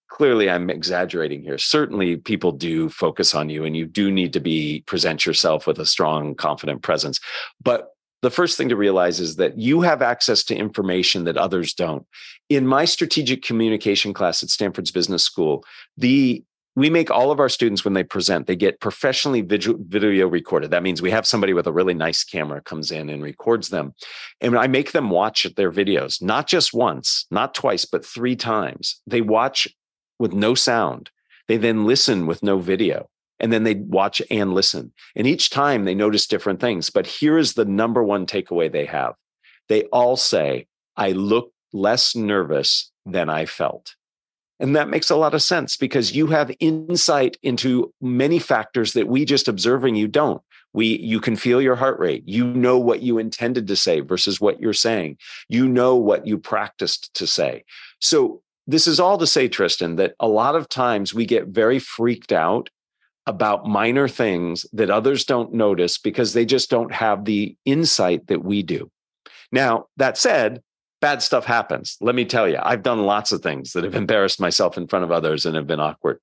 clearly 0.08 0.50
I'm 0.50 0.70
exaggerating 0.70 1.42
here. 1.42 1.58
Certainly 1.58 2.18
people 2.18 2.52
do 2.52 2.88
focus 2.88 3.34
on 3.34 3.48
you 3.48 3.64
and 3.64 3.76
you 3.76 3.86
do 3.86 4.10
need 4.10 4.32
to 4.34 4.40
be 4.40 4.82
present 4.86 5.24
yourself 5.24 5.66
with 5.66 5.78
a 5.78 5.86
strong, 5.86 6.34
confident 6.34 6.82
presence. 6.82 7.20
But 7.62 7.88
the 8.22 8.30
first 8.30 8.56
thing 8.56 8.68
to 8.70 8.76
realize 8.76 9.20
is 9.20 9.36
that 9.36 9.58
you 9.58 9.82
have 9.82 10.02
access 10.02 10.42
to 10.44 10.56
information 10.56 11.24
that 11.24 11.36
others 11.36 11.74
don't. 11.74 12.06
In 12.48 12.66
my 12.66 12.84
strategic 12.84 13.42
communication 13.42 14.14
class 14.14 14.42
at 14.42 14.50
Stanford's 14.50 14.90
Business 14.90 15.22
School, 15.22 15.64
the 15.96 16.42
we 16.76 16.90
make 16.90 17.10
all 17.10 17.30
of 17.32 17.40
our 17.40 17.48
students 17.48 17.84
when 17.84 17.94
they 17.94 18.04
present 18.04 18.46
they 18.46 18.54
get 18.54 18.80
professionally 18.80 19.40
video 19.40 20.28
recorded. 20.28 20.70
That 20.70 20.82
means 20.82 21.02
we 21.02 21.10
have 21.10 21.26
somebody 21.26 21.54
with 21.54 21.66
a 21.66 21.72
really 21.72 21.94
nice 21.94 22.22
camera 22.22 22.60
comes 22.60 22.92
in 22.92 23.08
and 23.08 23.22
records 23.22 23.70
them. 23.70 23.94
And 24.40 24.56
i 24.56 24.68
make 24.68 24.92
them 24.92 25.10
watch 25.10 25.46
their 25.56 25.72
videos 25.72 26.22
not 26.22 26.46
just 26.46 26.72
once 26.72 27.26
not 27.30 27.54
twice 27.54 27.84
but 27.84 28.04
three 28.04 28.36
times. 28.36 29.00
They 29.06 29.22
watch 29.22 29.66
with 30.18 30.32
no 30.32 30.54
sound. 30.54 31.10
They 31.48 31.56
then 31.56 31.86
listen 31.86 32.26
with 32.26 32.42
no 32.42 32.58
video 32.58 33.08
and 33.40 33.52
then 33.52 33.64
they 33.64 33.74
watch 33.74 34.22
and 34.30 34.54
listen. 34.54 34.92
And 35.14 35.26
each 35.26 35.50
time 35.50 35.84
they 35.84 35.94
notice 35.94 36.26
different 36.26 36.60
things 36.60 36.90
but 36.90 37.06
here 37.06 37.38
is 37.38 37.54
the 37.54 37.64
number 37.64 38.04
one 38.04 38.26
takeaway 38.26 38.70
they 38.70 38.86
have. 38.86 39.14
They 39.68 39.84
all 39.84 40.16
say 40.16 40.66
i 40.96 41.12
look 41.12 41.52
less 41.72 42.14
nervous 42.14 42.90
than 43.06 43.28
i 43.28 43.46
felt 43.46 43.94
and 44.58 44.74
that 44.74 44.88
makes 44.88 45.10
a 45.10 45.16
lot 45.16 45.34
of 45.34 45.42
sense 45.42 45.76
because 45.76 46.14
you 46.14 46.28
have 46.28 46.50
insight 46.60 47.36
into 47.42 47.92
many 48.00 48.38
factors 48.38 48.92
that 48.94 49.08
we 49.08 49.24
just 49.24 49.48
observing 49.48 49.96
you 49.96 50.08
don't. 50.08 50.42
We 50.72 50.98
you 50.98 51.20
can 51.20 51.36
feel 51.36 51.60
your 51.60 51.76
heart 51.76 51.98
rate. 51.98 52.22
You 52.26 52.46
know 52.46 52.78
what 52.78 53.02
you 53.02 53.18
intended 53.18 53.66
to 53.68 53.76
say 53.76 54.00
versus 54.00 54.40
what 54.40 54.60
you're 54.60 54.72
saying. 54.72 55.18
You 55.48 55.68
know 55.68 55.96
what 55.96 56.26
you 56.26 56.38
practiced 56.38 57.12
to 57.14 57.26
say. 57.26 57.64
So 58.00 58.42
this 58.66 58.86
is 58.86 58.98
all 58.98 59.18
to 59.18 59.26
say 59.26 59.48
Tristan 59.48 59.96
that 59.96 60.14
a 60.20 60.28
lot 60.28 60.56
of 60.56 60.68
times 60.68 61.14
we 61.14 61.24
get 61.24 61.48
very 61.48 61.78
freaked 61.78 62.32
out 62.32 62.68
about 63.26 63.66
minor 63.66 64.08
things 64.08 64.66
that 64.72 64.90
others 64.90 65.24
don't 65.24 65.52
notice 65.52 65.98
because 65.98 66.32
they 66.32 66.44
just 66.44 66.70
don't 66.70 66.92
have 66.92 67.24
the 67.24 67.56
insight 67.64 68.26
that 68.28 68.44
we 68.44 68.62
do. 68.62 68.90
Now, 69.50 69.86
that 69.96 70.16
said, 70.16 70.62
bad 71.00 71.22
stuff 71.22 71.44
happens. 71.44 71.96
Let 72.00 72.14
me 72.14 72.24
tell 72.24 72.48
you, 72.48 72.58
I've 72.62 72.82
done 72.82 73.02
lots 73.04 73.32
of 73.32 73.42
things 73.42 73.72
that 73.72 73.84
have 73.84 73.94
embarrassed 73.94 74.40
myself 74.40 74.76
in 74.76 74.86
front 74.86 75.04
of 75.04 75.12
others 75.12 75.46
and 75.46 75.56
have 75.56 75.66
been 75.66 75.80
awkward. 75.80 76.20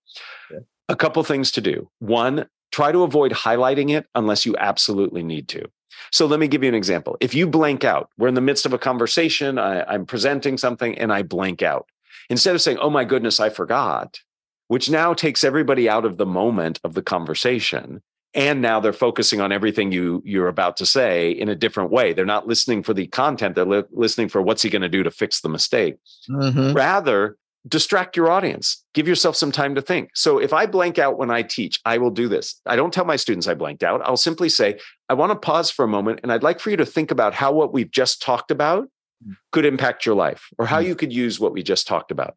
Okay. 0.51 0.63
A 0.89 0.95
couple 0.95 1.23
things 1.23 1.51
to 1.51 1.61
do. 1.61 1.89
One, 1.99 2.47
try 2.71 2.91
to 2.91 3.03
avoid 3.03 3.31
highlighting 3.31 3.91
it 3.91 4.07
unless 4.15 4.45
you 4.45 4.55
absolutely 4.57 5.23
need 5.23 5.47
to. 5.49 5.65
So 6.11 6.25
let 6.25 6.39
me 6.39 6.47
give 6.47 6.63
you 6.63 6.69
an 6.69 6.75
example. 6.75 7.17
If 7.21 7.33
you 7.33 7.47
blank 7.47 7.83
out, 7.83 8.09
we're 8.17 8.27
in 8.27 8.33
the 8.33 8.41
midst 8.41 8.65
of 8.65 8.73
a 8.73 8.79
conversation, 8.79 9.57
I, 9.57 9.83
I'm 9.83 10.05
presenting 10.05 10.57
something 10.57 10.97
and 10.97 11.13
I 11.13 11.21
blank 11.21 11.61
out. 11.61 11.87
Instead 12.29 12.55
of 12.55 12.61
saying, 12.61 12.77
oh 12.79 12.89
my 12.89 13.03
goodness, 13.03 13.39
I 13.39 13.49
forgot, 13.49 14.19
which 14.67 14.89
now 14.89 15.13
takes 15.13 15.43
everybody 15.43 15.87
out 15.87 16.05
of 16.05 16.17
the 16.17 16.25
moment 16.25 16.79
of 16.83 16.93
the 16.93 17.01
conversation 17.01 18.01
and 18.33 18.61
now 18.61 18.79
they're 18.79 18.93
focusing 18.93 19.41
on 19.41 19.51
everything 19.51 19.91
you 19.91 20.21
you're 20.25 20.47
about 20.47 20.77
to 20.77 20.85
say 20.85 21.31
in 21.31 21.49
a 21.49 21.55
different 21.55 21.91
way. 21.91 22.13
They're 22.13 22.25
not 22.25 22.47
listening 22.47 22.83
for 22.83 22.93
the 22.93 23.07
content. 23.07 23.55
They're 23.55 23.65
li- 23.65 23.83
listening 23.91 24.29
for 24.29 24.41
what's 24.41 24.61
he 24.61 24.69
going 24.69 24.81
to 24.81 24.89
do 24.89 25.03
to 25.03 25.11
fix 25.11 25.41
the 25.41 25.49
mistake. 25.49 25.95
Mm-hmm. 26.29 26.73
rather 26.73 27.37
distract 27.67 28.17
your 28.17 28.29
audience. 28.29 28.83
Give 28.93 29.07
yourself 29.07 29.35
some 29.35 29.51
time 29.51 29.75
to 29.75 29.81
think. 29.81 30.09
So 30.15 30.37
if 30.37 30.51
i 30.51 30.65
blank 30.65 30.99
out 30.99 31.17
when 31.17 31.31
i 31.31 31.41
teach 31.41 31.79
i 31.85 31.97
will 31.97 32.11
do 32.11 32.27
this. 32.27 32.59
I 32.65 32.75
don't 32.75 32.93
tell 32.93 33.05
my 33.05 33.15
students 33.15 33.47
i 33.47 33.53
blanked 33.53 33.83
out. 33.83 34.01
I'll 34.03 34.17
simply 34.17 34.49
say 34.49 34.79
i 35.09 35.13
want 35.13 35.31
to 35.31 35.35
pause 35.37 35.69
for 35.69 35.85
a 35.85 35.87
moment 35.87 36.19
and 36.23 36.31
i'd 36.31 36.43
like 36.43 36.59
for 36.59 36.71
you 36.71 36.77
to 36.77 36.85
think 36.85 37.11
about 37.11 37.33
how 37.33 37.53
what 37.53 37.73
we've 37.73 37.91
just 37.91 38.21
talked 38.21 38.51
about 38.51 38.89
mm. 39.25 39.35
could 39.51 39.65
impact 39.65 40.05
your 40.05 40.15
life 40.15 40.49
or 40.57 40.65
how 40.65 40.81
mm. 40.81 40.87
you 40.87 40.95
could 40.95 41.13
use 41.13 41.39
what 41.39 41.53
we 41.53 41.63
just 41.63 41.87
talked 41.87 42.11
about. 42.11 42.35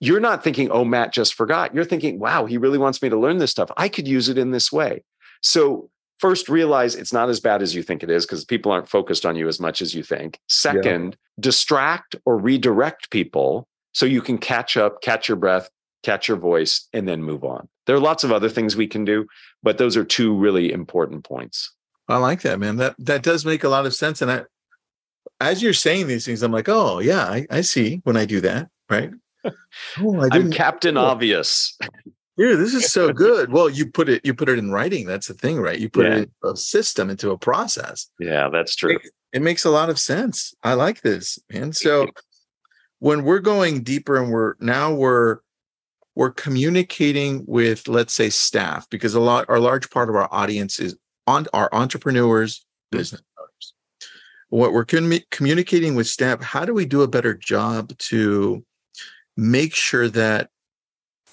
You're 0.00 0.20
not 0.20 0.44
thinking 0.44 0.70
oh 0.70 0.84
matt 0.84 1.12
just 1.12 1.34
forgot. 1.34 1.74
You're 1.74 1.84
thinking 1.84 2.18
wow 2.18 2.46
he 2.46 2.58
really 2.58 2.78
wants 2.78 3.02
me 3.02 3.08
to 3.08 3.18
learn 3.18 3.38
this 3.38 3.50
stuff. 3.50 3.70
I 3.76 3.88
could 3.88 4.06
use 4.06 4.28
it 4.28 4.38
in 4.38 4.52
this 4.52 4.70
way 4.70 5.02
so 5.42 5.90
first 6.18 6.48
realize 6.48 6.94
it's 6.94 7.12
not 7.12 7.28
as 7.28 7.40
bad 7.40 7.62
as 7.62 7.74
you 7.74 7.82
think 7.82 8.02
it 8.02 8.10
is 8.10 8.24
because 8.24 8.44
people 8.44 8.70
aren't 8.70 8.88
focused 8.88 9.26
on 9.26 9.36
you 9.36 9.48
as 9.48 9.58
much 9.58 9.82
as 9.82 9.94
you 9.94 10.02
think 10.02 10.38
second 10.48 11.12
yeah. 11.12 11.40
distract 11.40 12.14
or 12.24 12.38
redirect 12.38 13.10
people 13.10 13.66
so 13.92 14.06
you 14.06 14.22
can 14.22 14.38
catch 14.38 14.76
up, 14.76 15.02
catch 15.02 15.28
your 15.28 15.36
breath, 15.36 15.68
catch 16.02 16.28
your 16.28 16.36
voice, 16.36 16.88
and 16.92 17.08
then 17.08 17.22
move 17.22 17.44
on. 17.44 17.68
There 17.86 17.96
are 17.96 18.00
lots 18.00 18.24
of 18.24 18.32
other 18.32 18.48
things 18.48 18.76
we 18.76 18.86
can 18.86 19.04
do, 19.04 19.26
but 19.62 19.78
those 19.78 19.96
are 19.96 20.04
two 20.04 20.34
really 20.34 20.72
important 20.72 21.24
points. 21.24 21.72
I 22.08 22.16
like 22.16 22.42
that, 22.42 22.58
man. 22.58 22.76
That 22.76 22.94
that 22.98 23.22
does 23.22 23.44
make 23.44 23.64
a 23.64 23.68
lot 23.68 23.86
of 23.86 23.94
sense. 23.94 24.22
And 24.22 24.30
I, 24.30 24.42
as 25.40 25.62
you're 25.62 25.72
saying 25.72 26.06
these 26.06 26.24
things, 26.24 26.42
I'm 26.42 26.52
like, 26.52 26.68
oh 26.68 27.00
yeah, 27.00 27.24
I, 27.24 27.46
I 27.50 27.60
see 27.62 28.00
when 28.04 28.16
I 28.16 28.24
do 28.24 28.40
that, 28.42 28.68
right? 28.88 29.10
Oh, 29.98 30.20
I 30.20 30.36
am 30.36 30.52
Captain 30.52 30.96
Obvious. 30.96 31.76
Dude, 32.36 32.58
this 32.58 32.74
is 32.74 32.90
so 32.90 33.12
good. 33.12 33.52
Well, 33.52 33.68
you 33.68 33.90
put 33.90 34.08
it 34.08 34.24
you 34.24 34.34
put 34.34 34.48
it 34.48 34.58
in 34.58 34.70
writing. 34.70 35.06
That's 35.06 35.28
the 35.28 35.34
thing, 35.34 35.60
right? 35.60 35.78
You 35.78 35.88
put 35.88 36.06
yeah. 36.06 36.16
it 36.16 36.30
in 36.44 36.50
a 36.50 36.56
system 36.56 37.10
into 37.10 37.30
a 37.30 37.38
process. 37.38 38.10
Yeah, 38.18 38.48
that's 38.48 38.74
true. 38.74 38.96
It, 38.96 39.10
it 39.32 39.42
makes 39.42 39.64
a 39.64 39.70
lot 39.70 39.90
of 39.90 39.98
sense. 39.98 40.54
I 40.62 40.74
like 40.74 41.02
this, 41.02 41.38
man. 41.50 41.72
So 41.72 42.06
when 42.98 43.24
we're 43.24 43.40
going 43.40 43.82
deeper 43.82 44.16
and 44.16 44.30
we're 44.30 44.54
now 44.60 44.92
we're 44.94 45.38
we're 46.14 46.30
communicating 46.30 47.44
with 47.46 47.88
let's 47.88 48.12
say 48.12 48.30
staff 48.30 48.88
because 48.90 49.14
a 49.14 49.20
lot 49.20 49.46
our 49.48 49.58
large 49.58 49.90
part 49.90 50.08
of 50.08 50.14
our 50.14 50.28
audience 50.32 50.78
is 50.78 50.96
on 51.26 51.46
our 51.52 51.68
entrepreneurs 51.72 52.64
business 52.90 53.22
owners 53.40 53.74
what 54.50 54.72
we're 54.72 54.84
com- 54.84 55.12
communicating 55.30 55.94
with 55.94 56.06
staff 56.06 56.40
how 56.42 56.64
do 56.64 56.72
we 56.72 56.84
do 56.84 57.02
a 57.02 57.08
better 57.08 57.34
job 57.34 57.96
to 57.98 58.64
make 59.36 59.74
sure 59.74 60.08
that 60.08 60.50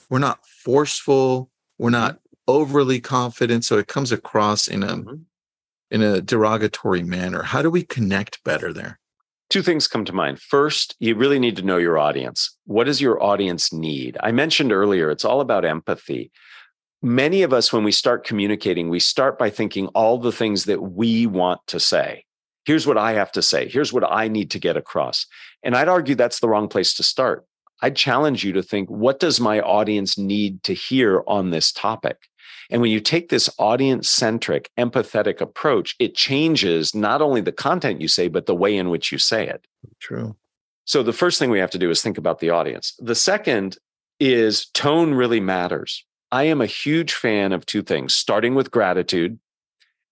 we're 0.09 0.17
not 0.17 0.39
forceful 0.63 1.49
we're 1.77 1.89
not 1.89 2.19
overly 2.47 2.99
confident 2.99 3.63
so 3.63 3.77
it 3.77 3.87
comes 3.87 4.11
across 4.11 4.67
in 4.67 4.83
a 4.83 4.87
mm-hmm. 4.87 5.15
in 5.91 6.01
a 6.01 6.21
derogatory 6.21 7.03
manner 7.03 7.43
how 7.43 7.61
do 7.61 7.69
we 7.69 7.83
connect 7.83 8.43
better 8.43 8.73
there 8.73 8.99
Two 9.49 9.63
things 9.63 9.87
come 9.87 10.05
to 10.05 10.13
mind. 10.13 10.39
First, 10.39 10.95
you 10.99 11.15
really 11.15 11.39
need 11.39 11.55
to 11.55 11.63
know 11.63 11.77
your 11.77 11.97
audience. 11.97 12.55
What 12.65 12.83
does 12.83 13.01
your 13.01 13.21
audience 13.21 13.73
need? 13.73 14.15
I 14.21 14.31
mentioned 14.31 14.71
earlier, 14.71 15.09
it's 15.09 15.25
all 15.25 15.41
about 15.41 15.65
empathy. 15.65 16.31
Many 17.01 17.41
of 17.41 17.51
us, 17.51 17.73
when 17.73 17.83
we 17.83 17.91
start 17.91 18.27
communicating, 18.27 18.89
we 18.89 18.99
start 18.99 19.39
by 19.39 19.49
thinking 19.49 19.87
all 19.87 20.19
the 20.19 20.31
things 20.31 20.65
that 20.65 20.81
we 20.81 21.25
want 21.25 21.61
to 21.67 21.79
say. 21.79 22.25
Here's 22.65 22.85
what 22.85 22.99
I 22.99 23.13
have 23.13 23.31
to 23.31 23.41
say. 23.41 23.67
Here's 23.67 23.91
what 23.91 24.03
I 24.03 24.27
need 24.27 24.51
to 24.51 24.59
get 24.59 24.77
across. 24.77 25.25
And 25.63 25.75
I'd 25.75 25.87
argue 25.87 26.13
that's 26.13 26.41
the 26.41 26.49
wrong 26.49 26.67
place 26.67 26.93
to 26.95 27.03
start. 27.03 27.47
I'd 27.81 27.95
challenge 27.95 28.43
you 28.43 28.53
to 28.53 28.63
think 28.63 28.89
what 28.89 29.19
does 29.19 29.39
my 29.39 29.61
audience 29.61 30.17
need 30.17 30.63
to 30.63 30.73
hear 30.73 31.23
on 31.27 31.49
this 31.49 31.71
topic? 31.71 32.29
And 32.69 32.81
when 32.81 32.91
you 32.91 32.99
take 32.99 33.29
this 33.29 33.49
audience 33.57 34.09
centric, 34.09 34.69
empathetic 34.77 35.41
approach, 35.41 35.95
it 35.99 36.15
changes 36.15 36.93
not 36.93 37.21
only 37.21 37.41
the 37.41 37.51
content 37.51 38.01
you 38.01 38.07
say, 38.07 38.27
but 38.27 38.45
the 38.45 38.55
way 38.55 38.75
in 38.75 38.89
which 38.89 39.11
you 39.11 39.17
say 39.17 39.47
it. 39.47 39.65
True. 39.99 40.35
So 40.85 41.03
the 41.03 41.13
first 41.13 41.39
thing 41.39 41.49
we 41.49 41.59
have 41.59 41.71
to 41.71 41.79
do 41.79 41.89
is 41.89 42.01
think 42.01 42.17
about 42.17 42.39
the 42.39 42.49
audience. 42.49 42.95
The 42.99 43.15
second 43.15 43.77
is 44.19 44.67
tone 44.67 45.13
really 45.13 45.39
matters. 45.39 46.03
I 46.31 46.43
am 46.43 46.61
a 46.61 46.67
huge 46.67 47.13
fan 47.13 47.53
of 47.53 47.65
two 47.65 47.81
things 47.81 48.13
starting 48.13 48.53
with 48.55 48.71
gratitude, 48.71 49.39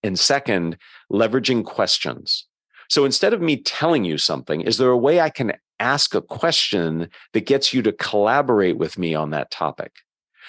and 0.02 0.18
second, 0.18 0.76
leveraging 1.12 1.64
questions. 1.64 2.46
So 2.88 3.04
instead 3.04 3.34
of 3.34 3.42
me 3.42 3.56
telling 3.56 4.04
you 4.04 4.18
something, 4.18 4.60
is 4.60 4.78
there 4.78 4.90
a 4.90 4.96
way 4.96 5.20
I 5.20 5.30
can 5.30 5.52
ask 5.80 6.14
a 6.14 6.22
question 6.22 7.08
that 7.32 7.46
gets 7.46 7.72
you 7.72 7.82
to 7.82 7.92
collaborate 7.92 8.78
with 8.78 8.98
me 8.98 9.14
on 9.14 9.30
that 9.30 9.50
topic? 9.50 9.92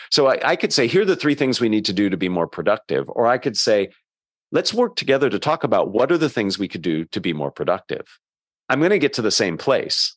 So 0.10 0.28
I, 0.28 0.40
I 0.44 0.56
could 0.56 0.74
say, 0.74 0.88
here 0.88 1.02
are 1.02 1.06
the 1.06 1.16
three 1.16 1.36
things 1.36 1.60
we 1.60 1.70
need 1.70 1.86
to 1.86 1.94
do 1.94 2.10
to 2.10 2.18
be 2.18 2.30
more 2.30 2.48
productive. 2.48 3.10
Or 3.10 3.28
I 3.28 3.38
could 3.38 3.58
say, 3.58 3.90
let's 4.52 4.74
work 4.74 4.96
together 4.96 5.30
to 5.30 5.40
talk 5.40 5.64
about 5.64 5.92
what 5.92 6.12
are 6.12 6.18
the 6.18 6.30
things 6.30 6.58
we 6.58 6.68
could 6.68 6.82
do 6.82 7.06
to 7.06 7.22
be 7.22 7.34
more 7.34 7.52
productive. 7.52 8.08
I'm 8.70 8.80
going 8.80 8.92
to 8.92 9.00
get 9.00 9.14
to 9.14 9.22
the 9.22 9.32
same 9.32 9.58
place, 9.58 10.16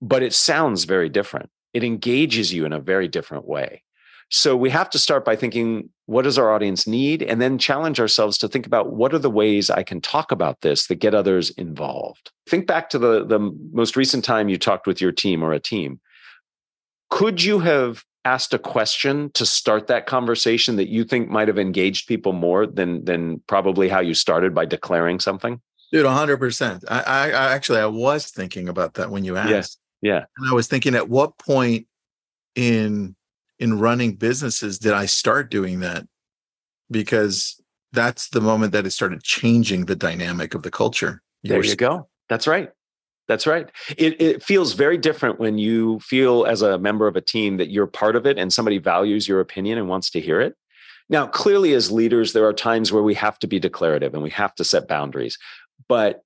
but 0.00 0.22
it 0.22 0.32
sounds 0.32 0.84
very 0.84 1.08
different. 1.08 1.50
It 1.74 1.84
engages 1.84 2.52
you 2.52 2.64
in 2.64 2.72
a 2.72 2.80
very 2.80 3.08
different 3.08 3.46
way. 3.46 3.82
So 4.30 4.56
we 4.56 4.68
have 4.70 4.90
to 4.90 4.98
start 4.98 5.24
by 5.24 5.36
thinking, 5.36 5.88
what 6.06 6.22
does 6.22 6.38
our 6.38 6.52
audience 6.52 6.86
need? 6.86 7.22
And 7.22 7.40
then 7.40 7.56
challenge 7.58 7.98
ourselves 7.98 8.36
to 8.38 8.48
think 8.48 8.66
about 8.66 8.92
what 8.92 9.14
are 9.14 9.18
the 9.18 9.30
ways 9.30 9.70
I 9.70 9.82
can 9.82 10.00
talk 10.00 10.30
about 10.30 10.60
this 10.60 10.86
that 10.88 10.96
get 10.96 11.14
others 11.14 11.50
involved. 11.50 12.30
Think 12.48 12.66
back 12.66 12.90
to 12.90 12.98
the, 12.98 13.24
the 13.24 13.38
most 13.72 13.96
recent 13.96 14.24
time 14.24 14.48
you 14.48 14.58
talked 14.58 14.86
with 14.86 15.00
your 15.00 15.12
team 15.12 15.42
or 15.42 15.52
a 15.52 15.60
team. 15.60 16.00
Could 17.10 17.42
you 17.42 17.60
have 17.60 18.04
asked 18.24 18.52
a 18.52 18.58
question 18.58 19.30
to 19.32 19.46
start 19.46 19.86
that 19.86 20.04
conversation 20.04 20.76
that 20.76 20.88
you 20.88 21.04
think 21.04 21.30
might 21.30 21.48
have 21.48 21.58
engaged 21.58 22.06
people 22.06 22.34
more 22.34 22.66
than 22.66 23.04
than 23.06 23.40
probably 23.46 23.88
how 23.88 24.00
you 24.00 24.12
started 24.12 24.54
by 24.54 24.66
declaring 24.66 25.20
something? 25.20 25.60
Dude, 25.90 26.04
100%. 26.04 26.84
I, 26.88 27.00
I, 27.00 27.26
I 27.28 27.54
actually 27.54 27.78
I 27.78 27.86
was 27.86 28.30
thinking 28.30 28.68
about 28.68 28.94
that 28.94 29.08
when 29.08 29.24
you 29.24 29.36
asked. 29.38 29.78
Yeah. 30.02 30.12
yeah. 30.12 30.24
And 30.36 30.50
I 30.50 30.52
was 30.52 30.66
thinking 30.66 30.94
at 30.94 31.08
what 31.08 31.38
point 31.38 31.86
in 32.54 33.16
in 33.58 33.78
running 33.78 34.14
businesses 34.14 34.78
did 34.78 34.92
I 34.92 35.06
start 35.06 35.50
doing 35.50 35.80
that? 35.80 36.06
Because 36.90 37.60
that's 37.92 38.28
the 38.28 38.40
moment 38.40 38.72
that 38.72 38.86
it 38.86 38.90
started 38.90 39.22
changing 39.22 39.86
the 39.86 39.96
dynamic 39.96 40.54
of 40.54 40.62
the 40.62 40.70
culture. 40.70 41.22
You 41.42 41.50
there 41.50 41.64
you 41.64 41.76
go. 41.76 42.08
That's 42.28 42.46
right. 42.46 42.70
That's 43.28 43.46
right. 43.46 43.70
It, 43.96 44.20
it 44.20 44.42
feels 44.42 44.72
very 44.72 44.96
different 44.96 45.38
when 45.38 45.58
you 45.58 46.00
feel 46.00 46.46
as 46.46 46.62
a 46.62 46.78
member 46.78 47.06
of 47.06 47.16
a 47.16 47.20
team 47.20 47.58
that 47.58 47.68
you're 47.70 47.86
part 47.86 48.16
of 48.16 48.26
it 48.26 48.38
and 48.38 48.52
somebody 48.52 48.78
values 48.78 49.28
your 49.28 49.40
opinion 49.40 49.78
and 49.78 49.88
wants 49.88 50.10
to 50.10 50.20
hear 50.20 50.40
it. 50.40 50.56
Now, 51.10 51.26
clearly, 51.26 51.74
as 51.74 51.90
leaders, 51.90 52.32
there 52.32 52.46
are 52.46 52.52
times 52.52 52.90
where 52.90 53.02
we 53.02 53.14
have 53.14 53.38
to 53.40 53.46
be 53.46 53.58
declarative 53.58 54.14
and 54.14 54.22
we 54.22 54.30
have 54.30 54.54
to 54.56 54.64
set 54.64 54.88
boundaries. 54.88 55.38
But 55.88 56.22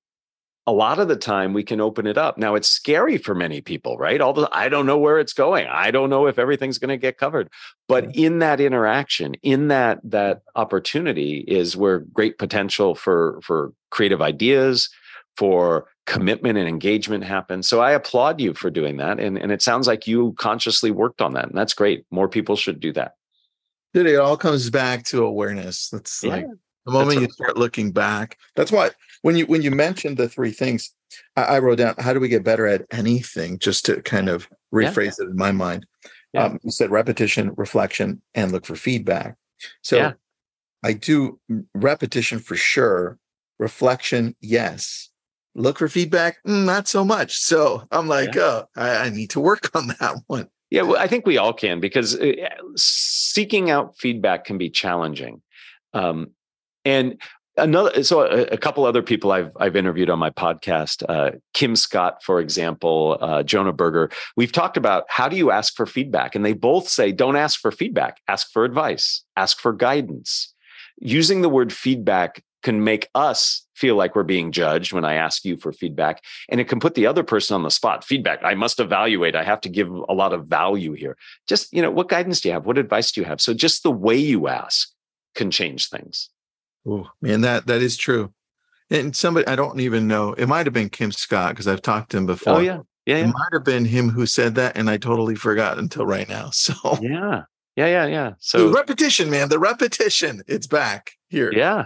a 0.65 0.71
lot 0.71 0.99
of 0.99 1.09
the 1.09 1.15
time 1.15 1.53
we 1.53 1.63
can 1.63 1.81
open 1.81 2.07
it 2.07 2.17
up. 2.17 2.37
Now 2.37 2.55
it's 2.55 2.69
scary 2.69 3.17
for 3.17 3.35
many 3.35 3.59
people, 3.59 3.97
right? 3.97 4.21
All 4.21 4.33
the 4.33 4.49
I 4.53 4.69
don't 4.69 4.85
know 4.85 4.97
where 4.97 5.19
it's 5.19 5.33
going. 5.33 5.67
I 5.67 5.91
don't 5.91 6.09
know 6.09 6.27
if 6.27 6.39
everything's 6.39 6.77
going 6.77 6.89
to 6.89 6.97
get 6.97 7.17
covered. 7.17 7.49
But 7.87 8.15
in 8.15 8.39
that 8.39 8.61
interaction, 8.61 9.33
in 9.43 9.67
that 9.67 9.99
that 10.03 10.41
opportunity 10.55 11.39
is 11.47 11.75
where 11.75 11.99
great 11.99 12.37
potential 12.37 12.95
for 12.95 13.39
for 13.43 13.73
creative 13.89 14.21
ideas, 14.21 14.89
for 15.35 15.87
commitment 16.05 16.57
and 16.57 16.67
engagement 16.67 17.23
happen. 17.23 17.63
So 17.63 17.81
I 17.81 17.91
applaud 17.91 18.39
you 18.41 18.53
for 18.53 18.69
doing 18.69 18.97
that. 18.97 19.19
And, 19.19 19.37
and 19.37 19.51
it 19.51 19.61
sounds 19.61 19.87
like 19.87 20.05
you 20.05 20.33
consciously 20.37 20.91
worked 20.91 21.21
on 21.21 21.33
that. 21.33 21.45
And 21.45 21.57
that's 21.57 21.73
great. 21.73 22.05
More 22.11 22.27
people 22.27 22.55
should 22.55 22.79
do 22.79 22.91
that. 22.93 23.13
It 23.93 24.15
all 24.17 24.37
comes 24.37 24.69
back 24.69 25.05
to 25.05 25.23
awareness. 25.23 25.89
That's 25.89 26.23
yeah, 26.23 26.29
like 26.29 26.47
the 26.85 26.91
moment 26.91 27.21
you 27.21 27.29
start 27.29 27.57
looking 27.57 27.91
back. 27.91 28.37
That's 28.55 28.71
why 28.71 28.91
when 29.23 29.35
you 29.35 29.45
when 29.47 29.61
you 29.61 29.71
mentioned 29.71 30.17
the 30.17 30.29
three 30.29 30.51
things, 30.51 30.91
I, 31.35 31.43
I, 31.43 31.59
wrote 31.59 31.79
down 31.79 31.95
how 31.97 32.13
do 32.13 32.19
we 32.19 32.29
get 32.29 32.43
better 32.43 32.67
at 32.67 32.85
anything, 32.91 33.57
just 33.57 33.85
to 33.85 34.01
kind 34.03 34.29
of 34.29 34.47
rephrase 34.73 35.17
yeah. 35.19 35.25
it 35.25 35.31
in 35.31 35.35
my 35.35 35.51
mind. 35.51 35.85
Yeah. 36.33 36.45
Um, 36.45 36.59
you 36.63 36.71
said 36.71 36.91
repetition, 36.91 37.53
reflection, 37.57 38.21
and 38.35 38.51
look 38.51 38.65
for 38.65 38.75
feedback. 38.75 39.35
So 39.81 40.13
I 40.83 40.93
do 40.93 41.39
repetition 41.73 42.39
for 42.39 42.55
sure. 42.55 43.17
Reflection, 43.59 44.35
yes 44.41 45.09
look 45.55 45.77
for 45.77 45.87
feedback 45.87 46.37
mm, 46.47 46.65
not 46.65 46.87
so 46.87 47.03
much 47.03 47.37
so 47.37 47.83
i'm 47.91 48.07
like 48.07 48.35
yeah. 48.35 48.41
oh 48.41 48.63
I, 48.75 48.95
I, 48.97 49.09
need 49.09 49.29
to 49.31 49.39
work 49.39 49.69
on 49.75 49.87
that 49.87 50.15
one 50.27 50.47
yeah 50.69 50.81
well, 50.81 50.99
i 50.99 51.07
think 51.07 51.25
we 51.25 51.37
all 51.37 51.53
can 51.53 51.79
because 51.79 52.19
uh, 52.19 52.31
seeking 52.75 53.69
out 53.69 53.97
feedback 53.97 54.45
can 54.45 54.57
be 54.57 54.69
challenging 54.69 55.41
um, 55.93 56.31
and 56.85 57.21
another 57.57 58.03
so 58.03 58.21
a, 58.21 58.43
a, 58.45 58.57
couple 58.57 58.85
other 58.85 59.01
people 59.01 59.31
i've 59.31 59.51
i've 59.59 59.75
interviewed 59.75 60.09
on 60.09 60.17
my 60.17 60.29
podcast 60.29 61.03
uh, 61.07 61.31
kim 61.53 61.75
scott 61.75 62.23
for 62.23 62.39
example 62.39 63.17
uh, 63.21 63.43
jonah 63.43 63.73
berger 63.73 64.09
we've 64.35 64.51
talked 64.51 64.77
about 64.77 65.05
how 65.07 65.27
do 65.27 65.35
you 65.35 65.51
ask 65.51 65.75
for 65.75 65.85
feedback 65.85 66.35
and 66.35 66.45
they 66.45 66.53
both 66.53 66.87
say 66.87 67.11
don't 67.11 67.35
ask 67.35 67.59
for 67.59 67.71
feedback 67.71 68.19
ask 68.27 68.49
for 68.51 68.65
advice 68.65 69.23
ask 69.35 69.59
for 69.59 69.71
guidance 69.71 70.53
using 70.99 71.41
the 71.41 71.49
word 71.49 71.71
feedback 71.71 72.43
can 72.63 72.83
make 72.83 73.09
us 73.13 73.65
feel 73.75 73.95
like 73.95 74.15
we're 74.15 74.23
being 74.23 74.51
judged 74.51 74.93
when 74.93 75.03
I 75.03 75.15
ask 75.15 75.43
you 75.43 75.57
for 75.57 75.73
feedback. 75.73 76.23
And 76.49 76.61
it 76.61 76.69
can 76.69 76.79
put 76.79 76.95
the 76.95 77.05
other 77.05 77.23
person 77.23 77.55
on 77.55 77.63
the 77.63 77.69
spot. 77.69 78.05
Feedback, 78.05 78.39
I 78.41 78.53
must 78.53 78.79
evaluate. 78.79 79.35
I 79.35 79.43
have 79.43 79.59
to 79.61 79.69
give 79.69 79.89
a 79.89 80.13
lot 80.13 80.31
of 80.31 80.47
value 80.47 80.93
here. 80.93 81.17
Just, 81.47 81.73
you 81.73 81.81
know, 81.81 81.91
what 81.91 82.07
guidance 82.07 82.39
do 82.39 82.47
you 82.47 82.53
have? 82.53 82.65
What 82.65 82.77
advice 82.77 83.11
do 83.11 83.19
you 83.19 83.25
have? 83.25 83.41
So 83.41 83.53
just 83.53 83.83
the 83.83 83.91
way 83.91 84.15
you 84.15 84.47
ask 84.47 84.89
can 85.35 85.51
change 85.51 85.89
things. 85.89 86.29
Oh 86.85 87.09
man, 87.21 87.41
that 87.41 87.67
that 87.67 87.81
is 87.81 87.97
true. 87.97 88.33
And 88.89 89.15
somebody 89.15 89.47
I 89.47 89.55
don't 89.55 89.79
even 89.79 90.07
know. 90.07 90.33
It 90.33 90.47
might 90.47 90.65
have 90.65 90.73
been 90.73 90.89
Kim 90.89 91.11
Scott 91.11 91.51
because 91.51 91.67
I've 91.67 91.81
talked 91.81 92.11
to 92.11 92.17
him 92.17 92.23
oh, 92.23 92.27
before. 92.27 92.53
Oh 92.55 92.59
yeah, 92.59 92.79
yeah, 93.05 93.17
yeah. 93.17 93.23
It 93.25 93.27
might 93.27 93.53
have 93.53 93.63
been 93.63 93.85
him 93.85 94.09
who 94.09 94.25
said 94.25 94.55
that, 94.55 94.77
and 94.77 94.89
I 94.89 94.97
totally 94.97 95.35
forgot 95.35 95.77
until 95.77 96.05
right 96.05 96.27
now. 96.27 96.49
So 96.53 96.73
yeah, 97.01 97.43
yeah, 97.75 97.87
yeah, 97.87 98.05
yeah. 98.05 98.29
the 98.29 98.35
So 98.39 98.71
repetition, 98.71 99.29
man, 99.29 99.49
the 99.49 99.59
repetition, 99.59 100.43
it's 100.47 100.67
back 100.67 101.13
here. 101.29 101.51
yeah, 101.53 101.85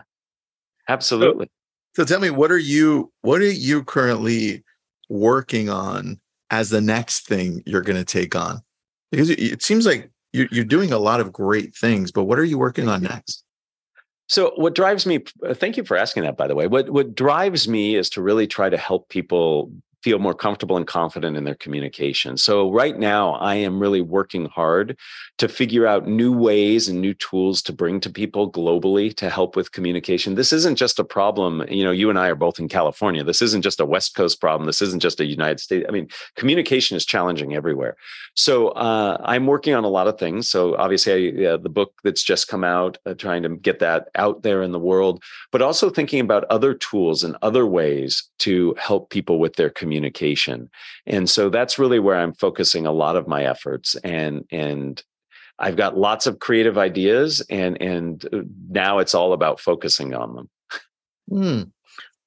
absolutely. 0.87 1.49
So 1.95 2.03
tell 2.03 2.19
me, 2.19 2.29
what 2.29 2.51
are 2.51 2.57
you 2.57 3.11
what 3.21 3.41
are 3.41 3.49
you 3.49 3.83
currently 3.83 4.63
working 5.09 5.69
on 5.69 6.19
as 6.49 6.69
the 6.69 6.81
next 6.81 7.27
thing 7.27 7.63
you're 7.65 7.81
going 7.81 7.97
to 7.97 8.05
take 8.05 8.35
on? 8.35 8.61
Because 9.11 9.29
it, 9.29 9.39
it 9.39 9.63
seems 9.63 9.85
like 9.85 10.11
you're, 10.33 10.47
you're 10.51 10.65
doing 10.65 10.91
a 10.91 10.99
lot 10.99 11.19
of 11.19 11.31
great 11.31 11.75
things, 11.75 12.11
but 12.11 12.25
what 12.25 12.37
are 12.37 12.43
you 12.43 12.57
working 12.57 12.87
on 12.87 13.03
next? 13.03 13.43
So 14.27 14.51
what 14.55 14.75
drives 14.75 15.05
me 15.05 15.23
uh, 15.45 15.53
thank 15.53 15.77
you 15.77 15.83
for 15.83 15.97
asking 15.97 16.23
that 16.23 16.37
by 16.37 16.47
the 16.47 16.55
way. 16.55 16.67
What 16.67 16.89
what 16.89 17.15
drives 17.15 17.67
me 17.67 17.95
is 17.95 18.09
to 18.11 18.21
really 18.21 18.47
try 18.47 18.69
to 18.69 18.77
help 18.77 19.09
people 19.09 19.71
feel 20.03 20.19
more 20.19 20.33
comfortable 20.33 20.77
and 20.77 20.87
confident 20.87 21.35
in 21.35 21.43
their 21.43 21.55
communication. 21.55 22.37
So 22.37 22.71
right 22.71 22.97
now 22.97 23.33
I 23.33 23.55
am 23.55 23.79
really 23.79 24.01
working 24.01 24.45
hard 24.45 24.97
to 25.39 25.47
figure 25.47 25.87
out 25.87 26.07
new 26.07 26.31
ways 26.31 26.87
and 26.87 27.01
new 27.01 27.13
tools 27.13 27.61
to 27.63 27.73
bring 27.73 27.99
to 28.01 28.09
people 28.09 28.51
globally 28.51 29.15
to 29.17 29.29
help 29.29 29.55
with 29.55 29.71
communication. 29.71 30.35
This 30.35 30.53
isn't 30.53 30.77
just 30.77 30.99
a 30.99 31.03
problem, 31.03 31.63
you 31.69 31.83
know, 31.83 31.91
you 31.91 32.09
and 32.09 32.19
I 32.19 32.29
are 32.29 32.35
both 32.35 32.59
in 32.59 32.67
California. 32.67 33.23
This 33.23 33.41
isn't 33.41 33.63
just 33.63 33.79
a 33.79 33.85
West 33.85 34.15
Coast 34.15 34.39
problem. 34.39 34.65
This 34.67 34.81
isn't 34.81 35.01
just 35.01 35.19
a 35.19 35.25
United 35.25 35.59
States. 35.59 35.85
I 35.87 35.91
mean, 35.91 36.07
communication 36.35 36.95
is 36.95 37.05
challenging 37.05 37.55
everywhere. 37.55 37.97
So 38.35 38.69
uh, 38.69 39.17
I'm 39.23 39.47
working 39.47 39.73
on 39.73 39.83
a 39.83 39.89
lot 39.89 40.07
of 40.07 40.19
things. 40.19 40.47
So 40.49 40.75
obviously, 40.77 41.45
I, 41.45 41.53
uh, 41.53 41.57
the 41.57 41.69
book 41.69 41.93
that's 42.03 42.23
just 42.23 42.47
come 42.47 42.63
out, 42.63 42.97
uh, 43.05 43.15
trying 43.15 43.43
to 43.43 43.49
get 43.49 43.79
that 43.79 44.09
out 44.15 44.43
there 44.43 44.61
in 44.61 44.71
the 44.71 44.79
world, 44.79 45.23
but 45.51 45.61
also 45.61 45.89
thinking 45.89 46.19
about 46.19 46.43
other 46.45 46.73
tools 46.73 47.23
and 47.23 47.35
other 47.41 47.65
ways 47.65 48.29
to 48.39 48.75
help 48.77 49.09
people 49.09 49.39
with 49.39 49.55
their 49.55 49.69
communication. 49.69 49.86
And 51.05 51.29
so 51.29 51.49
that's 51.49 51.79
really 51.79 51.99
where 51.99 52.17
I'm 52.17 52.33
focusing 52.33 52.85
a 52.85 52.91
lot 52.91 53.15
of 53.15 53.27
my 53.27 53.45
efforts. 53.45 53.95
And 54.03 54.45
and 54.51 55.01
I've 55.59 55.75
got 55.75 55.97
lots 55.97 56.27
of 56.27 56.39
creative 56.39 56.77
ideas, 56.77 57.41
and 57.49 57.81
and 57.81 58.23
uh, 58.31 58.41
now 58.69 58.99
it's 58.99 59.15
all 59.15 59.33
about 59.33 59.59
focusing 59.59 60.13
on 60.13 60.35
them. 60.35 60.49
Hmm. 61.29 61.61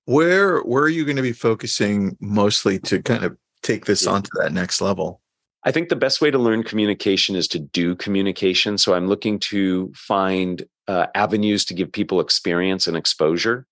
Where 0.06 0.60
where 0.60 0.82
are 0.82 0.88
you 0.88 1.04
going 1.04 1.16
to 1.16 1.22
be 1.22 1.32
focusing 1.32 2.16
mostly 2.20 2.78
to 2.80 3.00
kind 3.02 3.24
of 3.24 3.36
take 3.62 3.84
this 3.84 4.04
Yeah. 4.04 4.12
on 4.12 4.22
to 4.22 4.30
that 4.40 4.52
next 4.52 4.80
level? 4.80 5.20
I 5.62 5.72
think 5.72 5.90
the 5.90 5.96
best 5.96 6.20
way 6.20 6.30
to 6.30 6.38
learn 6.38 6.62
communication 6.62 7.36
is 7.36 7.46
to 7.48 7.58
do 7.58 7.94
communication. 7.94 8.78
So 8.78 8.94
I'm 8.94 9.08
looking 9.08 9.38
to 9.50 9.92
find 9.94 10.64
uh, 10.90 11.06
avenues 11.14 11.64
to 11.64 11.72
give 11.72 11.92
people 11.92 12.18
experience 12.18 12.88
and 12.88 12.96
exposure. 12.96 13.64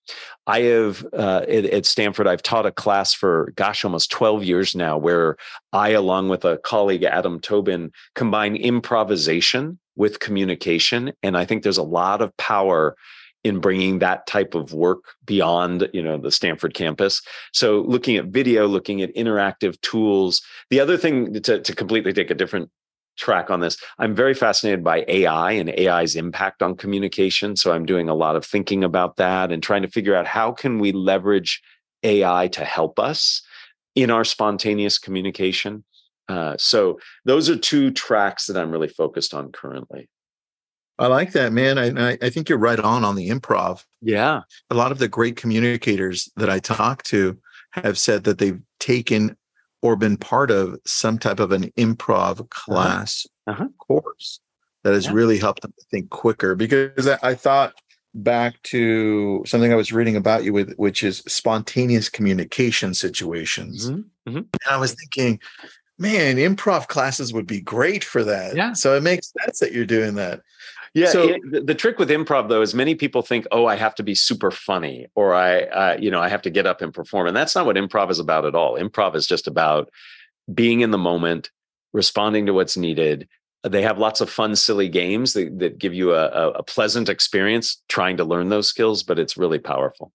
I 0.47 0.61
have 0.61 1.05
uh, 1.12 1.43
at, 1.49 1.64
at 1.64 1.85
Stanford, 1.85 2.29
I've 2.29 2.45
taught 2.45 2.64
a 2.64 2.71
class 2.71 3.12
for 3.12 3.53
gosh, 3.57 3.85
almost 3.85 4.12
12 4.12 4.45
years 4.45 4.77
now, 4.77 4.97
where 4.97 5.37
I, 5.73 5.89
along 5.91 6.29
with 6.29 6.45
a 6.45 6.59
colleague, 6.59 7.03
Adam 7.03 7.41
Tobin, 7.41 7.91
combine 8.14 8.55
improvisation 8.55 9.81
with 9.97 10.21
communication. 10.21 11.12
And 11.25 11.37
I 11.37 11.45
think 11.45 11.64
there's 11.64 11.77
a 11.77 11.83
lot 11.83 12.23
of 12.23 12.37
power 12.37 12.95
in 13.43 13.59
bringing 13.59 13.99
that 13.99 14.29
type 14.29 14.55
of 14.55 14.73
work 14.73 15.03
beyond 15.25 15.89
you 15.93 16.03
know 16.03 16.19
the 16.19 16.33
stanford 16.33 16.75
campus 16.75 17.23
so 17.53 17.83
looking 17.87 18.16
at 18.16 18.27
video 18.27 18.66
looking 18.66 19.01
at 19.01 19.14
interactive 19.14 19.81
tools 19.81 20.43
the 20.71 20.81
other 20.81 20.97
thing 20.97 21.33
to, 21.41 21.61
to 21.61 21.73
completely 21.73 22.12
take 22.12 22.33
a 22.33 22.35
different 22.35 22.69
track 23.19 23.51
on 23.51 23.61
this 23.61 23.77
i'm 23.99 24.14
very 24.14 24.35
fascinated 24.35 24.83
by 24.83 25.05
ai 25.09 25.53
and 25.53 25.69
ai's 25.71 26.16
impact 26.16 26.62
on 26.62 26.77
communication 26.77 27.57
so 27.57 27.73
i'm 27.73 27.85
doing 27.85 28.09
a 28.09 28.14
lot 28.14 28.37
of 28.37 28.45
thinking 28.45 28.83
about 28.85 29.16
that 29.16 29.53
and 29.53 29.62
trying 29.62 29.83
to 29.83 29.89
figure 29.89 30.14
out 30.14 30.27
how 30.27 30.53
can 30.53 30.79
we 30.79 30.93
leverage 30.93 31.61
ai 32.03 32.49
to 32.49 32.64
help 32.64 32.99
us 32.99 33.43
in 33.95 34.11
our 34.11 34.25
spontaneous 34.25 34.99
communication 34.99 35.85
uh, 36.29 36.55
so 36.59 36.99
those 37.25 37.49
are 37.49 37.57
two 37.57 37.91
tracks 37.91 38.47
that 38.47 38.57
i'm 38.57 38.71
really 38.71 38.89
focused 38.89 39.35
on 39.35 39.53
currently 39.53 40.09
I 41.01 41.07
like 41.07 41.31
that, 41.33 41.53
man. 41.53 41.79
I, 41.79 42.11
I 42.11 42.19
I 42.23 42.29
think 42.29 42.49
you're 42.49 42.59
right 42.59 42.81
on 42.81 43.05
on 43.05 43.14
the 43.14 43.29
improv. 43.31 43.85
yeah 44.03 44.41
A 44.69 44.75
lot 44.75 44.91
of 44.91 44.99
the 44.99 45.07
great 45.07 45.37
communicators 45.37 46.29
that 46.35 46.51
I 46.51 46.59
talk 46.59 47.05
to 47.05 47.39
have 47.71 47.97
said 47.97 48.25
that 48.25 48.39
they've 48.39 48.61
taken 48.81 49.37
or 49.83 49.97
been 49.97 50.16
part 50.16 50.51
of 50.51 50.79
some 50.87 51.18
type 51.18 51.41
of 51.41 51.53
an 51.53 51.70
improv 51.76 52.49
class 52.51 53.26
Uh-huh. 53.47 53.68
course 53.79 54.41
that 54.85 54.93
has 54.95 55.07
Yeah. 55.07 55.12
really 55.12 55.39
helped 55.39 55.62
them 55.62 55.72
to 55.79 55.85
think 55.91 56.11
quicker. 56.11 56.55
Because 56.55 57.07
I, 57.09 57.18
I 57.22 57.35
thought 57.35 57.74
back 58.14 58.61
to 58.64 59.43
something 59.47 59.72
I 59.72 59.76
was 59.76 59.93
reading 59.93 60.16
about 60.16 60.43
you 60.45 60.53
with, 60.53 60.74
which 60.76 61.03
is 61.03 61.18
spontaneous 61.29 62.09
communication 62.09 62.95
situations. 62.95 63.91
Mhm. 63.91 64.05
And 64.26 64.47
I 64.68 64.76
was 64.79 64.95
thinking, 64.95 65.41
man, 65.99 66.37
improv 66.37 66.89
classes 66.89 67.33
would 67.33 67.47
be 67.47 67.61
great 67.61 68.03
for 68.05 68.24
that. 68.24 68.57
Yeah. 68.57 68.72
So 68.72 68.95
it 68.97 69.03
makes 69.03 69.33
sense 69.45 69.59
that 69.61 69.72
you're 69.72 69.85
doing 69.87 70.14
that. 70.14 70.41
Yeah. 70.99 71.09
So- 71.11 71.28
it- 71.28 71.40
the, 71.51 71.61
the 71.61 71.74
trick 71.74 71.99
with 71.99 72.11
improv, 72.11 72.49
though, 72.49 72.62
is 72.62 72.74
many 72.74 72.94
people 72.94 73.22
think, 73.22 73.46
"Oh, 73.53 73.66
I 73.66 73.76
have 73.76 73.94
to 73.96 74.03
be 74.03 74.14
super 74.14 74.51
funny, 74.51 75.07
or 75.14 75.34
I, 75.34 75.62
uh, 75.62 75.96
you 76.01 76.11
know, 76.11 76.20
I 76.20 76.28
have 76.28 76.42
to 76.42 76.51
get 76.51 76.66
up 76.66 76.80
and 76.82 76.92
perform," 76.92 77.26
and 77.26 77.36
that's 77.36 77.55
not 77.55 77.66
what 77.66 77.76
improv 77.76 78.11
is 78.11 78.18
about 78.18 78.44
at 78.44 78.55
all. 78.55 78.78
Improv 78.78 79.14
is 79.14 79.26
just 79.26 79.46
about 79.46 79.90
being 80.53 80.80
in 80.80 80.90
the 80.90 80.99
moment, 80.99 81.51
responding 81.92 82.46
to 82.46 82.53
what's 82.53 82.76
needed. 82.76 83.28
They 83.64 83.82
have 83.82 83.99
lots 83.99 84.20
of 84.20 84.30
fun, 84.30 84.57
silly 84.57 84.88
games 84.88 85.32
that, 85.34 85.59
that 85.59 85.78
give 85.78 85.92
you 85.92 86.14
a, 86.14 86.51
a, 86.53 86.62
pleasant 86.62 87.09
experience 87.09 87.82
trying 87.88 88.16
to 88.18 88.24
learn 88.24 88.49
those 88.51 88.68
skills, 88.68 89.03
but 89.03 89.18
it's 89.18 89.36
really 89.36 89.59
powerful. 89.59 90.12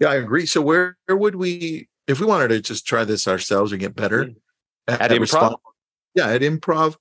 Yeah, 0.00 0.08
I 0.08 0.16
agree. 0.16 0.46
So 0.46 0.60
where, 0.60 0.98
where 1.06 1.16
would 1.16 1.36
we, 1.36 1.88
if 2.08 2.18
we 2.18 2.26
wanted 2.26 2.48
to 2.48 2.60
just 2.60 2.84
try 2.84 3.04
this 3.04 3.28
ourselves 3.28 3.70
and 3.70 3.80
get 3.80 3.94
better 3.94 4.30
At 4.88 5.10
improv? 5.12 5.20
respond- 5.20 5.56
yeah, 6.14 6.26
at 6.28 6.42
improv, 6.42 6.96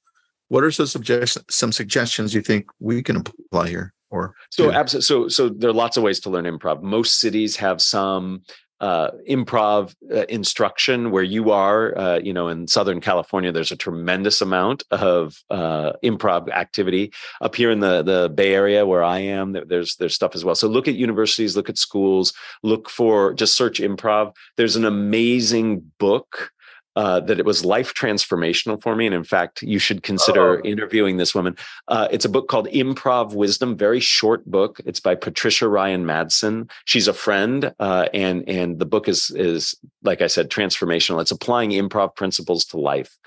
what 0.52 0.66
are 0.66 0.72
some 0.72 0.86
suggestions? 0.86 1.46
Some 1.50 1.72
suggestions 1.72 2.34
you 2.34 2.42
think 2.42 2.66
we 2.82 3.02
can 3.02 3.16
apply 3.16 3.70
here? 3.70 3.94
Or 4.10 4.36
So, 4.50 4.66
do? 4.66 4.72
absolutely. 4.74 5.06
So, 5.06 5.28
so 5.30 5.48
there 5.48 5.70
are 5.70 5.74
lots 5.74 5.96
of 5.96 6.04
ways 6.04 6.20
to 6.22 6.30
learn 6.30 6.44
improv. 6.44 6.82
Most 6.82 7.22
cities 7.22 7.56
have 7.56 7.82
some 7.82 8.42
uh, 8.82 9.12
improv 9.30 9.96
uh, 10.14 10.26
instruction 10.28 11.10
where 11.12 11.24
you 11.24 11.52
are. 11.52 11.98
Uh, 11.98 12.20
you 12.20 12.34
know, 12.34 12.50
in 12.50 12.68
Southern 12.68 13.00
California, 13.00 13.54
there's 13.54 13.72
a 13.72 13.78
tremendous 13.78 14.42
amount 14.42 14.84
of 14.92 15.42
uh, 15.50 15.94
improv 16.04 16.50
activity. 16.50 17.14
Up 17.40 17.56
here 17.56 17.72
in 17.72 17.80
the 17.80 18.04
the 18.04 18.28
Bay 18.28 18.54
Area, 18.54 18.86
where 18.86 19.06
I 19.06 19.20
am, 19.20 19.54
there's 19.54 19.96
there's 19.96 20.16
stuff 20.16 20.36
as 20.36 20.44
well. 20.44 20.56
So, 20.56 20.68
look 20.68 20.90
at 20.90 20.96
universities, 20.96 21.56
look 21.56 21.70
at 21.70 21.78
schools, 21.78 22.34
look 22.62 22.90
for 22.90 23.34
just 23.36 23.56
search 23.56 23.80
improv. 23.80 24.36
There's 24.58 24.76
an 24.76 24.84
amazing 24.84 25.90
book. 25.98 26.52
Uh, 26.98 27.22
that 27.22 27.40
it 27.40 27.46
was 27.46 27.64
life 27.64 27.94
transformational 27.94 28.82
for 28.84 28.98
me. 28.98 29.06
And 29.06 29.16
in 29.16 29.24
fact, 29.24 29.62
you 29.62 29.80
should 29.80 30.04
consider 30.04 30.58
Oh. 30.60 30.62
interviewing 30.66 31.16
this 31.16 31.34
woman. 31.34 31.56
Uh, 31.88 32.10
it's 32.12 32.26
a 32.26 32.30
book 32.30 32.50
called 32.50 32.68
Improv 32.68 33.34
Wisdom, 33.34 33.78
very 33.78 34.02
short 34.02 34.46
book. 34.46 34.82
It's 34.86 35.00
by 35.00 35.16
Patricia 35.16 35.70
Ryan 35.70 36.04
Madson. 36.06 36.70
She's 36.84 37.08
a 37.08 37.14
friend, 37.14 37.74
uh, 37.80 38.08
and 38.14 38.44
and 38.46 38.78
the 38.78 38.86
book 38.86 39.08
is 39.08 39.32
is 39.32 39.74
like 40.04 40.22
I 40.22 40.28
said, 40.28 40.50
transformational. 40.50 41.22
It's 41.22 41.32
applying 41.32 41.70
improv 41.72 42.16
principles 42.16 42.66
to 42.66 42.78
life. 42.78 43.18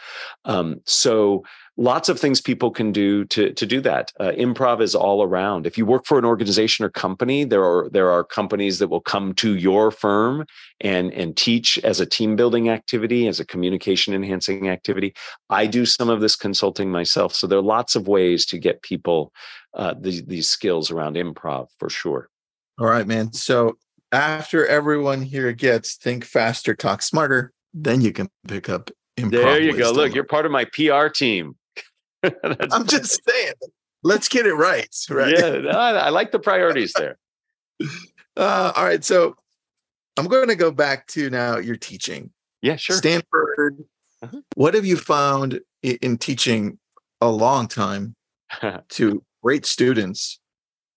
Um, 0.44 0.80
so 0.84 1.44
lots 1.76 2.08
of 2.08 2.20
things 2.20 2.40
people 2.40 2.70
can 2.70 2.92
do 2.92 3.24
to 3.26 3.52
to 3.52 3.66
do 3.66 3.80
that. 3.80 4.12
Uh, 4.20 4.32
improv 4.36 4.80
is 4.80 4.94
all 4.94 5.22
around. 5.22 5.66
If 5.66 5.76
you 5.76 5.86
work 5.86 6.06
for 6.06 6.18
an 6.18 6.24
organization 6.24 6.84
or 6.84 6.90
company, 6.90 7.44
there 7.44 7.64
are 7.64 7.88
there 7.90 8.10
are 8.10 8.24
companies 8.24 8.78
that 8.78 8.88
will 8.88 9.00
come 9.00 9.34
to 9.34 9.56
your 9.56 9.90
firm 9.90 10.46
and 10.80 11.12
and 11.12 11.36
teach 11.36 11.78
as 11.78 12.00
a 12.00 12.06
team 12.06 12.36
building 12.36 12.68
activity, 12.68 13.26
as 13.26 13.40
a 13.40 13.46
communication 13.46 14.14
enhancing 14.14 14.68
activity. 14.68 15.14
I 15.50 15.66
do 15.66 15.84
some 15.84 16.08
of 16.08 16.20
this 16.20 16.36
consulting 16.36 16.90
myself. 16.90 17.34
So 17.34 17.46
there 17.46 17.58
are 17.58 17.62
lots 17.62 17.96
of 17.96 18.06
ways 18.06 18.46
to 18.46 18.58
get 18.58 18.82
people 18.82 19.32
uh, 19.74 19.94
these, 19.98 20.24
these 20.24 20.48
skills 20.48 20.90
around 20.90 21.16
improv 21.16 21.66
for 21.78 21.90
sure. 21.90 22.28
all 22.78 22.86
right, 22.86 23.06
man. 23.06 23.32
So 23.32 23.76
after 24.12 24.64
everyone 24.66 25.22
here 25.22 25.52
gets 25.52 25.96
think 25.96 26.24
faster, 26.24 26.74
talk 26.74 27.02
smarter, 27.02 27.52
then 27.72 28.00
you 28.00 28.12
can 28.12 28.28
pick 28.46 28.68
up 28.68 28.92
improv. 29.16 29.30
There 29.32 29.60
you 29.60 29.76
go. 29.76 29.90
Look, 29.90 30.14
you're 30.14 30.22
part 30.22 30.46
of 30.46 30.52
my 30.52 30.64
PR 30.66 31.08
team. 31.08 31.56
I'm 32.72 32.86
just 32.86 33.20
saying. 33.28 33.54
Let's 34.02 34.28
get 34.28 34.46
it 34.46 34.54
right. 34.54 34.94
Right. 35.08 35.34
Yeah, 35.36 35.58
no, 35.58 35.70
I 35.70 36.10
like 36.10 36.30
the 36.32 36.38
priorities 36.38 36.92
there. 36.94 37.18
Uh, 38.36 38.72
all 38.74 38.84
right. 38.84 39.04
So 39.04 39.36
I'm 40.16 40.26
going 40.26 40.48
to 40.48 40.56
go 40.56 40.72
back 40.72 41.06
to 41.08 41.30
now 41.30 41.58
your 41.58 41.76
teaching. 41.76 42.30
Yeah, 42.62 42.74
sure. 42.74 42.96
Stanford. 42.96 43.84
Uh-huh. 44.22 44.40
What 44.56 44.74
have 44.74 44.84
you 44.84 44.96
found 44.96 45.60
in 45.84 46.18
teaching 46.18 46.78
a 47.20 47.28
long 47.28 47.68
time 47.68 48.16
to 48.88 49.22
great 49.42 49.66
students? 49.66 50.40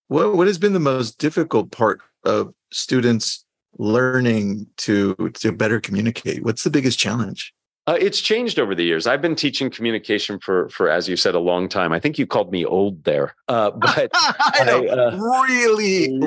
What 0.08 0.34
what 0.34 0.46
has 0.48 0.58
been 0.58 0.72
the 0.72 0.80
most 0.80 1.18
difficult 1.18 1.70
part 1.70 2.00
of 2.24 2.52
students 2.72 3.44
learning 3.78 4.66
to 4.78 5.14
to 5.34 5.52
better 5.52 5.80
communicate? 5.80 6.42
What's 6.42 6.64
the 6.64 6.70
biggest 6.70 6.98
challenge? 6.98 7.52
Uh, 7.88 7.96
it's 7.98 8.20
changed 8.20 8.58
over 8.58 8.74
the 8.74 8.84
years. 8.84 9.06
I've 9.06 9.22
been 9.22 9.34
teaching 9.34 9.70
communication 9.70 10.38
for, 10.40 10.68
for 10.68 10.90
as 10.90 11.08
you 11.08 11.16
said, 11.16 11.34
a 11.34 11.38
long 11.38 11.70
time. 11.70 11.90
I 11.90 11.98
think 11.98 12.18
you 12.18 12.26
called 12.26 12.52
me 12.52 12.62
old 12.66 13.02
there, 13.04 13.34
uh, 13.48 13.70
but 13.76 14.10
I 14.12 14.62
know, 14.66 14.84
I, 14.84 14.88
uh, 14.88 15.16
really. 15.16 16.20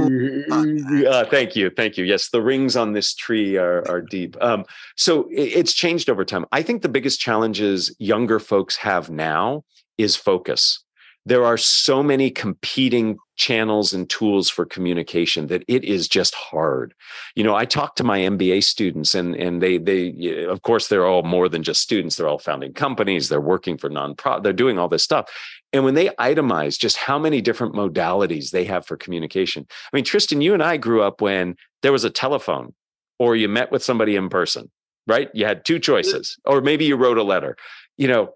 uh, 1.06 1.26
thank 1.26 1.56
you, 1.56 1.70
thank 1.70 1.98
you. 1.98 2.04
Yes, 2.04 2.30
the 2.30 2.42
rings 2.42 2.76
on 2.76 2.94
this 2.94 3.14
tree 3.14 3.58
are 3.58 3.88
are 3.88 4.02
deep. 4.02 4.36
Um, 4.42 4.66
so 4.98 5.28
it, 5.30 5.54
it's 5.60 5.74
changed 5.74 6.10
over 6.10 6.26
time. 6.26 6.48
I 6.52 6.64
think 6.64 6.82
the 6.82 6.90
biggest 6.90 7.20
challenges 7.20 7.96
younger 8.00 8.40
folks 8.40 8.76
have 8.78 9.12
now 9.12 9.64
is 10.00 10.16
focus 10.16 10.84
there 11.26 11.46
are 11.46 11.58
so 11.58 12.02
many 12.02 12.32
competing 12.32 13.18
channels 13.36 13.94
and 13.94 14.10
tools 14.10 14.50
for 14.50 14.66
communication 14.66 15.48
that 15.48 15.64
it 15.68 15.84
is 15.84 16.08
just 16.08 16.34
hard. 16.34 16.94
You 17.36 17.44
know, 17.44 17.56
I 17.56 17.66
talk 17.66 17.96
to 17.96 18.04
my 18.04 18.20
MBA 18.20 18.64
students 18.64 19.14
and 19.14 19.36
and 19.36 19.62
they 19.62 19.78
they 19.78 20.46
of 20.46 20.62
course 20.64 20.88
they're 20.88 21.06
all 21.06 21.24
more 21.24 21.48
than 21.48 21.64
just 21.64 21.82
students, 21.82 22.16
they're 22.16 22.28
all 22.28 22.40
founding 22.40 22.74
companies, 22.74 23.30
they're 23.30 23.42
working 23.42 23.78
for 23.78 23.90
nonprofit, 23.90 24.44
they're 24.44 24.54
doing 24.54 24.80
all 24.80 24.88
this 24.88 25.04
stuff. 25.04 25.30
And 25.74 25.84
when 25.84 25.94
they 25.94 26.10
itemize 26.10 26.78
just 26.78 26.98
how 26.98 27.18
many 27.18 27.40
different 27.40 27.76
modalities 27.76 28.52
they 28.52 28.66
have 28.66 28.86
for 28.86 28.98
communication. 28.98 29.66
I 29.92 29.96
mean, 29.96 30.04
Tristan, 30.04 30.42
you 30.42 30.54
and 30.54 30.64
I 30.64 30.78
grew 30.78 31.02
up 31.02 31.22
when 31.22 31.56
there 31.82 31.92
was 31.92 32.04
a 32.04 32.10
telephone 32.10 32.74
or 33.20 33.36
you 33.36 33.48
met 33.48 33.72
with 33.72 33.84
somebody 33.84 34.16
in 34.16 34.30
person, 34.30 34.70
right? 35.08 35.30
You 35.34 35.46
had 35.46 35.66
two 35.66 35.76
mm-hmm. 35.76 35.82
choices 35.82 36.38
or 36.46 36.62
maybe 36.62 36.86
you 36.86 36.96
wrote 36.96 37.18
a 37.18 37.24
letter. 37.24 37.58
You 37.98 38.08
know, 38.08 38.34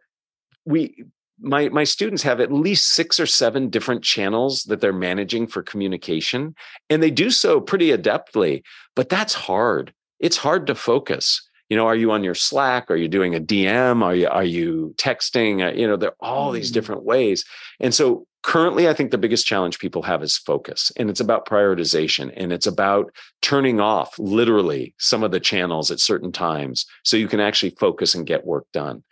we 0.66 1.06
my 1.40 1.70
my 1.70 1.84
students 1.84 2.24
have 2.24 2.40
at 2.40 2.52
least 2.52 2.92
six 2.94 3.20
or 3.20 3.26
seven 3.26 3.70
different 3.70 4.04
channels 4.04 4.64
that 4.64 4.82
they're 4.82 4.94
managing 4.94 5.48
for 5.48 5.62
communication 5.64 6.56
and 6.90 7.04
they 7.04 7.12
do 7.12 7.30
so 7.30 7.60
pretty 7.60 7.90
adeptly 7.90 8.62
but 8.96 9.10
that's 9.10 9.34
hard. 9.34 9.94
It's 10.20 10.38
hard 10.38 10.68
to 10.68 10.76
focus. 10.76 11.42
You 11.70 11.76
know 11.78 11.88
are 11.88 11.96
you 11.96 12.12
on 12.12 12.24
your 12.24 12.36
slack? 12.36 12.90
Are 12.90 12.96
you 12.96 13.08
doing 13.08 13.36
a 13.36 13.40
dm 13.40 14.04
are 14.04 14.16
you 14.16 14.28
are 14.30 14.44
you 14.44 14.94
texting? 14.98 15.68
Uh, 15.68 15.74
you 15.76 15.88
know 15.88 15.98
there 15.98 16.12
are 16.12 16.16
all 16.22 16.52
these 16.52 16.72
Mm. 16.72 16.74
different 16.74 17.04
ways. 17.04 17.44
And 17.80 17.94
so 17.94 18.28
currently 18.46 18.88
i 18.88 18.94
think 18.94 19.10
the 19.10 19.18
biggest 19.18 19.48
challenge 19.48 19.80
people 19.80 20.04
have 20.04 20.22
is 20.22 20.38
focus 20.38 20.92
and 20.98 21.10
it's 21.10 21.20
about 21.20 21.48
prioritization 21.48 22.32
and 22.38 22.54
it's 22.54 22.68
about 22.68 23.12
turning 23.42 23.80
off 23.80 24.14
literally 24.20 24.94
some 25.00 25.24
of 25.24 25.32
the 25.32 25.40
channels 25.40 25.90
at 25.90 26.00
certain 26.00 26.32
times 26.32 26.86
so 27.04 27.18
you 27.18 27.28
can 27.28 27.40
actually 27.40 27.72
focus 27.80 28.14
and 28.14 28.28
get 28.28 28.46
work 28.46 28.68
done 28.72 29.04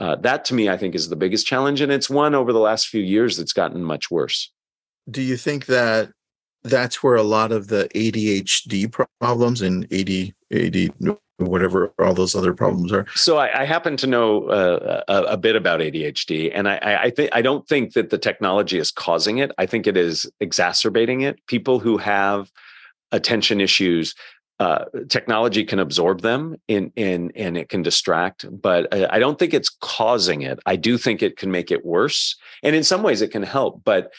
uh, 0.00 0.16
that 0.16 0.44
to 0.44 0.54
me 0.54 0.68
i 0.68 0.76
think 0.76 0.94
is 0.94 1.08
the 1.08 1.16
biggest 1.16 1.46
challenge 1.46 1.80
and 1.80 1.92
it's 1.92 2.10
one 2.10 2.34
over 2.34 2.52
the 2.52 2.58
last 2.58 2.88
few 2.88 3.02
years 3.02 3.36
that's 3.36 3.52
gotten 3.52 3.82
much 3.82 4.10
worse 4.10 4.50
Do 5.10 5.22
you 5.22 5.36
think 5.36 5.66
that 5.66 6.12
that's 6.64 7.02
where 7.02 7.16
a 7.16 7.22
lot 7.22 7.52
of 7.52 7.68
the 7.68 7.88
ADHD 7.94 8.92
problems 9.20 9.62
and 9.62 9.84
AD, 9.92 10.32
AD, 10.52 11.16
whatever 11.38 11.92
all 11.98 12.14
those 12.14 12.34
other 12.34 12.54
problems 12.54 12.92
are? 12.92 13.06
so 13.14 13.38
I, 13.38 13.62
I 13.62 13.64
happen 13.64 13.96
to 13.98 14.06
know 14.06 14.44
uh, 14.44 15.02
a, 15.08 15.22
a 15.22 15.36
bit 15.36 15.56
about 15.56 15.80
ADHD, 15.80 16.50
and 16.54 16.68
I, 16.68 16.76
I, 16.76 17.02
I 17.02 17.10
think 17.10 17.30
I 17.32 17.42
don't 17.42 17.66
think 17.66 17.94
that 17.94 18.10
the 18.10 18.18
technology 18.18 18.78
is 18.78 18.90
causing 18.90 19.38
it. 19.38 19.50
I 19.58 19.66
think 19.66 19.86
it 19.86 19.96
is 19.96 20.30
exacerbating 20.40 21.22
it. 21.22 21.44
People 21.46 21.80
who 21.80 21.98
have 21.98 22.50
attention 23.10 23.60
issues, 23.60 24.14
uh, 24.60 24.84
technology 25.08 25.64
can 25.64 25.78
absorb 25.78 26.20
them, 26.20 26.56
in 26.68 26.92
in 26.96 27.32
and 27.34 27.56
it 27.56 27.68
can 27.68 27.82
distract. 27.82 28.44
But 28.50 28.92
I, 28.94 29.16
I 29.16 29.18
don't 29.18 29.38
think 29.38 29.54
it's 29.54 29.70
causing 29.80 30.42
it. 30.42 30.58
I 30.66 30.76
do 30.76 30.98
think 30.98 31.22
it 31.22 31.36
can 31.36 31.50
make 31.50 31.70
it 31.70 31.84
worse, 31.84 32.36
and 32.62 32.76
in 32.76 32.84
some 32.84 33.02
ways 33.02 33.22
it 33.22 33.32
can 33.32 33.42
help. 33.42 33.82
But 33.84 34.12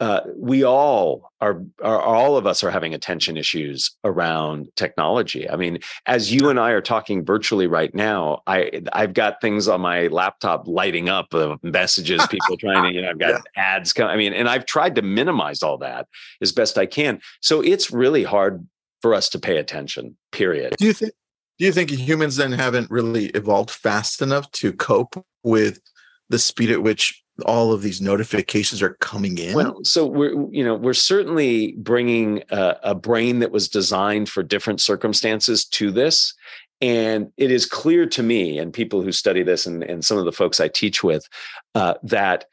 uh, 0.00 0.20
we 0.36 0.64
all 0.64 1.32
are, 1.40 1.62
are, 1.82 2.00
all 2.00 2.36
of 2.36 2.46
us 2.46 2.62
are 2.62 2.70
having 2.70 2.94
attention 2.94 3.36
issues 3.36 3.90
around 4.04 4.68
technology. 4.76 5.50
I 5.50 5.56
mean, 5.56 5.80
as 6.06 6.32
you 6.32 6.50
and 6.50 6.60
I 6.60 6.70
are 6.70 6.80
talking 6.80 7.24
virtually 7.24 7.66
right 7.66 7.92
now, 7.92 8.42
I 8.46 8.82
I've 8.92 9.12
got 9.12 9.40
things 9.40 9.66
on 9.66 9.80
my 9.80 10.06
laptop 10.06 10.68
lighting 10.68 11.08
up 11.08 11.34
of 11.34 11.62
messages, 11.64 12.24
people 12.28 12.56
trying 12.56 12.84
to, 12.84 12.94
you 12.94 13.02
know, 13.02 13.10
I've 13.10 13.18
got 13.18 13.42
ads 13.56 13.92
coming. 13.92 14.12
I 14.12 14.16
mean, 14.16 14.32
and 14.32 14.48
I've 14.48 14.66
tried 14.66 14.94
to 14.96 15.02
minimize 15.02 15.64
all 15.64 15.78
that 15.78 16.06
as 16.40 16.52
best 16.52 16.78
I 16.78 16.86
can. 16.86 17.20
So 17.40 17.60
it's 17.60 17.90
really 17.90 18.22
hard 18.22 18.64
for 19.00 19.14
us 19.14 19.28
to 19.30 19.38
pay 19.38 19.56
attention. 19.56 20.16
Period. 20.32 20.74
Do 20.78 20.86
you 20.86 20.92
think? 20.92 21.12
Do 21.58 21.64
you 21.64 21.72
think 21.72 21.90
humans 21.90 22.36
then 22.36 22.52
haven't 22.52 22.88
really 22.88 23.26
evolved 23.26 23.70
fast 23.70 24.22
enough 24.22 24.48
to 24.52 24.72
cope 24.72 25.24
with 25.42 25.80
the 26.28 26.38
speed 26.38 26.70
at 26.70 26.84
which 26.84 27.20
all 27.46 27.72
of 27.72 27.82
these 27.82 28.00
notifications 28.00 28.80
are 28.80 28.94
coming 29.00 29.38
in? 29.38 29.54
Well, 29.54 29.78
so 29.82 30.06
we're 30.06 30.34
you 30.50 30.64
know 30.64 30.74
we're 30.74 30.92
certainly 30.94 31.72
bringing 31.78 32.42
a, 32.50 32.76
a 32.82 32.94
brain 32.94 33.40
that 33.40 33.50
was 33.50 33.68
designed 33.68 34.28
for 34.28 34.42
different 34.42 34.80
circumstances 34.80 35.64
to 35.66 35.90
this, 35.90 36.34
and 36.80 37.32
it 37.36 37.50
is 37.50 37.66
clear 37.66 38.06
to 38.06 38.22
me 38.22 38.58
and 38.58 38.72
people 38.72 39.02
who 39.02 39.12
study 39.12 39.42
this 39.42 39.66
and, 39.66 39.82
and 39.82 40.04
some 40.04 40.18
of 40.18 40.24
the 40.24 40.32
folks 40.32 40.60
I 40.60 40.68
teach 40.68 41.02
with 41.02 41.28
uh, 41.74 41.94
that 42.04 42.44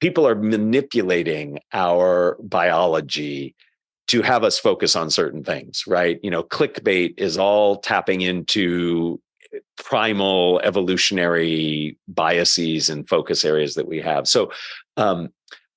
people 0.00 0.26
are 0.26 0.34
manipulating 0.34 1.60
our 1.72 2.36
biology 2.42 3.54
to 4.10 4.22
have 4.22 4.42
us 4.42 4.58
focus 4.58 4.96
on 4.96 5.08
certain 5.08 5.44
things, 5.44 5.84
right? 5.86 6.18
You 6.24 6.32
know, 6.32 6.42
clickbait 6.42 7.14
is 7.16 7.38
all 7.38 7.76
tapping 7.76 8.22
into 8.22 9.20
primal 9.76 10.60
evolutionary 10.64 11.96
biases 12.08 12.88
and 12.88 13.08
focus 13.08 13.44
areas 13.44 13.74
that 13.74 13.86
we 13.86 14.00
have. 14.00 14.26
So, 14.26 14.50
um, 14.96 15.28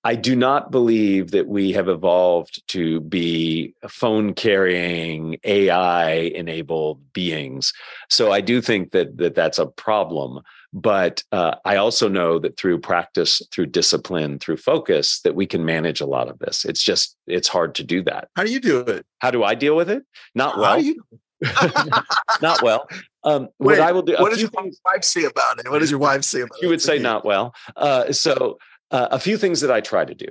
I 0.05 0.15
do 0.15 0.35
not 0.35 0.69
believe 0.69 1.31
that 1.31 1.47
we 1.47 1.71
have 1.73 1.87
evolved 1.87 2.61
to 2.69 2.99
be 3.01 3.73
phone 3.87 4.33
carrying 4.33 5.37
AI 5.45 6.11
enabled 6.11 7.13
beings. 7.13 7.71
So 8.09 8.31
I 8.31 8.41
do 8.41 8.61
think 8.61 8.91
that, 8.91 9.15
that 9.17 9.35
that's 9.35 9.59
a 9.59 9.67
problem. 9.67 10.41
But 10.73 11.23
uh, 11.31 11.55
I 11.65 11.75
also 11.75 12.09
know 12.09 12.39
that 12.39 12.57
through 12.57 12.79
practice, 12.79 13.43
through 13.51 13.67
discipline, 13.67 14.39
through 14.39 14.57
focus, 14.57 15.21
that 15.21 15.35
we 15.35 15.45
can 15.45 15.63
manage 15.63 16.01
a 16.01 16.07
lot 16.07 16.29
of 16.29 16.39
this. 16.39 16.65
It's 16.65 16.81
just, 16.81 17.15
it's 17.27 17.47
hard 17.47 17.75
to 17.75 17.83
do 17.83 18.01
that. 18.03 18.29
How 18.35 18.43
do 18.43 18.51
you 18.51 18.59
do 18.59 18.79
it? 18.79 19.05
How 19.19 19.29
do 19.29 19.43
I 19.43 19.53
deal 19.53 19.75
with 19.75 19.89
it? 19.89 20.03
Not 20.33 20.55
How 20.55 20.61
well. 20.61 20.93
not 22.41 22.63
well. 22.63 22.87
Um, 23.23 23.49
Wait, 23.59 23.77
what 23.77 23.81
I 23.81 23.91
will 23.91 24.01
do. 24.01 24.15
what 24.17 24.31
does 24.31 24.41
your 24.41 24.49
things- 24.49 24.79
wife 24.83 25.03
say 25.03 25.25
about 25.25 25.59
it? 25.59 25.69
What 25.69 25.79
does 25.79 25.91
your 25.91 25.99
wife 25.99 26.23
say 26.23 26.41
about 26.41 26.57
it? 26.57 26.63
you 26.63 26.69
would 26.69 26.81
say 26.81 26.97
not 26.97 27.23
well. 27.23 27.53
Uh, 27.75 28.11
so, 28.11 28.57
uh, 28.89 29.09
a 29.11 29.19
few 29.19 29.37
things 29.37 29.61
that 29.61 29.71
I 29.71 29.79
try 29.81 30.05
to 30.05 30.15
do. 30.15 30.27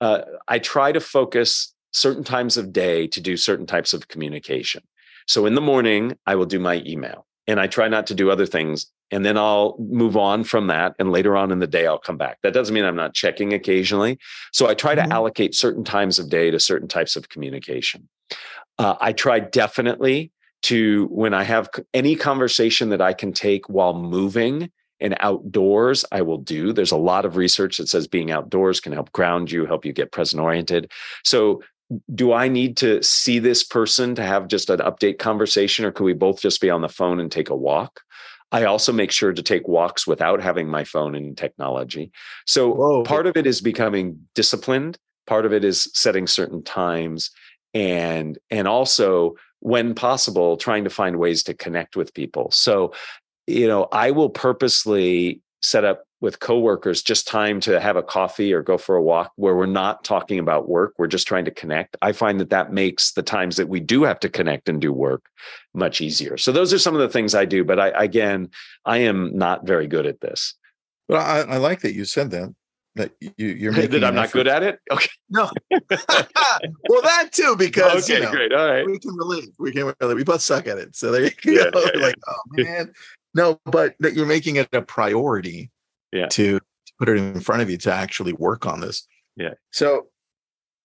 Uh, 0.00 0.22
I 0.48 0.58
try 0.58 0.92
to 0.92 1.00
focus 1.00 1.74
certain 1.92 2.24
times 2.24 2.56
of 2.56 2.72
day 2.72 3.06
to 3.08 3.20
do 3.20 3.36
certain 3.36 3.66
types 3.66 3.92
of 3.92 4.08
communication. 4.08 4.82
So, 5.26 5.46
in 5.46 5.54
the 5.54 5.60
morning, 5.60 6.16
I 6.26 6.34
will 6.34 6.46
do 6.46 6.58
my 6.58 6.82
email 6.86 7.26
and 7.52 7.60
I 7.60 7.66
try 7.66 7.86
not 7.86 8.06
to 8.08 8.14
do 8.14 8.30
other 8.30 8.46
things. 8.46 8.86
And 9.10 9.24
then 9.26 9.36
I'll 9.36 9.76
move 9.78 10.16
on 10.16 10.42
from 10.42 10.68
that. 10.68 10.94
And 10.98 11.12
later 11.12 11.36
on 11.36 11.52
in 11.52 11.58
the 11.58 11.66
day, 11.66 11.86
I'll 11.86 11.98
come 11.98 12.16
back. 12.16 12.38
That 12.42 12.54
doesn't 12.54 12.74
mean 12.74 12.84
I'm 12.84 12.96
not 12.96 13.12
checking 13.14 13.52
occasionally. 13.52 14.18
So, 14.52 14.68
I 14.68 14.74
try 14.74 14.94
Mhm. 14.96 15.04
to 15.04 15.12
allocate 15.12 15.54
certain 15.54 15.84
times 15.84 16.18
of 16.18 16.30
day 16.30 16.50
to 16.50 16.58
certain 16.58 16.88
types 16.88 17.14
of 17.14 17.28
communication. 17.28 18.08
Uh, 18.78 18.94
I 19.00 19.12
try 19.12 19.38
definitely 19.38 20.32
to, 20.62 21.06
when 21.10 21.34
I 21.34 21.42
have 21.42 21.68
any 21.92 22.16
conversation 22.16 22.88
that 22.88 23.02
I 23.02 23.12
can 23.12 23.32
take 23.34 23.68
while 23.68 23.94
moving, 23.94 24.70
and 25.02 25.16
outdoors 25.20 26.04
i 26.12 26.22
will 26.22 26.38
do 26.38 26.72
there's 26.72 26.92
a 26.92 26.96
lot 26.96 27.24
of 27.24 27.36
research 27.36 27.76
that 27.78 27.88
says 27.88 28.06
being 28.06 28.30
outdoors 28.30 28.78
can 28.80 28.92
help 28.92 29.10
ground 29.10 29.50
you 29.50 29.66
help 29.66 29.84
you 29.84 29.92
get 29.92 30.12
present 30.12 30.40
oriented 30.40 30.90
so 31.24 31.60
do 32.14 32.32
i 32.32 32.48
need 32.48 32.76
to 32.76 33.02
see 33.02 33.38
this 33.38 33.62
person 33.62 34.14
to 34.14 34.22
have 34.22 34.48
just 34.48 34.70
an 34.70 34.78
update 34.80 35.18
conversation 35.18 35.84
or 35.84 35.92
could 35.92 36.04
we 36.04 36.12
both 36.12 36.40
just 36.40 36.60
be 36.60 36.70
on 36.70 36.82
the 36.82 36.88
phone 36.88 37.20
and 37.20 37.32
take 37.32 37.50
a 37.50 37.56
walk 37.56 38.00
i 38.50 38.64
also 38.64 38.92
make 38.92 39.10
sure 39.10 39.32
to 39.32 39.42
take 39.42 39.66
walks 39.68 40.06
without 40.06 40.40
having 40.40 40.68
my 40.68 40.84
phone 40.84 41.14
and 41.14 41.36
technology 41.36 42.10
so 42.46 42.72
Whoa. 42.72 43.02
part 43.04 43.26
of 43.26 43.36
it 43.36 43.46
is 43.46 43.60
becoming 43.60 44.18
disciplined 44.34 44.98
part 45.26 45.46
of 45.46 45.52
it 45.52 45.64
is 45.64 45.90
setting 45.94 46.26
certain 46.26 46.62
times 46.62 47.30
and 47.74 48.38
and 48.50 48.68
also 48.68 49.34
when 49.60 49.94
possible 49.94 50.56
trying 50.56 50.84
to 50.84 50.90
find 50.90 51.16
ways 51.16 51.44
to 51.44 51.54
connect 51.54 51.96
with 51.96 52.14
people 52.14 52.50
so 52.50 52.92
you 53.46 53.66
know, 53.66 53.88
I 53.92 54.10
will 54.10 54.30
purposely 54.30 55.40
set 55.62 55.84
up 55.84 56.04
with 56.22 56.38
coworkers 56.38 57.02
just 57.02 57.26
time 57.26 57.58
to 57.58 57.80
have 57.80 57.96
a 57.96 58.02
coffee 58.02 58.52
or 58.52 58.62
go 58.62 58.78
for 58.78 58.94
a 58.94 59.02
walk 59.02 59.32
where 59.34 59.56
we're 59.56 59.66
not 59.66 60.04
talking 60.04 60.38
about 60.38 60.68
work. 60.68 60.94
We're 60.96 61.08
just 61.08 61.26
trying 61.26 61.44
to 61.46 61.50
connect. 61.50 61.96
I 62.00 62.12
find 62.12 62.38
that 62.38 62.50
that 62.50 62.72
makes 62.72 63.12
the 63.12 63.24
times 63.24 63.56
that 63.56 63.68
we 63.68 63.80
do 63.80 64.04
have 64.04 64.20
to 64.20 64.28
connect 64.28 64.68
and 64.68 64.80
do 64.80 64.92
work 64.92 65.24
much 65.74 66.00
easier. 66.00 66.38
So 66.38 66.52
those 66.52 66.72
are 66.72 66.78
some 66.78 66.94
of 66.94 67.00
the 67.00 67.08
things 67.08 67.34
I 67.34 67.44
do. 67.44 67.64
But 67.64 67.80
I, 67.80 67.88
again, 67.88 68.50
I 68.86 68.98
am 68.98 69.36
not 69.36 69.66
very 69.66 69.88
good 69.88 70.06
at 70.06 70.20
this. 70.20 70.54
Well, 71.08 71.20
I, 71.20 71.54
I 71.54 71.56
like 71.56 71.80
that 71.80 71.92
you 71.92 72.04
said 72.04 72.30
that. 72.30 72.54
That 72.94 73.10
you, 73.20 73.48
you're 73.48 73.72
making 73.72 73.90
that 73.90 74.04
I'm 74.04 74.14
not 74.14 74.30
good 74.30 74.46
at 74.46 74.62
it. 74.62 74.78
Okay. 74.92 75.10
No. 75.28 75.50
well, 75.90 77.02
that 77.02 77.30
too, 77.32 77.56
because 77.58 78.08
okay. 78.08 78.20
you 78.20 78.24
know, 78.24 78.30
great. 78.30 78.52
All 78.52 78.70
right. 78.70 78.86
we 78.86 79.00
can 79.00 79.16
relate. 79.16 79.48
We 79.58 79.72
can 79.72 79.92
relate. 80.00 80.14
We 80.14 80.22
both 80.22 80.42
suck 80.42 80.68
at 80.68 80.78
it. 80.78 80.94
So 80.94 81.10
there 81.10 81.24
you 81.24 81.30
Yeah, 81.44 81.70
go. 81.72 81.80
yeah, 81.80 81.90
yeah. 81.96 82.00
Like, 82.00 82.14
oh 82.28 82.40
man. 82.52 82.92
No, 83.34 83.58
but 83.64 83.96
that 83.98 84.14
you're 84.14 84.26
making 84.26 84.56
it 84.56 84.68
a 84.72 84.82
priority 84.82 85.71
Yeah. 86.12 86.26
to, 86.28 86.60
put 86.98 87.08
it 87.08 87.16
in 87.16 87.40
front 87.40 87.62
of 87.62 87.68
you 87.68 87.76
to 87.76 87.92
actually 87.92 88.32
work 88.34 88.64
on 88.64 88.80
this. 88.80 89.08
Yeah. 89.36 89.54
So 89.72 90.06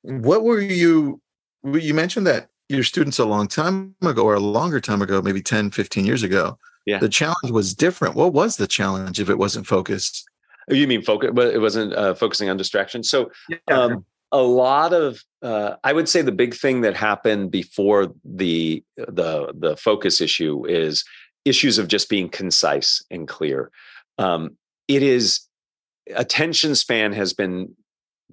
what 0.01 0.43
were 0.43 0.59
you 0.59 1.21
you 1.63 1.93
mentioned 1.93 2.25
that 2.25 2.47
your 2.69 2.83
students 2.83 3.19
a 3.19 3.25
long 3.25 3.47
time 3.47 3.93
ago 4.01 4.23
or 4.23 4.35
a 4.35 4.39
longer 4.39 4.79
time 4.79 5.01
ago, 5.01 5.21
maybe 5.21 5.41
10, 5.41 5.69
15 5.71 6.05
years 6.05 6.23
ago, 6.23 6.57
Yeah. 6.87 6.99
The 6.99 7.09
challenge 7.09 7.51
was 7.51 7.75
different. 7.75 8.15
What 8.15 8.33
was 8.33 8.55
the 8.55 8.65
challenge 8.65 9.19
if 9.19 9.29
it 9.29 9.37
wasn't 9.37 9.67
focused? 9.67 10.25
Oh, 10.71 10.73
you 10.73 10.87
mean 10.87 11.01
focus, 11.01 11.31
but 11.33 11.53
it 11.53 11.59
wasn't 11.59 11.93
uh, 11.93 12.15
focusing 12.15 12.49
on 12.49 12.57
distraction. 12.57 13.03
So, 13.03 13.29
um, 13.67 14.05
a 14.31 14.41
lot 14.41 14.93
of 14.93 15.23
uh, 15.41 15.75
I 15.83 15.93
would 15.93 16.09
say 16.09 16.21
the 16.21 16.31
big 16.31 16.53
thing 16.53 16.81
that 16.81 16.95
happened 16.95 17.51
before 17.51 18.13
the 18.25 18.83
the 18.95 19.53
the 19.57 19.77
focus 19.77 20.19
issue 20.19 20.65
is 20.65 21.03
issues 21.45 21.77
of 21.77 21.87
just 21.87 22.09
being 22.09 22.29
concise 22.29 23.03
and 23.11 23.27
clear. 23.27 23.71
Um, 24.17 24.57
it 24.87 25.03
is 25.03 25.41
attention 26.15 26.75
span 26.75 27.13
has 27.13 27.33
been 27.33 27.75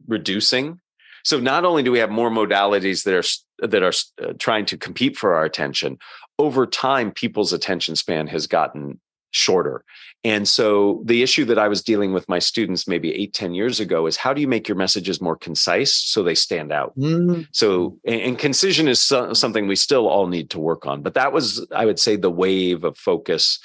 reducing. 0.06 0.80
So 1.24 1.40
not 1.40 1.64
only 1.64 1.82
do 1.82 1.90
we 1.90 1.98
have 1.98 2.10
more 2.10 2.30
modalities 2.30 3.04
that 3.04 3.14
are 3.14 3.66
that 3.66 3.82
are 3.82 3.92
uh, 4.22 4.34
trying 4.38 4.66
to 4.66 4.76
compete 4.76 5.16
for 5.16 5.34
our 5.34 5.44
attention, 5.44 5.98
over 6.38 6.66
time 6.66 7.12
people's 7.12 7.52
attention 7.52 7.96
span 7.96 8.26
has 8.26 8.46
gotten 8.46 9.00
shorter. 9.30 9.84
And 10.22 10.46
so 10.46 11.02
the 11.04 11.22
issue 11.22 11.44
that 11.46 11.58
I 11.58 11.66
was 11.66 11.82
dealing 11.82 12.12
with 12.12 12.28
my 12.28 12.38
students 12.38 12.86
maybe 12.86 13.12
eight, 13.12 13.34
10 13.34 13.52
years 13.52 13.80
ago 13.80 14.06
is 14.06 14.16
how 14.16 14.32
do 14.32 14.40
you 14.40 14.46
make 14.46 14.68
your 14.68 14.76
messages 14.76 15.20
more 15.20 15.36
concise 15.36 15.92
so 15.92 16.22
they 16.22 16.36
stand 16.36 16.72
out? 16.72 16.96
Mm-hmm. 16.96 17.42
So, 17.50 17.98
and 18.06 18.38
concision 18.38 18.86
is 18.86 19.02
something 19.02 19.66
we 19.66 19.76
still 19.76 20.08
all 20.08 20.28
need 20.28 20.50
to 20.50 20.60
work 20.60 20.86
on. 20.86 21.02
But 21.02 21.14
that 21.14 21.32
was, 21.32 21.66
I 21.74 21.84
would 21.84 21.98
say, 21.98 22.14
the 22.14 22.30
wave 22.30 22.84
of 22.84 22.96
focus 22.96 23.58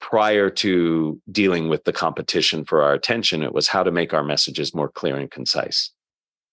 prior 0.00 0.50
to 0.50 1.20
dealing 1.30 1.68
with 1.68 1.84
the 1.84 1.92
competition 1.92 2.64
for 2.64 2.82
our 2.82 2.92
attention. 2.92 3.42
It 3.42 3.52
was 3.52 3.68
how 3.68 3.82
to 3.82 3.90
make 3.90 4.12
our 4.12 4.24
messages 4.24 4.74
more 4.74 4.88
clear 4.88 5.16
and 5.16 5.30
concise. 5.30 5.92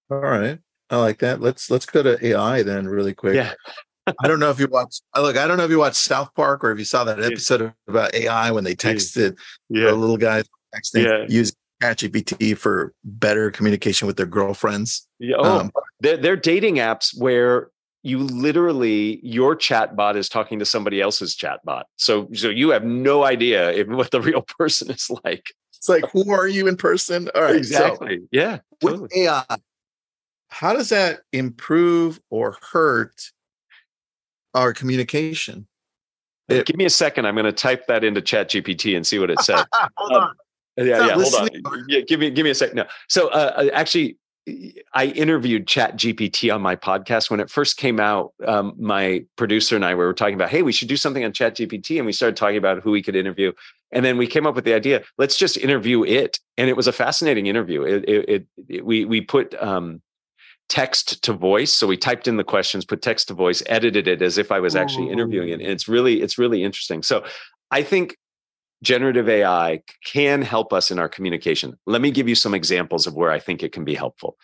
All 0.09 0.19
right. 0.19 0.59
I 0.89 0.97
like 0.97 1.19
that. 1.19 1.41
Let's 1.41 1.69
let's 1.69 1.85
go 1.85 2.01
to 2.03 2.25
AI 2.25 2.63
then 2.63 2.87
really 2.87 3.13
quick. 3.13 3.35
Yeah. 3.35 3.53
I 4.23 4.27
don't 4.27 4.39
know 4.39 4.49
if 4.49 4.59
you 4.59 4.67
watched. 4.67 5.01
Look, 5.15 5.35
I 5.37 5.47
don't 5.47 5.57
know 5.57 5.65
if 5.65 5.71
you 5.71 5.79
watched 5.79 5.97
South 5.97 6.33
Park 6.33 6.63
or 6.63 6.71
if 6.71 6.79
you 6.79 6.85
saw 6.85 7.03
that 7.03 7.21
episode 7.21 7.73
about 7.87 8.13
AI 8.13 8.51
when 8.51 8.63
they 8.63 8.75
texted 8.75 9.37
yeah. 9.69 9.85
the 9.85 9.95
little 9.95 10.17
guy 10.17 10.43
texting 10.73 11.03
yeah. 11.03 11.25
using 11.27 11.55
ChatGPT 11.83 12.57
for 12.57 12.93
better 13.03 13.51
communication 13.51 14.07
with 14.07 14.15
their 14.15 14.25
girlfriends. 14.25 15.07
Yeah. 15.19 15.35
Oh, 15.39 15.59
um, 15.59 15.71
they're, 15.99 16.17
they're 16.17 16.37
dating 16.37 16.75
apps 16.75 17.19
where 17.19 17.69
you 18.07 18.19
literally 18.19 19.19
your 19.23 19.55
chatbot 19.55 20.15
is 20.15 20.29
talking 20.29 20.59
to 20.59 20.65
somebody 20.65 21.01
else's 21.01 21.35
chatbot. 21.35 21.83
So 21.97 22.27
so 22.33 22.49
you 22.49 22.69
have 22.69 22.83
no 22.83 23.23
idea 23.23 23.71
if, 23.71 23.87
what 23.87 24.11
the 24.11 24.21
real 24.29 24.43
person 24.57 24.91
is 24.91 25.09
like. 25.23 25.53
It's 25.75 25.89
like 25.89 26.05
who 26.11 26.31
are 26.31 26.47
you 26.47 26.67
in 26.67 26.77
person? 26.77 27.29
All 27.35 27.43
right, 27.43 27.55
exactly. 27.55 28.17
So 28.17 28.27
yeah. 28.31 28.59
Totally. 28.81 29.01
With 29.01 29.15
AI, 29.15 29.43
how 30.49 30.73
does 30.73 30.89
that 30.89 31.19
improve 31.33 32.19
or 32.29 32.57
hurt 32.71 33.31
our 34.57 34.73
communication. 34.73 35.67
It, 36.49 36.65
Give 36.65 36.77
me 36.77 36.85
a 36.85 36.89
second. 36.89 37.25
I'm 37.25 37.35
going 37.35 37.45
to 37.45 37.51
type 37.51 37.87
that 37.87 38.03
into 38.03 38.21
Chat 38.21 38.49
GPT 38.49 38.95
and 38.95 39.05
see 39.05 39.19
what 39.19 39.29
it 39.29 39.39
says. 39.41 39.65
hold 39.97 40.11
um, 40.13 40.23
on. 40.23 40.35
Yeah, 40.77 41.07
yeah. 41.07 41.13
Hold 41.13 41.33
on. 41.33 41.85
Yeah, 41.87 42.01
give 42.01 42.19
me 42.19 42.29
give 42.29 42.43
me 42.43 42.51
a 42.51 42.55
second. 42.55 42.77
No. 42.77 42.85
So 43.09 43.29
uh, 43.29 43.53
uh, 43.57 43.69
actually, 43.73 44.17
I 44.93 45.07
interviewed 45.07 45.67
Chat 45.67 45.97
GPT 45.97 46.53
on 46.53 46.61
my 46.61 46.75
podcast 46.75 47.29
when 47.29 47.39
it 47.39 47.49
first 47.49 47.77
came 47.77 47.99
out. 47.99 48.33
Um, 48.45 48.73
my 48.77 49.25
producer 49.35 49.75
and 49.75 49.83
I 49.83 49.93
we 49.93 50.05
were 50.05 50.13
talking 50.13 50.35
about, 50.35 50.49
hey, 50.49 50.61
we 50.61 50.71
should 50.71 50.87
do 50.87 50.97
something 50.97 51.23
on 51.23 51.33
Chat 51.33 51.57
GPT, 51.57 51.97
and 51.97 52.05
we 52.05 52.13
started 52.13 52.37
talking 52.37 52.57
about 52.57 52.81
who 52.81 52.91
we 52.91 53.03
could 53.03 53.15
interview. 53.15 53.51
And 53.91 54.05
then 54.05 54.17
we 54.17 54.27
came 54.27 54.47
up 54.47 54.55
with 54.55 54.65
the 54.65 54.73
idea, 54.73 55.03
let's 55.17 55.37
just 55.37 55.57
interview 55.57 56.03
it. 56.03 56.39
And 56.57 56.69
it 56.69 56.77
was 56.77 56.87
a 56.87 56.93
fascinating 56.93 57.47
interview. 57.47 57.83
It, 57.83 58.07
it, 58.07 58.47
it 58.69 58.85
we 58.85 59.05
we 59.05 59.21
put 59.21 59.53
um, 59.61 60.01
text 60.69 61.23
to 61.23 61.33
voice 61.33 61.73
so 61.73 61.87
we 61.87 61.95
typed 61.95 62.27
in 62.27 62.35
the 62.35 62.43
questions 62.43 62.83
put 62.83 63.01
text 63.01 63.29
to 63.29 63.33
voice 63.33 63.63
edited 63.67 64.05
it 64.05 64.21
as 64.21 64.37
if 64.37 64.51
i 64.51 64.59
was 64.59 64.75
actually 64.75 65.09
interviewing 65.09 65.47
it 65.47 65.61
and 65.61 65.69
it's 65.69 65.87
really 65.87 66.21
it's 66.21 66.37
really 66.37 66.61
interesting 66.61 67.01
so 67.01 67.23
i 67.71 67.81
think 67.81 68.17
generative 68.83 69.27
ai 69.27 69.81
can 70.05 70.41
help 70.41 70.73
us 70.73 70.91
in 70.91 70.99
our 70.99 71.09
communication. 71.09 71.77
Let 71.85 72.01
me 72.01 72.11
give 72.11 72.27
you 72.27 72.35
some 72.35 72.53
examples 72.53 73.07
of 73.07 73.15
where 73.15 73.31
i 73.31 73.39
think 73.39 73.63
it 73.63 73.71
can 73.71 73.85
be 73.85 73.95
helpful. 73.95 74.37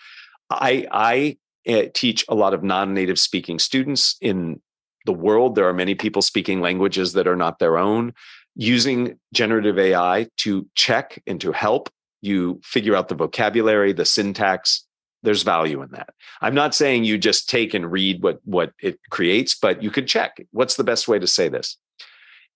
I 0.50 0.88
i 0.92 1.38
uh, 1.72 1.84
teach 1.94 2.26
a 2.28 2.36
lot 2.36 2.54
of 2.54 2.64
non-native 2.64 3.18
speaking 3.20 3.58
students 3.58 4.18
in 4.22 4.62
the 5.06 5.14
world. 5.14 5.56
There 5.56 5.68
are 5.68 5.74
many 5.74 5.96
people 5.96 6.22
speaking 6.22 6.62
languages 6.62 7.14
that 7.14 7.28
are 7.28 7.36
not 7.36 7.60
their 7.60 7.78
own. 7.78 8.14
Using 8.56 9.18
generative 9.34 9.80
ai 9.80 10.28
to 10.38 10.68
check 10.76 11.22
and 11.26 11.40
to 11.42 11.52
help 11.52 11.90
you 12.22 12.62
figure 12.64 12.96
out 12.96 13.10
the 13.10 13.16
vocabulary 13.16 13.94
the 13.94 14.06
syntax 14.06 14.86
there's 15.24 15.44
value 15.44 15.82
in 15.82 15.90
that. 15.92 16.10
I'm 16.42 16.54
not 16.54 16.76
saying 16.76 17.06
you 17.06 17.18
just 17.18 17.50
take 17.50 17.74
and 17.74 17.92
read 17.92 18.22
what 18.22 18.40
what 18.44 18.74
it 18.82 19.00
creates, 19.10 19.56
but 19.56 19.82
you 19.82 19.90
could 19.90 20.08
check. 20.08 20.46
What's 20.52 20.76
the 20.76 20.84
best 20.84 21.08
way 21.08 21.18
to 21.18 21.28
say 21.28 21.50
this. 21.50 21.78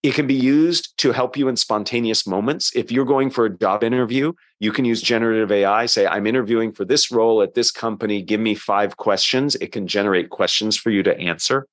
It 0.03 0.13
can 0.13 0.27
be 0.27 0.35
used 0.35 0.97
to 0.99 1.11
help 1.11 1.35
you 1.35 1.47
in 1.47 1.55
spontaneous 1.55 2.27
moments. 2.27 2.71
If 2.75 2.91
you're 2.91 3.05
going 3.05 3.29
for 3.29 3.45
a 3.45 3.49
job 3.49 3.83
interview, 3.83 4.33
you 4.59 4.71
can 4.71 4.85
use 4.85 5.01
generative 5.01 5.51
AI. 5.51 5.85
Say, 5.87 6.05
I'm 6.05 6.27
interviewing 6.27 6.71
for 6.71 6.85
this 6.85 7.11
role 7.11 7.41
at 7.41 7.55
this 7.55 7.71
company. 7.71 8.21
Give 8.21 8.39
me 8.39 8.55
five 8.55 8.97
questions. 8.97 9.55
It 9.55 9.71
can 9.71 9.87
generate 9.87 10.29
questions 10.29 10.77
for 10.77 10.91
you 10.91 11.03
to 11.03 11.17
answer. 11.17 11.67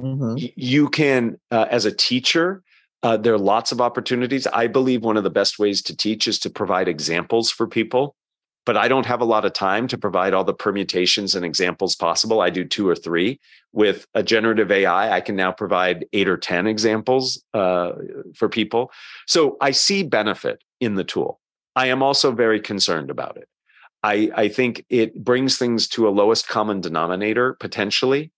Mm-hmm. 0.00 0.46
You 0.56 0.88
can, 0.88 1.38
uh, 1.50 1.66
as 1.70 1.84
a 1.84 1.92
teacher, 1.92 2.62
uh, 3.02 3.16
there 3.16 3.34
are 3.34 3.38
lots 3.38 3.70
of 3.70 3.80
opportunities. 3.80 4.46
I 4.46 4.66
believe 4.66 5.02
one 5.02 5.16
of 5.16 5.24
the 5.24 5.30
best 5.30 5.58
ways 5.58 5.82
to 5.82 5.96
teach 5.96 6.26
is 6.26 6.38
to 6.40 6.50
provide 6.50 6.88
examples 6.88 7.50
for 7.50 7.66
people 7.66 8.16
but 8.64 8.76
I 8.76 8.88
don't 8.88 9.06
have 9.06 9.20
a 9.20 9.26
lot 9.26 9.44
of 9.44 9.52
time 9.52 9.88
to 9.88 9.98
provide 9.98 10.34
all 10.34 10.44
the 10.44 10.54
permutations 10.54 11.34
and 11.34 11.44
examples 11.44 11.96
possible. 11.96 12.40
I 12.40 12.50
do 12.50 12.64
two 12.64 12.88
or 12.88 12.94
three. 12.94 13.40
With 13.72 14.06
a 14.14 14.22
generative 14.22 14.70
AI, 14.70 15.16
I 15.16 15.20
can 15.20 15.34
now 15.34 15.50
provide 15.50 16.06
eight 16.12 16.28
or 16.28 16.36
10 16.36 16.66
examples 16.66 17.42
uh, 17.54 17.92
for 18.34 18.48
people. 18.48 18.92
So 19.26 19.56
I 19.60 19.70
see 19.70 20.02
benefit 20.02 20.62
in 20.80 20.94
the 20.94 21.04
tool. 21.04 21.40
I 21.74 21.86
am 21.86 22.02
also 22.02 22.32
very 22.32 22.60
concerned 22.60 23.10
about 23.10 23.36
it. 23.36 23.48
I, 24.02 24.30
I 24.34 24.48
think 24.48 24.84
it 24.90 25.24
brings 25.24 25.58
things 25.58 25.88
to 25.88 26.06
a 26.06 26.10
lowest 26.10 26.48
common 26.48 26.80
denominator 26.80 27.54
potentially. 27.54 28.32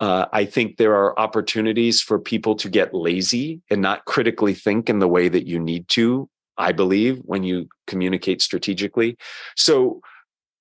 Uh, 0.00 0.26
I 0.32 0.44
think 0.44 0.76
there 0.76 0.94
are 0.94 1.18
opportunities 1.18 2.02
for 2.02 2.18
people 2.18 2.56
to 2.56 2.68
get 2.68 2.92
lazy 2.92 3.62
and 3.70 3.80
not 3.80 4.04
critically 4.04 4.52
think 4.52 4.90
in 4.90 4.98
the 4.98 5.08
way 5.08 5.28
that 5.28 5.46
you 5.46 5.58
need 5.58 5.88
to 5.90 6.28
I 6.56 6.72
believe, 6.72 7.18
when 7.24 7.42
you 7.42 7.68
communicate 7.86 8.42
strategically. 8.42 9.16
So 9.56 10.00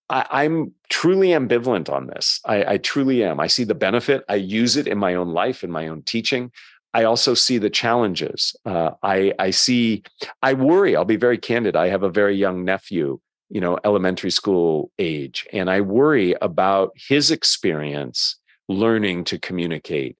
I, 0.10 0.44
am 0.44 0.74
truly 0.90 1.30
ambivalent 1.30 1.90
on 1.90 2.08
this. 2.08 2.40
I, 2.46 2.74
I 2.74 2.78
truly 2.78 3.24
am. 3.24 3.40
I 3.40 3.48
see 3.48 3.64
the 3.64 3.76
benefit. 3.76 4.24
I 4.30 4.36
use 4.36 4.78
it 4.78 4.88
in 4.88 4.98
my 4.98 5.16
own 5.16 5.30
life, 5.30 5.64
in 5.64 5.72
my 5.72 5.88
own 5.88 6.04
teaching. 6.04 6.52
I 6.94 7.06
also 7.06 7.34
see 7.34 7.58
the 7.58 7.70
challenges. 7.70 8.56
Uh, 8.66 8.92
I, 9.02 9.34
I 9.40 9.50
see, 9.50 10.04
I 10.44 10.54
worry, 10.54 10.96
I'll 10.96 11.06
be 11.06 11.16
very 11.16 11.38
candid. 11.38 11.76
I 11.76 11.88
have 11.88 12.04
a 12.04 12.10
very 12.10 12.36
young 12.36 12.64
nephew, 12.64 13.20
you 13.50 13.62
know, 13.62 13.80
elementary 13.84 14.30
school 14.30 14.92
age, 15.00 15.48
and 15.52 15.70
I 15.70 15.82
worry 15.82 16.36
about 16.42 16.92
his 16.96 17.32
experience 17.32 18.38
learning 18.70 19.24
to 19.26 19.40
communicate. 19.40 20.18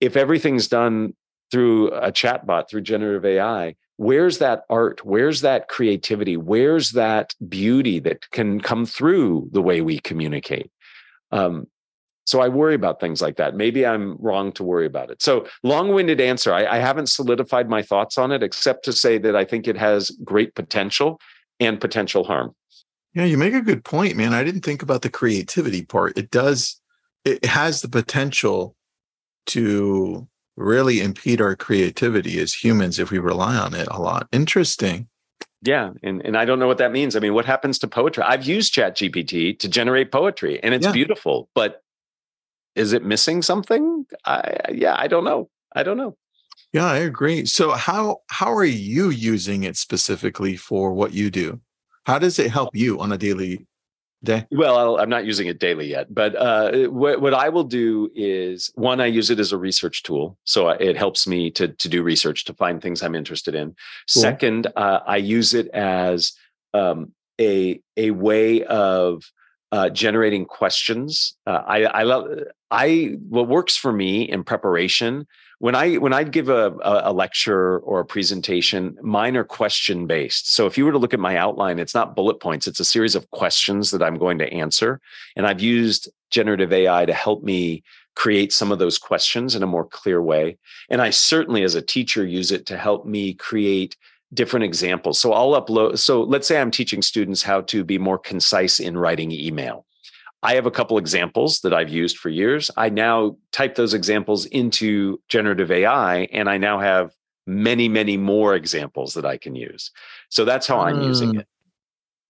If 0.00 0.16
everything's 0.16 0.68
done 0.68 1.14
through 1.50 1.88
a 1.88 2.10
chatbot, 2.10 2.70
through 2.70 2.82
generative 2.82 3.24
AI, 3.24 3.76
where's 3.96 4.38
that 4.38 4.62
art? 4.70 5.04
Where's 5.04 5.40
that 5.42 5.68
creativity? 5.68 6.36
Where's 6.36 6.92
that 6.92 7.34
beauty 7.48 8.00
that 8.00 8.30
can 8.30 8.60
come 8.60 8.86
through 8.86 9.48
the 9.52 9.62
way 9.62 9.80
we 9.80 9.98
communicate? 9.98 10.70
Um, 11.30 11.66
so 12.26 12.40
i 12.40 12.48
worry 12.48 12.74
about 12.74 13.00
things 13.00 13.20
like 13.20 13.36
that. 13.36 13.54
Maybe 13.54 13.86
i'm 13.86 14.16
wrong 14.18 14.52
to 14.52 14.64
worry 14.64 14.86
about 14.86 15.10
it. 15.10 15.22
So 15.22 15.46
long-winded 15.62 16.20
answer. 16.20 16.52
I, 16.52 16.66
I 16.66 16.78
haven't 16.78 17.08
solidified 17.08 17.68
my 17.68 17.82
thoughts 17.82 18.18
on 18.18 18.32
it 18.32 18.42
except 18.42 18.84
to 18.86 18.92
say 18.92 19.18
that 19.18 19.36
i 19.36 19.44
think 19.44 19.68
it 19.68 19.76
has 19.76 20.10
great 20.24 20.54
potential 20.54 21.20
and 21.60 21.80
potential 21.80 22.24
harm. 22.24 22.54
Yeah 23.14 23.24
you 23.24 23.38
make 23.38 23.54
a 23.54 23.60
good 23.60 23.84
point 23.84 24.16
man. 24.16 24.32
I 24.32 24.44
didn't 24.44 24.62
think 24.62 24.82
about 24.82 25.02
the 25.02 25.10
creativity 25.10 25.84
part. 25.84 26.16
It 26.16 26.30
does 26.30 26.80
it 27.24 27.44
has 27.44 27.82
the 27.82 27.88
potential 27.88 28.74
to 29.46 30.26
really 30.56 31.00
impede 31.00 31.40
our 31.40 31.56
creativity 31.56 32.38
as 32.40 32.54
humans 32.54 32.98
if 32.98 33.10
we 33.10 33.18
rely 33.18 33.56
on 33.56 33.74
it 33.74 33.88
a 33.90 34.00
lot. 34.00 34.28
Interesting. 34.32 35.08
Yeah, 35.62 35.92
and 36.02 36.20
and 36.24 36.36
I 36.36 36.44
don't 36.44 36.58
know 36.58 36.66
what 36.66 36.78
that 36.78 36.92
means. 36.92 37.16
I 37.16 37.20
mean, 37.20 37.32
what 37.32 37.46
happens 37.46 37.78
to 37.80 37.88
poetry? 37.88 38.22
I've 38.22 38.44
used 38.44 38.74
Chat 38.74 38.96
GPT 38.96 39.58
to 39.58 39.68
generate 39.68 40.12
poetry, 40.12 40.62
and 40.62 40.74
it's 40.74 40.84
yeah. 40.84 40.92
beautiful. 40.92 41.48
But 41.54 41.82
is 42.74 42.92
it 42.92 43.02
missing 43.02 43.40
something? 43.40 44.04
I 44.26 44.58
yeah, 44.72 44.94
I 44.98 45.06
don't 45.06 45.24
know. 45.24 45.48
I 45.74 45.82
don't 45.82 45.96
know. 45.96 46.16
Yeah, 46.72 46.86
I 46.86 46.98
agree. 46.98 47.46
So 47.46 47.70
how 47.70 48.18
how 48.28 48.52
are 48.52 48.64
you 48.64 49.08
using 49.08 49.62
it 49.62 49.76
specifically 49.76 50.56
for 50.56 50.92
what 50.92 51.14
you 51.14 51.30
do? 51.30 51.60
How 52.04 52.18
does 52.18 52.38
it 52.38 52.50
help 52.50 52.70
you 52.74 53.00
on 53.00 53.10
a 53.12 53.16
daily 53.16 53.66
day? 54.24 54.46
Well, 54.50 54.98
i 54.98 55.02
am 55.02 55.08
not 55.08 55.24
using 55.24 55.46
it 55.46 55.58
daily 55.58 55.86
yet, 55.88 56.12
but 56.12 56.34
uh, 56.36 56.88
what, 56.88 57.20
what 57.20 57.34
I 57.34 57.48
will 57.48 57.64
do 57.64 58.10
is 58.14 58.70
one, 58.74 59.00
I 59.00 59.06
use 59.06 59.30
it 59.30 59.38
as 59.38 59.52
a 59.52 59.58
research 59.58 60.02
tool, 60.02 60.38
so 60.44 60.68
it 60.68 60.96
helps 60.96 61.26
me 61.26 61.50
to 61.52 61.68
to 61.68 61.88
do 61.88 62.02
research 62.02 62.44
to 62.46 62.54
find 62.54 62.80
things 62.80 63.02
I'm 63.02 63.14
interested 63.14 63.54
in. 63.54 63.68
Cool. 63.68 64.22
Second, 64.22 64.66
uh, 64.76 65.00
I 65.06 65.18
use 65.18 65.54
it 65.54 65.68
as 65.68 66.32
um, 66.72 67.12
a 67.40 67.80
a 67.96 68.10
way 68.10 68.64
of 68.64 69.22
uh, 69.72 69.90
generating 69.90 70.44
questions. 70.44 71.36
Uh, 71.46 71.62
I 71.66 71.84
I 71.84 72.02
love 72.02 72.28
I 72.70 73.16
what 73.28 73.48
works 73.48 73.76
for 73.76 73.92
me 73.92 74.22
in 74.22 74.44
preparation 74.44 75.26
when 75.64 75.74
I 75.74 75.94
when 75.94 76.12
I 76.12 76.24
give 76.24 76.50
a, 76.50 76.76
a 76.82 77.10
lecture 77.10 77.78
or 77.78 78.00
a 78.00 78.04
presentation, 78.04 78.98
mine 79.00 79.34
are 79.34 79.44
question 79.44 80.06
based. 80.06 80.54
So 80.54 80.66
if 80.66 80.76
you 80.76 80.84
were 80.84 80.92
to 80.92 80.98
look 80.98 81.14
at 81.14 81.20
my 81.20 81.38
outline, 81.38 81.78
it's 81.78 81.94
not 81.94 82.14
bullet 82.14 82.38
points; 82.38 82.66
it's 82.66 82.80
a 82.80 82.84
series 82.84 83.14
of 83.14 83.30
questions 83.30 83.90
that 83.90 84.02
I'm 84.02 84.18
going 84.18 84.36
to 84.40 84.52
answer. 84.52 85.00
And 85.36 85.46
I've 85.46 85.62
used 85.62 86.10
generative 86.30 86.70
AI 86.70 87.06
to 87.06 87.14
help 87.14 87.42
me 87.42 87.82
create 88.14 88.52
some 88.52 88.72
of 88.72 88.78
those 88.78 88.98
questions 88.98 89.54
in 89.54 89.62
a 89.62 89.66
more 89.66 89.86
clear 89.86 90.20
way. 90.20 90.58
And 90.90 91.00
I 91.00 91.08
certainly, 91.08 91.62
as 91.62 91.74
a 91.74 91.80
teacher, 91.80 92.26
use 92.26 92.52
it 92.52 92.66
to 92.66 92.76
help 92.76 93.06
me 93.06 93.32
create 93.32 93.96
different 94.34 94.64
examples. 94.64 95.18
So 95.18 95.32
I'll 95.32 95.58
upload. 95.58 95.98
So 95.98 96.24
let's 96.24 96.46
say 96.46 96.60
I'm 96.60 96.70
teaching 96.70 97.00
students 97.00 97.42
how 97.42 97.62
to 97.62 97.84
be 97.84 97.96
more 97.96 98.18
concise 98.18 98.80
in 98.80 98.98
writing 98.98 99.32
email. 99.32 99.86
I 100.44 100.54
have 100.56 100.66
a 100.66 100.70
couple 100.70 100.98
examples 100.98 101.60
that 101.60 101.72
I've 101.72 101.88
used 101.88 102.18
for 102.18 102.28
years. 102.28 102.70
I 102.76 102.90
now 102.90 103.38
type 103.50 103.76
those 103.76 103.94
examples 103.94 104.44
into 104.46 105.18
generative 105.28 105.70
AI, 105.70 106.28
and 106.32 106.50
I 106.50 106.58
now 106.58 106.78
have 106.78 107.12
many, 107.46 107.88
many 107.88 108.18
more 108.18 108.54
examples 108.54 109.14
that 109.14 109.24
I 109.24 109.38
can 109.38 109.56
use. 109.56 109.90
So 110.28 110.44
that's 110.44 110.66
how 110.66 110.80
I'm 110.80 111.00
using 111.00 111.32
mm. 111.32 111.40
it. 111.40 111.46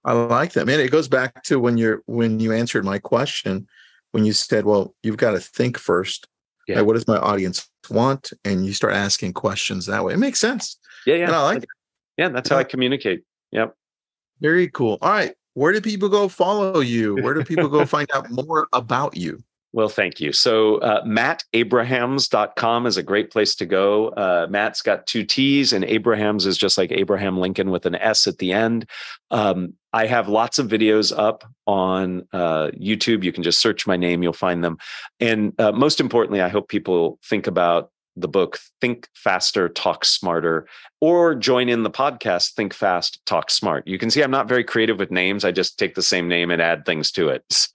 I 0.04 0.12
like 0.12 0.52
that, 0.52 0.66
man. 0.66 0.78
It 0.78 0.92
goes 0.92 1.08
back 1.08 1.42
to 1.44 1.58
when 1.58 1.76
you're 1.76 2.02
when 2.06 2.38
you 2.38 2.52
answered 2.52 2.84
my 2.84 3.00
question, 3.00 3.66
when 4.12 4.24
you 4.24 4.32
said, 4.32 4.64
"Well, 4.64 4.94
you've 5.02 5.16
got 5.16 5.32
to 5.32 5.40
think 5.40 5.76
first. 5.76 6.28
Yeah. 6.68 6.82
what 6.82 6.94
does 6.94 7.08
my 7.08 7.16
audience 7.16 7.68
want?" 7.90 8.32
And 8.44 8.64
you 8.64 8.74
start 8.74 8.94
asking 8.94 9.32
questions 9.32 9.86
that 9.86 10.04
way. 10.04 10.14
It 10.14 10.18
makes 10.18 10.38
sense. 10.38 10.78
Yeah, 11.04 11.16
yeah. 11.16 11.26
And 11.26 11.34
I 11.34 11.42
like 11.42 11.62
it. 11.64 11.68
Yeah, 12.16 12.28
that's 12.28 12.48
how 12.48 12.58
I 12.58 12.64
communicate. 12.64 13.22
Yep. 13.50 13.74
Very 14.40 14.68
cool. 14.68 14.98
All 15.02 15.10
right 15.10 15.34
where 15.54 15.72
do 15.72 15.80
people 15.80 16.08
go 16.08 16.28
follow 16.28 16.80
you? 16.80 17.16
Where 17.16 17.34
do 17.34 17.44
people 17.44 17.68
go 17.68 17.86
find 17.86 18.08
out 18.14 18.30
more 18.30 18.68
about 18.72 19.16
you? 19.16 19.42
Well, 19.74 19.88
thank 19.88 20.20
you. 20.20 20.32
So, 20.32 20.76
uh, 20.76 21.04
mattabrahams.com 21.04 22.86
is 22.86 22.96
a 22.96 23.02
great 23.02 23.32
place 23.32 23.56
to 23.56 23.66
go. 23.66 24.10
Uh, 24.10 24.46
Matt's 24.48 24.82
got 24.82 25.04
two 25.08 25.24
T's, 25.24 25.72
and 25.72 25.84
Abrahams 25.84 26.46
is 26.46 26.56
just 26.56 26.78
like 26.78 26.92
Abraham 26.92 27.38
Lincoln 27.38 27.72
with 27.72 27.84
an 27.84 27.96
S 27.96 28.28
at 28.28 28.38
the 28.38 28.52
end. 28.52 28.88
Um, 29.32 29.74
I 29.92 30.06
have 30.06 30.28
lots 30.28 30.60
of 30.60 30.68
videos 30.68 31.16
up 31.16 31.42
on 31.66 32.22
uh, 32.32 32.70
YouTube. 32.80 33.24
You 33.24 33.32
can 33.32 33.42
just 33.42 33.58
search 33.58 33.84
my 33.84 33.96
name, 33.96 34.22
you'll 34.22 34.32
find 34.32 34.62
them. 34.62 34.78
And 35.18 35.52
uh, 35.60 35.72
most 35.72 35.98
importantly, 35.98 36.40
I 36.40 36.50
hope 36.50 36.68
people 36.68 37.18
think 37.24 37.48
about 37.48 37.90
the 38.16 38.28
book 38.28 38.58
Think 38.80 39.08
Faster, 39.14 39.68
Talk 39.68 40.04
Smarter, 40.04 40.66
or 41.00 41.34
join 41.34 41.68
in 41.68 41.82
the 41.82 41.90
podcast 41.90 42.54
Think 42.54 42.72
Fast, 42.72 43.24
Talk 43.26 43.50
Smart. 43.50 43.86
You 43.86 43.98
can 43.98 44.10
see 44.10 44.22
I'm 44.22 44.30
not 44.30 44.48
very 44.48 44.64
creative 44.64 44.98
with 44.98 45.10
names. 45.10 45.44
I 45.44 45.52
just 45.52 45.78
take 45.78 45.94
the 45.94 46.02
same 46.02 46.28
name 46.28 46.50
and 46.50 46.62
add 46.62 46.86
things 46.86 47.10
to 47.12 47.28
it. 47.28 47.44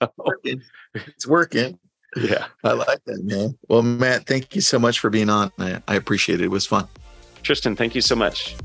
So 0.92 1.02
it's 1.06 1.24
working. 1.24 1.78
Yeah. 2.16 2.46
I 2.64 2.72
like 2.72 3.04
that, 3.04 3.22
man. 3.22 3.56
Well, 3.68 3.82
Matt, 3.82 4.26
thank 4.26 4.56
you 4.56 4.60
so 4.60 4.76
much 4.76 4.98
for 4.98 5.08
being 5.08 5.30
on. 5.30 5.52
I, 5.56 5.80
I 5.86 5.94
appreciate 5.94 6.40
it. 6.40 6.44
It 6.46 6.50
was 6.50 6.66
fun. 6.66 6.88
Tristan, 7.44 7.76
thank 7.76 7.94
you 7.94 8.00
so 8.00 8.16
much. 8.16 8.56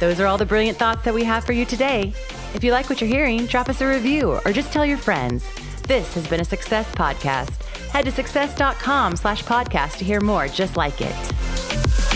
Those 0.00 0.18
are 0.18 0.26
all 0.26 0.36
the 0.36 0.46
brilliant 0.46 0.78
thoughts 0.78 1.04
that 1.04 1.14
we 1.14 1.22
have 1.22 1.44
for 1.44 1.52
you 1.52 1.64
today. 1.64 2.12
If 2.54 2.64
you 2.64 2.72
like 2.72 2.90
what 2.90 3.00
you're 3.00 3.08
hearing, 3.08 3.46
drop 3.46 3.68
us 3.68 3.80
a 3.80 3.86
review 3.86 4.40
or 4.44 4.52
just 4.52 4.72
tell 4.72 4.84
your 4.84 4.98
friends. 4.98 5.44
This 5.86 6.14
has 6.14 6.26
been 6.26 6.40
a 6.40 6.44
Success 6.44 6.90
Podcast. 6.90 7.62
Head 7.90 8.06
to 8.06 8.10
success.com 8.10 9.14
slash 9.14 9.44
podcast 9.44 9.98
to 9.98 10.04
hear 10.04 10.20
more 10.20 10.48
just 10.48 10.76
like 10.76 11.00
it. 11.00 12.15